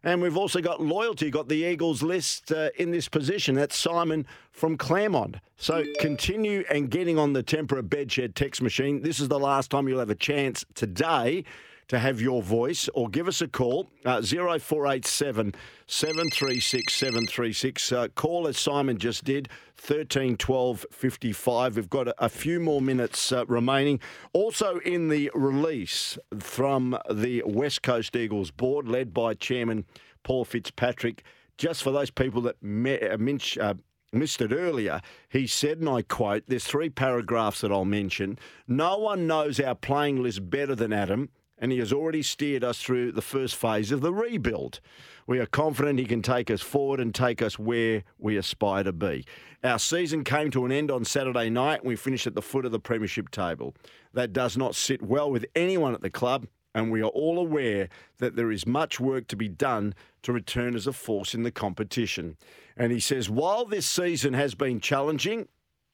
And 0.03 0.21
we've 0.21 0.37
also 0.37 0.61
got 0.61 0.79
loyalty, 0.79 1.31
got 1.31 1.49
the 1.49 1.65
Eagles 1.65 2.03
list 2.03 2.51
uh, 2.51 2.69
in 2.77 2.91
this 2.91 3.09
position. 3.09 3.55
That's 3.55 3.75
Simon 3.75 4.27
from 4.51 4.77
Claremont. 4.77 5.37
So 5.57 5.83
continue 5.99 6.63
and 6.69 6.91
getting 6.91 7.17
on 7.17 7.33
the 7.33 7.41
Tempera 7.41 7.81
Bedshed 7.81 8.35
text 8.35 8.61
machine. 8.61 9.01
This 9.01 9.19
is 9.19 9.29
the 9.29 9.39
last 9.39 9.71
time 9.71 9.87
you'll 9.87 9.97
have 9.97 10.11
a 10.11 10.15
chance 10.15 10.63
today 10.75 11.43
to 11.87 11.99
have 11.99 12.19
your 12.19 12.41
voice 12.41 12.89
or 12.93 13.09
give 13.09 13.27
us 13.27 13.41
a 13.41 13.47
call 13.47 13.89
uh, 14.05 14.21
0487 14.21 15.53
736 15.87 16.93
736. 16.93 17.91
Uh, 17.91 18.07
call 18.15 18.47
as 18.47 18.57
Simon 18.57 18.97
just 18.97 19.23
did 19.23 19.49
13 19.77 20.37
12 20.37 20.85
55. 20.91 21.75
We've 21.75 21.89
got 21.89 22.07
a, 22.17 22.29
few 22.29 22.59
more 22.59 22.81
minutes 22.81 23.31
uh, 23.31 23.45
remaining. 23.45 23.99
Also 24.33 24.77
in 24.79 25.09
the 25.09 25.31
release 25.33 26.17
from 26.39 26.97
the 27.11 27.43
West 27.45 27.81
Coast 27.81 28.15
Eagles 28.15 28.51
board, 28.51 28.87
led 28.87 29.13
by 29.13 29.33
Chairman 29.33 29.85
Paul 30.23 30.45
Fitzpatrick. 30.45 31.23
Just 31.57 31.83
for 31.83 31.91
those 31.91 32.09
people 32.09 32.41
that 32.41 32.61
me, 32.61 32.99
uh, 32.99 33.17
minch, 33.17 33.57
uh, 33.57 33.75
missed 34.11 34.41
it 34.41 34.51
earlier, 34.51 35.01
he 35.29 35.47
said, 35.47 35.79
and 35.79 35.87
I 35.87 36.01
quote, 36.01 36.43
there's 36.47 36.65
three 36.65 36.89
paragraphs 36.89 37.61
that 37.61 37.71
I'll 37.71 37.85
mention. 37.85 38.37
No 38.67 38.97
one 38.97 39.27
knows 39.27 39.59
our 39.59 39.75
playing 39.75 40.21
list 40.21 40.49
better 40.49 40.75
than 40.75 40.91
Adam 40.91 41.29
and 41.57 41.71
he 41.71 41.79
has 41.79 41.93
already 41.93 42.21
steered 42.21 42.63
us 42.63 42.81
through 42.81 43.11
the 43.11 43.21
first 43.21 43.55
phase 43.55 43.91
of 43.91 44.01
the 44.01 44.13
rebuild. 44.13 44.79
We 45.27 45.39
are 45.39 45.45
confident 45.45 45.99
he 45.99 46.05
can 46.05 46.21
take 46.21 46.51
us 46.51 46.61
forward 46.61 46.99
and 46.99 47.13
take 47.13 47.41
us 47.41 47.57
where 47.57 48.03
we 48.19 48.37
aspire 48.37 48.83
to 48.83 48.93
be. 48.93 49.25
Our 49.63 49.79
season 49.79 50.23
came 50.23 50.51
to 50.51 50.65
an 50.65 50.71
end 50.71 50.91
on 50.91 51.05
Saturday 51.05 51.49
night 51.49 51.79
and 51.79 51.87
we 51.87 51.95
finished 51.95 52.27
at 52.27 52.35
the 52.35 52.41
foot 52.41 52.65
of 52.65 52.71
the 52.71 52.79
Premiership 52.79 53.31
table. 53.31 53.73
That 54.13 54.33
does 54.33 54.57
not 54.57 54.75
sit 54.75 55.01
well 55.01 55.31
with 55.31 55.45
anyone 55.55 55.93
at 55.93 56.01
the 56.01 56.09
club, 56.09 56.47
and 56.75 56.91
we 56.91 57.01
are 57.01 57.05
all 57.05 57.39
aware 57.39 57.87
that 58.17 58.35
there 58.35 58.51
is 58.51 58.67
much 58.67 58.99
work 58.99 59.27
to 59.27 59.37
be 59.37 59.47
done 59.47 59.95
to 60.23 60.33
return 60.33 60.75
as 60.75 60.87
a 60.87 60.93
force 60.93 61.33
in 61.33 61.43
the 61.43 61.51
competition. 61.51 62.35
And 62.75 62.91
he 62.91 62.99
says, 62.99 63.29
while 63.29 63.65
this 63.65 63.87
season 63.87 64.33
has 64.33 64.55
been 64.55 64.81
challenging, 64.81 65.47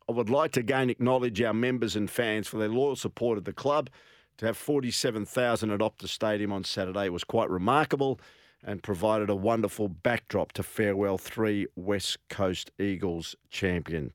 I 0.09 0.14
would 0.14 0.30
like 0.30 0.51
to 0.53 0.59
again 0.59 0.89
acknowledge 0.89 1.41
our 1.41 1.53
members 1.53 1.95
and 1.95 2.09
fans 2.09 2.47
for 2.47 2.57
their 2.57 2.68
loyal 2.68 2.95
support 2.95 3.38
of 3.38 3.45
the 3.45 3.53
club 3.53 3.89
to 4.41 4.47
have 4.47 4.57
47,000 4.57 5.69
at 5.69 5.81
Optus 5.81 6.09
Stadium 6.09 6.51
on 6.51 6.63
Saturday 6.63 7.09
was 7.09 7.23
quite 7.23 7.47
remarkable 7.51 8.19
and 8.63 8.81
provided 8.81 9.29
a 9.29 9.35
wonderful 9.35 9.87
backdrop 9.87 10.51
to 10.53 10.63
farewell 10.63 11.19
three 11.19 11.67
West 11.75 12.17
Coast 12.27 12.71
Eagles 12.79 13.35
champion. 13.51 14.11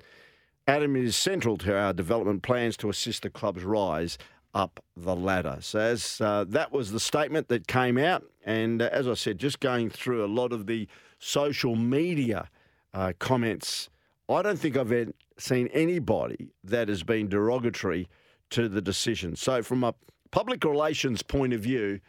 Adam 0.66 0.96
is 0.96 1.14
central 1.14 1.56
to 1.58 1.78
our 1.78 1.92
development 1.92 2.42
plans 2.42 2.76
to 2.78 2.90
assist 2.90 3.22
the 3.22 3.30
club's 3.30 3.62
rise 3.62 4.18
up 4.52 4.82
the 4.96 5.14
ladder. 5.14 5.58
So, 5.60 5.78
as 5.78 6.20
uh, 6.20 6.44
that 6.48 6.72
was 6.72 6.90
the 6.90 6.98
statement 6.98 7.46
that 7.46 7.68
came 7.68 7.96
out, 7.96 8.24
and 8.44 8.82
uh, 8.82 8.88
as 8.90 9.06
I 9.06 9.14
said, 9.14 9.38
just 9.38 9.60
going 9.60 9.90
through 9.90 10.24
a 10.24 10.26
lot 10.26 10.52
of 10.52 10.66
the 10.66 10.88
social 11.20 11.76
media 11.76 12.50
uh, 12.92 13.12
comments, 13.20 13.90
I 14.28 14.42
don't 14.42 14.58
think 14.58 14.76
I've 14.76 15.12
seen 15.38 15.68
anybody 15.68 16.48
that 16.64 16.88
has 16.88 17.04
been 17.04 17.28
derogatory 17.28 18.08
to 18.50 18.68
the 18.68 18.80
decision. 18.82 19.36
So, 19.36 19.62
from 19.62 19.84
a 19.84 19.94
public 20.30 20.64
relations 20.64 21.22
point 21.22 21.52
of 21.52 21.60
view, 21.60 22.00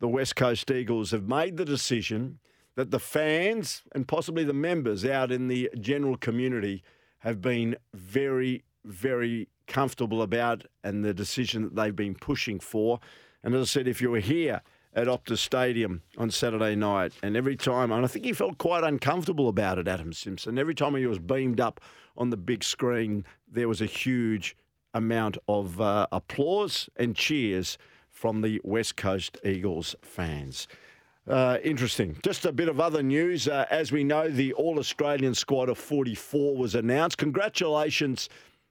the 0.00 0.08
West 0.08 0.36
Coast 0.36 0.70
Eagles 0.70 1.10
have 1.10 1.28
made 1.28 1.56
the 1.56 1.64
decision 1.64 2.38
that 2.74 2.90
the 2.90 2.98
fans 2.98 3.82
and 3.92 4.08
possibly 4.08 4.44
the 4.44 4.52
members 4.52 5.04
out 5.04 5.30
in 5.30 5.48
the 5.48 5.70
general 5.78 6.16
community 6.16 6.82
have 7.18 7.40
been 7.40 7.76
very, 7.94 8.64
very 8.84 9.48
comfortable 9.66 10.22
about 10.22 10.64
and 10.82 11.04
the 11.04 11.14
decision 11.14 11.62
that 11.62 11.76
they've 11.76 11.96
been 11.96 12.14
pushing 12.14 12.58
for. 12.58 12.98
And 13.42 13.54
as 13.54 13.62
I 13.62 13.64
said, 13.64 13.88
if 13.88 14.00
you 14.00 14.10
were 14.10 14.20
here 14.20 14.62
at 14.94 15.06
Optus 15.06 15.38
Stadium 15.38 16.02
on 16.18 16.30
Saturday 16.30 16.74
night, 16.74 17.12
and 17.22 17.36
every 17.36 17.56
time, 17.56 17.92
and 17.92 18.04
I 18.04 18.08
think 18.08 18.24
he 18.24 18.32
felt 18.32 18.58
quite 18.58 18.84
uncomfortable 18.84 19.48
about 19.48 19.78
it, 19.78 19.88
Adam 19.88 20.12
Simpson, 20.12 20.58
every 20.58 20.74
time 20.74 20.94
he 20.94 21.06
was 21.06 21.18
beamed 21.18 21.60
up 21.60 21.80
on 22.16 22.30
the 22.30 22.36
big 22.36 22.62
screen, 22.62 23.24
there 23.48 23.68
was 23.68 23.80
a 23.80 23.86
huge 23.86 24.56
amount 24.94 25.38
of 25.48 25.80
uh, 25.80 26.06
applause 26.12 26.88
and 26.96 27.16
cheers 27.16 27.78
from 28.10 28.42
the 28.42 28.60
West 28.64 28.96
Coast 28.96 29.38
Eagles 29.44 29.96
fans. 30.02 30.68
Uh, 31.28 31.58
interesting. 31.62 32.16
Just 32.22 32.44
a 32.44 32.52
bit 32.52 32.68
of 32.68 32.80
other 32.80 33.02
news. 33.02 33.46
Uh, 33.46 33.66
as 33.70 33.92
we 33.92 34.02
know, 34.02 34.28
the 34.28 34.52
All 34.54 34.78
Australian 34.78 35.34
squad 35.34 35.68
of 35.68 35.78
44 35.78 36.56
was 36.56 36.74
announced. 36.74 37.18
Congratulations 37.18 38.28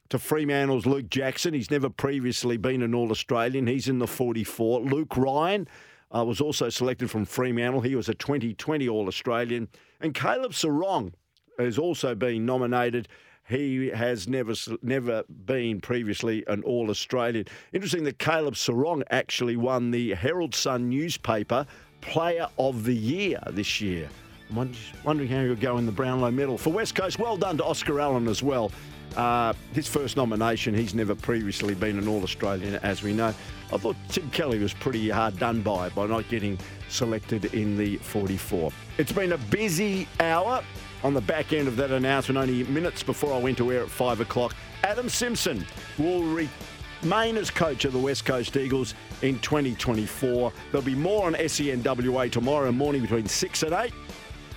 to 0.09 0.19
Fremantle's 0.19 0.85
Luke 0.85 1.09
Jackson. 1.09 1.53
He's 1.53 1.71
never 1.71 1.89
previously 1.89 2.57
been 2.57 2.81
an 2.81 2.93
All 2.93 3.11
Australian. 3.11 3.67
He's 3.67 3.87
in 3.87 3.99
the 3.99 4.07
44. 4.07 4.81
Luke 4.81 5.15
Ryan 5.15 5.67
uh, 6.13 6.25
was 6.25 6.41
also 6.41 6.67
selected 6.67 7.09
from 7.09 7.23
Fremantle. 7.23 7.81
He 7.81 7.95
was 7.95 8.09
a 8.09 8.15
2020 8.15 8.89
All 8.89 9.07
Australian. 9.07 9.69
And 10.01 10.13
Caleb 10.13 10.51
Serong 10.51 11.13
has 11.57 11.77
also 11.77 12.15
been 12.15 12.45
nominated 12.45 13.07
he 13.51 13.89
has 13.89 14.27
never 14.27 14.53
never 14.81 15.23
been 15.45 15.81
previously 15.81 16.43
an 16.47 16.63
All 16.63 16.89
Australian. 16.89 17.45
Interesting 17.73 18.03
that 18.05 18.17
Caleb 18.17 18.55
Serong 18.55 19.03
actually 19.11 19.57
won 19.57 19.91
the 19.91 20.13
Herald 20.13 20.55
Sun 20.55 20.89
newspaper 20.89 21.65
Player 21.99 22.47
of 22.57 22.85
the 22.85 22.95
Year 22.95 23.39
this 23.51 23.81
year. 23.81 24.09
I'm 24.49 24.73
wondering 25.03 25.29
how 25.29 25.43
he'll 25.43 25.55
go 25.55 25.77
in 25.77 25.85
the 25.85 25.91
Brownlow 25.91 26.31
medal. 26.31 26.57
For 26.57 26.71
West 26.71 26.95
Coast, 26.95 27.19
well 27.19 27.37
done 27.37 27.57
to 27.57 27.65
Oscar 27.65 27.99
Allen 27.99 28.27
as 28.27 28.41
well. 28.41 28.71
Uh, 29.15 29.53
his 29.73 29.87
first 29.87 30.15
nomination, 30.15 30.73
he's 30.73 30.93
never 30.93 31.13
previously 31.13 31.75
been 31.75 31.97
an 31.97 32.07
All 32.07 32.23
Australian, 32.23 32.75
as 32.75 33.03
we 33.03 33.13
know. 33.13 33.33
I 33.73 33.77
thought 33.77 33.95
Tim 34.09 34.29
Kelly 34.31 34.59
was 34.59 34.73
pretty 34.73 35.09
hard 35.09 35.39
done 35.39 35.61
by 35.61 35.89
by 35.89 36.05
not 36.05 36.27
getting 36.27 36.57
selected 36.89 37.45
in 37.53 37.77
the 37.77 37.97
44. 37.97 38.71
It's 38.97 39.11
been 39.11 39.31
a 39.31 39.37
busy 39.37 40.07
hour 40.19 40.61
on 41.03 41.13
the 41.13 41.21
back 41.21 41.53
end 41.53 41.67
of 41.67 41.77
that 41.77 41.91
announcement, 41.91 42.37
only 42.37 42.63
minutes 42.65 43.01
before 43.01 43.33
I 43.33 43.37
went 43.37 43.57
to 43.59 43.71
air 43.71 43.83
at 43.83 43.89
5 43.89 44.19
o'clock. 44.19 44.55
Adam 44.83 45.07
Simpson 45.09 45.65
will 45.97 46.23
remain 46.23 47.37
as 47.37 47.49
coach 47.49 47.85
of 47.85 47.93
the 47.93 47.99
West 47.99 48.25
Coast 48.25 48.57
Eagles 48.57 48.93
in 49.21 49.39
2024. 49.39 50.51
There'll 50.71 50.85
be 50.85 50.95
more 50.95 51.25
on 51.25 51.33
SENWA 51.33 52.31
tomorrow 52.31 52.71
morning 52.71 53.01
between 53.01 53.25
6 53.25 53.63
and 53.63 53.73
8 53.73 53.93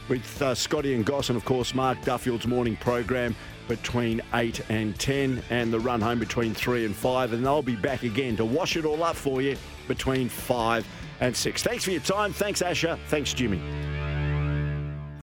with 0.08 0.42
uh, 0.42 0.54
Scotty 0.54 0.94
and 0.94 1.04
Goss 1.04 1.30
and, 1.30 1.36
of 1.36 1.44
course, 1.44 1.74
Mark 1.74 2.00
Duffield's 2.02 2.46
morning 2.46 2.76
program 2.76 3.34
between 3.68 4.20
8 4.32 4.60
and 4.68 4.98
10 4.98 5.42
and 5.50 5.72
the 5.72 5.80
run 5.80 6.00
home 6.00 6.18
between 6.18 6.54
3 6.54 6.84
and 6.84 6.94
5. 6.94 7.32
And 7.32 7.44
they'll 7.44 7.62
be 7.62 7.76
back 7.76 8.02
again 8.02 8.36
to 8.36 8.44
wash 8.44 8.76
it 8.76 8.84
all 8.84 9.02
up 9.02 9.16
for 9.16 9.42
you 9.42 9.56
between 9.88 10.28
5 10.28 10.86
and 11.20 11.36
6. 11.36 11.62
Thanks 11.62 11.84
for 11.84 11.90
your 11.90 12.00
time. 12.00 12.32
Thanks, 12.32 12.62
Asher. 12.62 12.98
Thanks, 13.08 13.32
Jimmy. 13.32 13.60